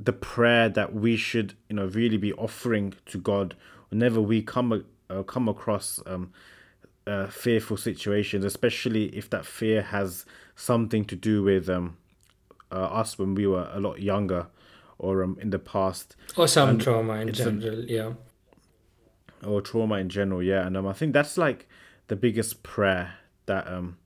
the 0.00 0.12
prayer 0.12 0.68
that 0.68 0.94
we 0.94 1.16
should 1.16 1.54
you 1.68 1.76
know 1.76 1.86
really 1.86 2.16
be 2.16 2.32
offering 2.34 2.94
to 3.06 3.18
God 3.18 3.54
whenever 3.90 4.20
we 4.20 4.42
come 4.42 4.72
a- 4.72 4.84
uh, 5.14 5.22
come 5.22 5.48
across 5.48 6.00
um, 6.06 6.32
uh, 7.06 7.26
fearful 7.28 7.76
situations, 7.76 8.44
especially 8.44 9.06
if 9.16 9.30
that 9.30 9.46
fear 9.46 9.80
has 9.82 10.26
something 10.56 11.04
to 11.06 11.16
do 11.16 11.42
with 11.42 11.68
um, 11.70 11.96
uh, 12.70 12.74
us 12.74 13.18
when 13.18 13.34
we 13.34 13.46
were 13.46 13.68
a 13.72 13.80
lot 13.80 14.00
younger 14.02 14.46
or 14.98 15.22
um, 15.22 15.38
in 15.40 15.50
the 15.50 15.58
past 15.58 16.16
Or 16.36 16.46
some 16.48 16.78
trauma 16.78 17.14
in 17.20 17.28
a- 17.30 17.32
general. 17.32 17.84
yeah. 17.84 18.12
Or 19.44 19.60
trauma 19.60 19.96
in 19.96 20.08
general 20.08 20.42
yeah 20.42 20.66
and 20.66 20.76
um, 20.76 20.86
i 20.86 20.92
think 20.92 21.12
that's 21.12 21.36
like 21.38 21.68
the 22.08 22.16
biggest 22.16 22.62
prayer 22.62 23.14
that 23.46 23.66
um 23.68 23.96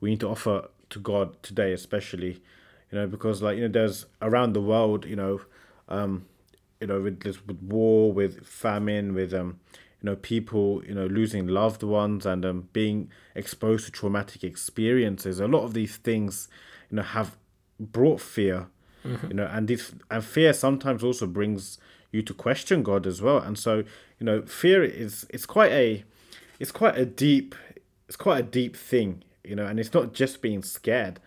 we 0.00 0.10
need 0.10 0.20
to 0.20 0.28
offer 0.28 0.68
to 0.90 0.98
god 0.98 1.42
today 1.42 1.72
especially 1.72 2.42
you 2.90 2.98
know 2.98 3.06
because 3.06 3.42
like 3.42 3.56
you 3.56 3.62
know 3.62 3.72
there's 3.72 4.06
around 4.22 4.52
the 4.52 4.60
world 4.60 5.04
you 5.06 5.16
know 5.16 5.40
um 5.88 6.24
you 6.80 6.86
know 6.86 7.00
with 7.00 7.20
this 7.20 7.44
with 7.46 7.60
war 7.62 8.12
with 8.12 8.46
famine 8.46 9.14
with 9.14 9.32
um 9.32 9.58
you 10.02 10.10
know 10.10 10.16
people 10.16 10.82
you 10.86 10.94
know 10.94 11.06
losing 11.06 11.46
loved 11.46 11.82
ones 11.82 12.26
and 12.26 12.44
um 12.44 12.68
being 12.72 13.10
exposed 13.34 13.86
to 13.86 13.92
traumatic 13.92 14.44
experiences 14.44 15.40
a 15.40 15.48
lot 15.48 15.64
of 15.64 15.74
these 15.74 15.96
things 15.96 16.48
you 16.90 16.96
know 16.96 17.02
have 17.02 17.36
brought 17.80 18.20
fear 18.20 18.68
mm-hmm. 19.04 19.28
you 19.28 19.34
know, 19.34 19.48
and 19.50 19.68
this 19.68 19.92
and 20.10 20.24
fear 20.24 20.52
sometimes 20.52 21.04
also 21.04 21.26
brings 21.26 21.78
you 22.14 22.22
to 22.22 22.32
question 22.32 22.82
God 22.82 23.06
as 23.06 23.20
well. 23.20 23.38
And 23.38 23.58
so, 23.58 23.78
you 24.18 24.24
know, 24.24 24.42
fear 24.42 24.82
is 24.82 25.26
it's 25.30 25.46
quite 25.46 25.72
a 25.72 26.04
it's 26.58 26.72
quite 26.72 26.96
a 26.96 27.04
deep 27.04 27.54
it's 28.06 28.16
quite 28.16 28.38
a 28.38 28.42
deep 28.42 28.76
thing, 28.76 29.24
you 29.42 29.56
know, 29.56 29.66
and 29.66 29.80
it's 29.80 29.92
not 29.92 30.14
just 30.14 30.40
being 30.40 30.62
scared, 30.62 31.20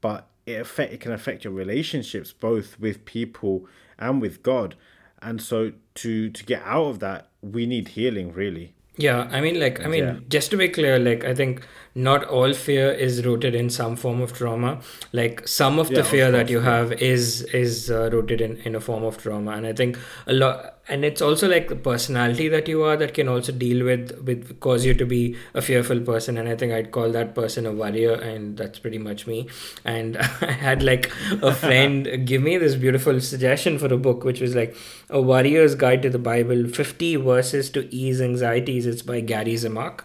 but 0.00 0.28
it 0.44 0.60
affect 0.60 0.92
it 0.92 1.00
can 1.00 1.12
affect 1.12 1.44
your 1.44 1.52
relationships 1.52 2.32
both 2.32 2.78
with 2.80 3.04
people 3.04 3.66
and 3.98 4.20
with 4.20 4.42
God. 4.42 4.74
And 5.22 5.40
so 5.40 5.72
to 5.94 6.30
to 6.30 6.44
get 6.44 6.62
out 6.64 6.86
of 6.86 6.98
that, 6.98 7.28
we 7.40 7.64
need 7.64 7.88
healing 7.88 8.32
really. 8.32 8.74
Yeah, 8.96 9.26
I 9.32 9.40
mean, 9.40 9.58
like, 9.58 9.82
I 9.82 9.88
mean, 9.88 10.04
yeah. 10.04 10.16
just 10.28 10.50
to 10.50 10.58
be 10.58 10.68
clear, 10.68 10.98
like, 10.98 11.24
I 11.24 11.34
think 11.34 11.66
not 11.94 12.24
all 12.24 12.52
fear 12.52 12.90
is 12.90 13.24
rooted 13.24 13.54
in 13.54 13.70
some 13.70 13.96
form 13.96 14.20
of 14.20 14.32
trauma. 14.32 14.80
Like, 15.12 15.46
some 15.46 15.78
of 15.78 15.90
yeah, 15.90 15.98
the 15.98 16.04
fear 16.04 16.26
of 16.26 16.32
that 16.32 16.48
you 16.48 16.60
have 16.60 16.92
is 16.92 17.42
is 17.42 17.90
uh, 17.90 18.10
rooted 18.10 18.40
in 18.40 18.56
in 18.58 18.74
a 18.74 18.80
form 18.80 19.04
of 19.04 19.18
trauma, 19.18 19.52
and 19.52 19.66
I 19.66 19.72
think 19.72 19.98
a 20.26 20.32
lot 20.32 20.72
and 20.88 21.04
it's 21.04 21.22
also 21.22 21.48
like 21.48 21.68
the 21.68 21.76
personality 21.76 22.48
that 22.48 22.66
you 22.66 22.82
are 22.82 22.96
that 22.96 23.14
can 23.14 23.28
also 23.28 23.52
deal 23.52 23.84
with 23.84 24.18
with 24.24 24.58
cause 24.58 24.84
you 24.84 24.94
to 24.94 25.06
be 25.06 25.36
a 25.54 25.62
fearful 25.62 26.00
person. 26.00 26.36
And 26.36 26.48
i 26.48 26.56
think 26.56 26.72
i'd 26.72 26.90
call 26.90 27.10
that 27.12 27.34
person 27.34 27.66
a 27.66 27.72
warrior 27.72 28.14
and 28.14 28.56
that's 28.56 28.78
pretty 28.78 28.98
much 28.98 29.26
me. 29.26 29.48
And 29.84 30.16
i 30.40 30.50
had 30.50 30.82
like 30.82 31.10
a 31.42 31.54
friend 31.62 32.26
give 32.26 32.42
me 32.42 32.56
this 32.58 32.74
beautiful 32.74 33.20
suggestion 33.20 33.78
for 33.78 33.92
a 33.94 33.96
book 33.96 34.24
which 34.24 34.40
was 34.40 34.56
like 34.56 34.76
a 35.08 35.20
worrier's 35.20 35.74
guide 35.74 36.02
to 36.02 36.10
the 36.10 36.18
bible 36.18 36.66
50 36.66 37.16
verses 37.16 37.70
to 37.70 37.94
ease 37.94 38.20
anxieties. 38.20 38.86
It's 38.86 39.02
by 39.02 39.20
gary 39.20 39.54
zimak 39.54 40.00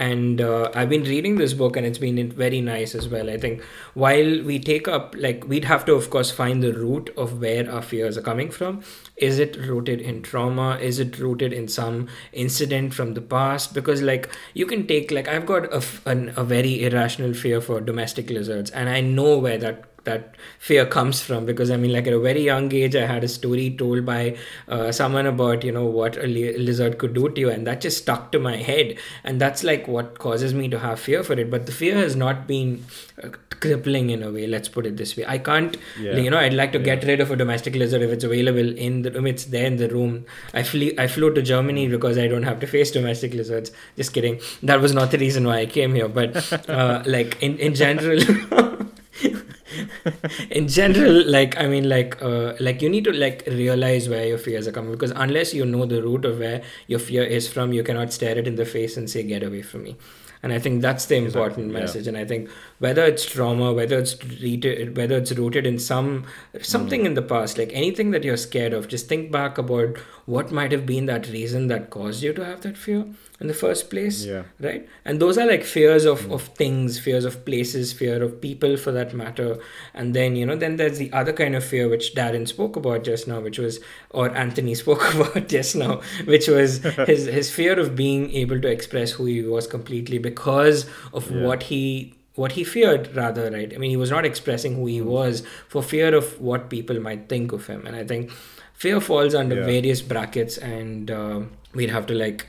and 0.00 0.40
uh, 0.40 0.70
i've 0.74 0.88
been 0.88 1.04
reading 1.04 1.36
this 1.36 1.52
book 1.52 1.76
and 1.76 1.86
it's 1.86 1.98
been 1.98 2.30
very 2.32 2.60
nice 2.60 2.94
as 2.94 3.08
well. 3.08 3.30
I 3.30 3.36
think 3.36 3.62
while 3.94 4.42
we 4.42 4.58
take 4.58 4.88
up 4.88 5.14
like 5.18 5.46
we'd 5.46 5.66
have 5.66 5.84
to 5.86 5.94
of 5.94 6.10
course 6.10 6.30
find 6.30 6.62
the 6.62 6.72
root 6.72 7.12
of 7.16 7.40
where 7.40 7.70
our 7.70 7.82
fears 7.82 8.16
are 8.16 8.22
coming 8.22 8.50
from. 8.50 8.82
Is 9.16 9.38
it 9.38 9.56
rooted 9.56 10.00
in 10.00 10.22
trauma? 10.22 10.78
Is 10.80 10.98
it 10.98 11.18
rooted 11.18 11.52
in 11.52 11.68
some 11.68 12.08
incident 12.32 12.94
from 12.94 13.12
the 13.12 13.20
past? 13.20 13.74
Because 13.74 14.00
like 14.00 14.30
you 14.54 14.66
can 14.66 14.86
take 14.86 15.10
like 15.10 15.28
i've 15.28 15.46
got 15.46 15.72
a, 15.72 15.82
an, 16.06 16.32
a 16.36 16.44
very 16.44 16.82
irrational 16.84 17.34
fear 17.34 17.60
for 17.60 17.80
domestic 17.80 18.30
lizards 18.30 18.70
and 18.70 18.88
i 18.88 19.00
know 19.00 19.38
where 19.38 19.58
that 19.58 19.89
that 20.04 20.34
fear 20.58 20.86
comes 20.86 21.20
from 21.20 21.46
because 21.46 21.70
i 21.70 21.76
mean 21.76 21.92
like 21.92 22.06
at 22.06 22.12
a 22.12 22.18
very 22.18 22.42
young 22.42 22.72
age 22.72 22.96
i 22.96 23.06
had 23.06 23.22
a 23.24 23.28
story 23.28 23.70
told 23.76 24.04
by 24.04 24.36
uh, 24.68 24.90
someone 24.90 25.26
about 25.26 25.64
you 25.64 25.72
know 25.72 25.84
what 25.84 26.16
a 26.16 26.26
lizard 26.26 26.98
could 26.98 27.14
do 27.14 27.28
to 27.28 27.40
you 27.40 27.50
and 27.50 27.66
that 27.66 27.80
just 27.80 27.98
stuck 27.98 28.32
to 28.32 28.38
my 28.38 28.56
head. 28.56 28.96
And 29.24 29.40
that's 29.40 29.62
like 29.64 29.86
what 29.88 30.18
causes 30.18 30.54
me 30.54 30.68
to 30.68 30.78
have 30.78 31.00
fear 31.00 31.22
for 31.22 31.34
it. 31.34 31.50
But 31.50 31.66
the 31.66 31.72
fear 31.72 31.96
has 31.96 32.16
not 32.16 32.46
been 32.46 32.84
uh, 33.22 33.28
crippling 33.60 34.08
in 34.08 34.22
a 34.22 34.30
way 34.30 34.46
let's 34.46 34.68
put 34.68 34.86
it 34.86 34.96
this 34.96 35.16
way. 35.16 35.24
I 35.26 35.36
can't 35.36 35.76
yeah. 36.00 36.16
you 36.16 36.30
know 36.30 36.38
i'd 36.38 36.54
like 36.54 36.72
to 36.72 36.78
yeah. 36.78 36.84
get 36.84 37.04
rid 37.04 37.20
of 37.20 37.30
a 37.30 37.36
domestic 37.36 37.74
lizard 37.74 38.00
if 38.00 38.10
it's 38.10 38.24
available 38.24 38.70
in 38.86 39.02
the 39.02 39.12
room. 39.12 39.26
It's 39.26 39.44
there 39.44 39.66
in 39.66 39.76
the 39.76 39.88
room. 39.88 40.24
I 40.54 40.62
flee 40.62 40.94
i 40.98 41.06
flew 41.06 41.34
to 41.34 41.42
germany 41.42 41.86
because 41.88 42.16
i 42.16 42.26
don't 42.26 42.44
have 42.44 42.60
to 42.60 42.66
face 42.66 42.90
domestic 42.90 43.34
lizards. 43.34 43.72
Just 43.96 44.14
kidding. 44.14 44.40
That 44.62 44.80
was 44.80 44.94
not 44.94 45.10
the 45.10 45.18
reason 45.18 45.46
why 45.46 45.58
i 45.58 45.66
came 45.66 45.94
here. 45.94 46.08
But 46.08 46.52
uh, 46.70 47.02
like 47.06 47.42
in 47.42 47.58
in 47.58 47.74
general 47.74 48.18
in 50.50 50.68
general 50.68 51.24
like 51.26 51.56
i 51.58 51.66
mean 51.66 51.88
like 51.88 52.20
uh, 52.22 52.54
like 52.60 52.82
you 52.82 52.88
need 52.88 53.04
to 53.04 53.12
like 53.12 53.42
realize 53.46 54.08
where 54.08 54.26
your 54.26 54.38
fears 54.38 54.66
are 54.66 54.72
coming 54.72 54.92
because 54.92 55.12
unless 55.12 55.52
you 55.54 55.64
know 55.64 55.86
the 55.86 56.02
root 56.02 56.24
of 56.24 56.38
where 56.38 56.62
your 56.86 56.98
fear 56.98 57.24
is 57.24 57.48
from 57.48 57.72
you 57.72 57.82
cannot 57.82 58.12
stare 58.12 58.38
it 58.38 58.46
in 58.46 58.56
the 58.56 58.64
face 58.64 58.96
and 58.96 59.08
say 59.08 59.22
get 59.22 59.42
away 59.42 59.62
from 59.62 59.82
me 59.82 59.96
and 60.42 60.52
i 60.52 60.58
think 60.58 60.80
that's 60.82 61.06
the 61.06 61.16
important 61.16 61.66
exactly, 61.66 61.80
message 61.80 62.04
yeah. 62.04 62.08
and 62.10 62.18
i 62.18 62.24
think 62.24 62.48
whether 62.78 63.04
it's 63.04 63.24
trauma 63.24 63.72
whether 63.72 63.98
it's 63.98 64.16
rooted 64.42 64.96
whether 64.96 65.16
it's 65.16 65.32
rooted 65.32 65.66
in 65.66 65.78
some 65.78 66.24
something 66.62 67.02
mm. 67.02 67.06
in 67.06 67.14
the 67.14 67.22
past 67.22 67.58
like 67.58 67.70
anything 67.72 68.10
that 68.10 68.24
you're 68.24 68.36
scared 68.36 68.72
of 68.72 68.88
just 68.88 69.08
think 69.08 69.30
back 69.30 69.58
about 69.58 69.96
what 70.26 70.52
might 70.52 70.72
have 70.72 70.86
been 70.86 71.06
that 71.06 71.28
reason 71.28 71.66
that 71.68 71.90
caused 71.90 72.22
you 72.22 72.32
to 72.32 72.44
have 72.44 72.60
that 72.60 72.76
fear 72.76 73.04
in 73.40 73.46
the 73.46 73.54
first 73.54 73.88
place 73.90 74.24
yeah 74.24 74.42
right 74.60 74.88
and 75.04 75.20
those 75.20 75.38
are 75.38 75.46
like 75.46 75.64
fears 75.64 76.04
of, 76.04 76.20
mm. 76.22 76.32
of 76.32 76.42
things 76.42 76.98
fears 76.98 77.24
of 77.24 77.44
places 77.44 77.92
fear 77.92 78.22
of 78.22 78.40
people 78.40 78.76
for 78.76 78.92
that 78.92 79.14
matter 79.14 79.58
and 79.94 80.14
then 80.14 80.36
you 80.36 80.44
know 80.44 80.56
then 80.56 80.76
there's 80.76 80.98
the 80.98 81.12
other 81.12 81.32
kind 81.32 81.54
of 81.54 81.64
fear 81.64 81.88
which 81.88 82.14
darren 82.14 82.46
spoke 82.46 82.76
about 82.76 83.02
just 83.02 83.26
now 83.26 83.40
which 83.40 83.58
was 83.58 83.80
or 84.10 84.34
Antony 84.36 84.74
spoke 84.84 85.02
about 85.14 85.48
just 85.48 85.74
now 85.74 86.00
which 86.24 86.48
was 86.48 86.78
his 87.06 87.26
his 87.26 87.50
fear 87.50 87.78
of 87.78 87.96
being 87.96 88.30
able 88.32 88.60
to 88.60 88.68
express 88.68 89.12
who 89.12 89.24
he 89.24 89.42
was 89.42 89.66
completely 89.66 90.18
because 90.18 90.88
of 91.12 91.30
yeah. 91.30 91.42
what 91.42 91.64
he 91.64 92.14
what 92.34 92.52
he 92.52 92.64
feared 92.64 93.14
rather 93.16 93.50
right 93.50 93.74
i 93.74 93.76
mean 93.76 93.90
he 93.90 93.96
was 93.96 94.10
not 94.10 94.24
expressing 94.24 94.76
who 94.76 94.86
he 94.86 95.00
mm. 95.00 95.04
was 95.04 95.42
for 95.68 95.82
fear 95.82 96.14
of 96.14 96.40
what 96.40 96.70
people 96.70 97.00
might 97.00 97.28
think 97.28 97.52
of 97.52 97.66
him 97.66 97.86
and 97.86 97.96
i 97.96 98.04
think 98.04 98.30
fear 98.80 98.98
falls 98.98 99.34
under 99.34 99.56
yeah. 99.56 99.66
various 99.66 100.00
brackets 100.00 100.56
and 100.56 101.10
uh, 101.10 101.40
we'd 101.74 101.90
have 101.90 102.06
to 102.06 102.14
like 102.14 102.46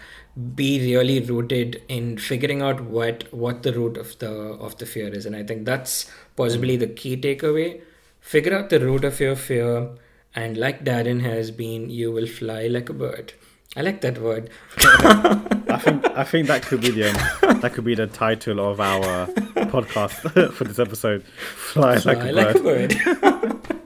be 0.56 0.80
really 0.80 1.20
rooted 1.20 1.82
in 1.90 2.18
figuring 2.18 2.62
out 2.62 2.80
what 2.98 3.26
what 3.34 3.64
the 3.64 3.74
root 3.74 3.98
of 3.98 4.18
the 4.20 4.32
of 4.68 4.78
the 4.78 4.86
fear 4.86 5.10
is 5.14 5.26
and 5.26 5.36
i 5.36 5.44
think 5.44 5.66
that's 5.66 6.10
possibly 6.38 6.78
the 6.78 6.88
key 6.88 7.18
takeaway 7.18 7.82
figure 8.22 8.58
out 8.58 8.70
the 8.70 8.80
root 8.80 9.04
of 9.04 9.20
your 9.20 9.36
fear 9.36 9.90
and 10.34 10.56
like 10.56 10.86
darren 10.86 11.22
has 11.22 11.52
been 11.52 11.90
you 11.90 12.10
will 12.14 12.28
fly 12.28 12.62
like 12.68 12.88
a 12.88 12.94
bird 12.94 13.34
i 13.76 13.82
like 13.82 14.00
that 14.00 14.18
word 14.20 14.50
i 14.78 15.78
think 15.84 16.06
i 16.12 16.24
think 16.24 16.48
that 16.48 16.62
could 16.62 16.80
be 16.80 16.92
the 16.92 17.10
end. 17.10 17.62
that 17.62 17.74
could 17.74 17.84
be 17.84 17.96
the 17.96 18.08
title 18.08 18.66
of 18.72 18.80
our 18.80 19.28
podcast 19.76 20.52
for 20.54 20.64
this 20.64 20.80
episode 20.80 21.24
fly, 21.26 22.00
fly 22.00 22.14
like 22.14 22.24
a 22.24 22.32
like 22.32 22.64
bird, 22.64 22.96
a 23.06 23.26
bird. 23.26 23.78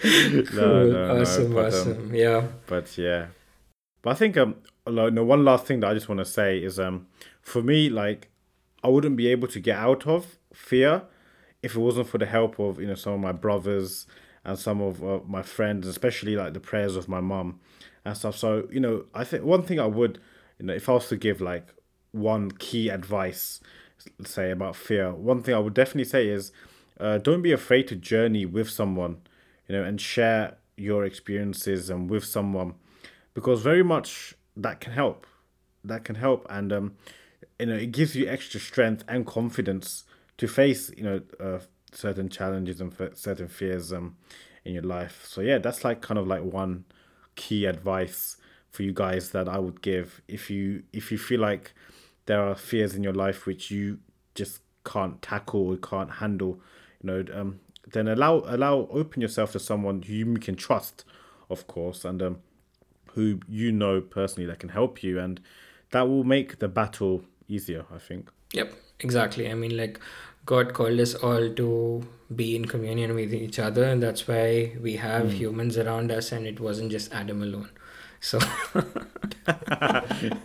no, 0.54 0.86
no, 0.86 1.20
awesome 1.20 1.50
no, 1.50 1.54
but, 1.54 1.66
awesome. 1.66 1.98
Um, 1.98 2.14
yeah. 2.14 2.46
but 2.66 2.96
yeah. 2.96 3.26
But 4.02 4.10
i 4.10 4.14
think 4.14 4.36
um 4.36 4.56
no 4.86 5.24
one 5.24 5.44
last 5.44 5.66
thing 5.66 5.80
that 5.80 5.90
I 5.90 5.94
just 5.94 6.08
want 6.08 6.20
to 6.20 6.24
say 6.24 6.58
is 6.58 6.78
um 6.78 7.06
for 7.42 7.62
me 7.62 7.90
like 7.90 8.28
I 8.82 8.88
wouldn't 8.88 9.16
be 9.16 9.28
able 9.28 9.48
to 9.48 9.60
get 9.60 9.76
out 9.76 10.06
of 10.06 10.38
fear 10.52 11.02
if 11.62 11.74
it 11.74 11.78
wasn't 11.78 12.08
for 12.08 12.18
the 12.18 12.26
help 12.26 12.58
of 12.58 12.80
you 12.80 12.86
know 12.86 12.94
some 12.94 13.14
of 13.14 13.20
my 13.20 13.32
brothers 13.32 14.06
and 14.44 14.58
some 14.58 14.80
of 14.80 15.04
uh, 15.04 15.20
my 15.26 15.42
friends 15.42 15.86
especially 15.86 16.36
like 16.36 16.54
the 16.54 16.60
prayers 16.60 16.96
of 16.96 17.08
my 17.08 17.20
mom 17.20 17.60
and 18.04 18.16
stuff. 18.16 18.36
So 18.36 18.68
you 18.70 18.80
know 18.80 19.04
I 19.14 19.24
think 19.24 19.44
one 19.44 19.62
thing 19.62 19.80
I 19.80 19.86
would 19.86 20.20
you 20.58 20.66
know 20.66 20.74
if 20.74 20.88
I 20.88 20.92
was 20.92 21.08
to 21.08 21.16
give 21.16 21.40
like 21.40 21.74
one 22.12 22.50
key 22.52 22.88
advice 22.88 23.60
say 24.24 24.50
about 24.50 24.76
fear 24.76 25.12
one 25.12 25.42
thing 25.42 25.54
I 25.54 25.58
would 25.58 25.74
definitely 25.74 26.04
say 26.04 26.28
is 26.28 26.52
uh, 27.00 27.18
don't 27.18 27.42
be 27.42 27.52
afraid 27.52 27.88
to 27.88 27.96
journey 27.96 28.46
with 28.46 28.70
someone 28.70 29.18
you 29.68 29.76
know 29.76 29.84
and 29.84 30.00
share 30.00 30.56
your 30.76 31.04
experiences 31.04 31.90
and 31.90 32.08
with 32.10 32.24
someone 32.24 32.74
because 33.34 33.62
very 33.62 33.82
much 33.82 34.34
that 34.56 34.80
can 34.80 34.92
help. 34.92 35.26
That 35.84 36.04
can 36.04 36.16
help, 36.16 36.46
and 36.50 36.72
um, 36.72 36.96
you 37.58 37.66
know, 37.66 37.76
it 37.76 37.92
gives 37.92 38.16
you 38.16 38.28
extra 38.28 38.58
strength 38.58 39.04
and 39.06 39.24
confidence 39.24 40.04
to 40.38 40.48
face 40.48 40.90
you 40.96 41.04
know 41.04 41.20
uh, 41.40 41.60
certain 41.92 42.28
challenges 42.28 42.80
and 42.80 42.92
certain 43.14 43.48
fears 43.48 43.92
um 43.92 44.16
in 44.64 44.74
your 44.74 44.82
life. 44.82 45.24
So 45.26 45.40
yeah, 45.40 45.58
that's 45.58 45.84
like 45.84 46.02
kind 46.02 46.18
of 46.18 46.26
like 46.26 46.42
one 46.42 46.84
key 47.36 47.64
advice 47.64 48.36
for 48.70 48.82
you 48.82 48.92
guys 48.92 49.30
that 49.30 49.48
I 49.48 49.58
would 49.58 49.80
give 49.82 50.20
if 50.28 50.50
you 50.50 50.82
if 50.92 51.10
you 51.12 51.18
feel 51.18 51.40
like 51.40 51.72
there 52.26 52.42
are 52.42 52.54
fears 52.54 52.94
in 52.94 53.02
your 53.02 53.14
life 53.14 53.46
which 53.46 53.70
you 53.70 53.98
just 54.34 54.60
can't 54.84 55.20
tackle 55.22 55.68
or 55.68 55.76
can't 55.76 56.10
handle, 56.10 56.60
you 57.02 57.10
know, 57.10 57.24
um, 57.32 57.60
then 57.92 58.08
allow 58.08 58.42
allow 58.46 58.88
open 58.90 59.22
yourself 59.22 59.52
to 59.52 59.58
someone 59.58 60.02
who 60.02 60.12
you 60.12 60.34
can 60.34 60.56
trust, 60.56 61.04
of 61.50 61.66
course, 61.66 62.04
and 62.04 62.22
um, 62.22 62.38
who 63.12 63.40
you 63.48 63.72
know 63.72 64.00
personally 64.00 64.46
that 64.46 64.58
can 64.58 64.70
help 64.70 65.02
you, 65.02 65.18
and 65.18 65.40
that 65.90 66.08
will 66.08 66.24
make 66.24 66.58
the 66.58 66.68
battle 66.68 67.22
easier. 67.48 67.84
I 67.94 67.98
think. 67.98 68.30
Yep, 68.52 68.74
exactly. 69.00 69.50
I 69.50 69.54
mean, 69.54 69.76
like 69.76 70.00
God 70.46 70.72
called 70.72 70.98
us 71.00 71.14
all 71.14 71.50
to 71.50 72.06
be 72.34 72.56
in 72.56 72.64
communion 72.64 73.14
with 73.14 73.34
each 73.34 73.58
other, 73.58 73.84
and 73.84 74.02
that's 74.02 74.26
why 74.26 74.76
we 74.80 74.96
have 74.96 75.26
mm. 75.26 75.32
humans 75.32 75.76
around 75.78 76.10
us, 76.10 76.32
and 76.32 76.46
it 76.46 76.60
wasn't 76.60 76.90
just 76.90 77.12
Adam 77.12 77.42
alone. 77.42 77.70
So 78.20 78.38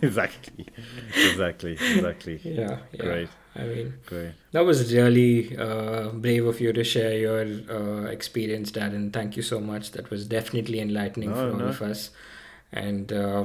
exactly, 0.02 0.66
exactly, 1.16 1.72
exactly. 1.72 2.40
Yeah, 2.44 2.78
yeah. 2.92 3.02
Great. 3.02 3.28
I 3.56 3.62
mean, 3.64 3.94
great. 4.06 4.32
That 4.52 4.64
was 4.64 4.92
really 4.92 5.56
uh, 5.56 6.10
brave 6.10 6.46
of 6.46 6.60
you 6.60 6.72
to 6.72 6.84
share 6.84 7.18
your 7.18 7.40
uh, 7.40 8.04
experience, 8.06 8.70
Darren. 8.70 9.12
Thank 9.12 9.36
you 9.36 9.42
so 9.42 9.60
much. 9.60 9.92
That 9.92 10.10
was 10.10 10.26
definitely 10.26 10.80
enlightening 10.80 11.30
no, 11.30 11.36
for 11.36 11.50
all 11.50 11.58
no. 11.58 11.66
of 11.66 11.82
us 11.82 12.10
and 12.74 13.12
uh, 13.12 13.44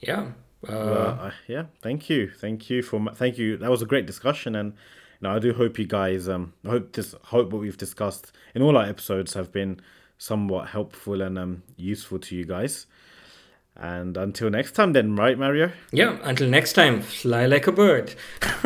yeah. 0.00 0.28
Uh, 0.68 0.72
uh, 0.72 1.30
yeah, 1.46 1.64
thank 1.82 2.10
you, 2.10 2.30
thank 2.30 2.68
you 2.70 2.82
for 2.82 3.00
thank 3.14 3.38
you. 3.38 3.56
That 3.56 3.70
was 3.70 3.82
a 3.82 3.86
great 3.86 4.06
discussion, 4.06 4.56
and 4.56 4.72
you 4.72 5.28
know, 5.28 5.36
I 5.36 5.38
do 5.38 5.52
hope 5.52 5.78
you 5.78 5.86
guys 5.86 6.28
um 6.28 6.54
I 6.64 6.70
hope 6.70 6.92
this 6.92 7.14
hope 7.24 7.52
what 7.52 7.60
we've 7.60 7.76
discussed 7.76 8.32
in 8.54 8.62
all 8.62 8.76
our 8.76 8.84
episodes 8.84 9.34
have 9.34 9.52
been 9.52 9.80
somewhat 10.18 10.68
helpful 10.68 11.20
and 11.22 11.38
um 11.38 11.62
useful 11.76 12.18
to 12.20 12.34
you 12.34 12.44
guys. 12.44 12.86
And 13.78 14.16
until 14.16 14.48
next 14.50 14.72
time, 14.72 14.92
then, 14.94 15.16
right, 15.16 15.38
Mario? 15.38 15.70
Yeah, 15.92 16.18
until 16.22 16.48
next 16.48 16.72
time, 16.72 17.02
fly 17.02 17.46
like 17.46 17.66
a 17.66 17.72
bird. 17.72 18.14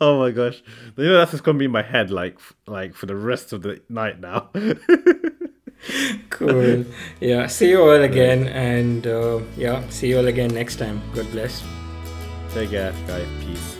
oh 0.00 0.18
my 0.18 0.30
gosh, 0.30 0.62
you 0.96 1.04
know 1.04 1.18
that's 1.18 1.32
just 1.32 1.42
gonna 1.42 1.58
be 1.58 1.64
in 1.64 1.70
my 1.70 1.82
head 1.82 2.10
like 2.10 2.38
like 2.66 2.94
for 2.94 3.06
the 3.06 3.16
rest 3.16 3.52
of 3.52 3.62
the 3.62 3.80
night 3.88 4.20
now. 4.20 4.50
cool. 6.30 6.84
Yeah. 7.20 7.46
See 7.48 7.70
you 7.70 7.82
all 7.82 8.02
again, 8.02 8.48
and 8.48 9.06
uh, 9.06 9.40
yeah, 9.56 9.82
see 9.88 10.08
you 10.08 10.18
all 10.18 10.26
again 10.26 10.50
next 10.54 10.76
time. 10.76 11.02
God 11.14 11.30
bless. 11.32 11.62
Take 12.50 12.70
care, 12.70 12.92
guys. 13.06 13.26
Peace. 13.40 13.75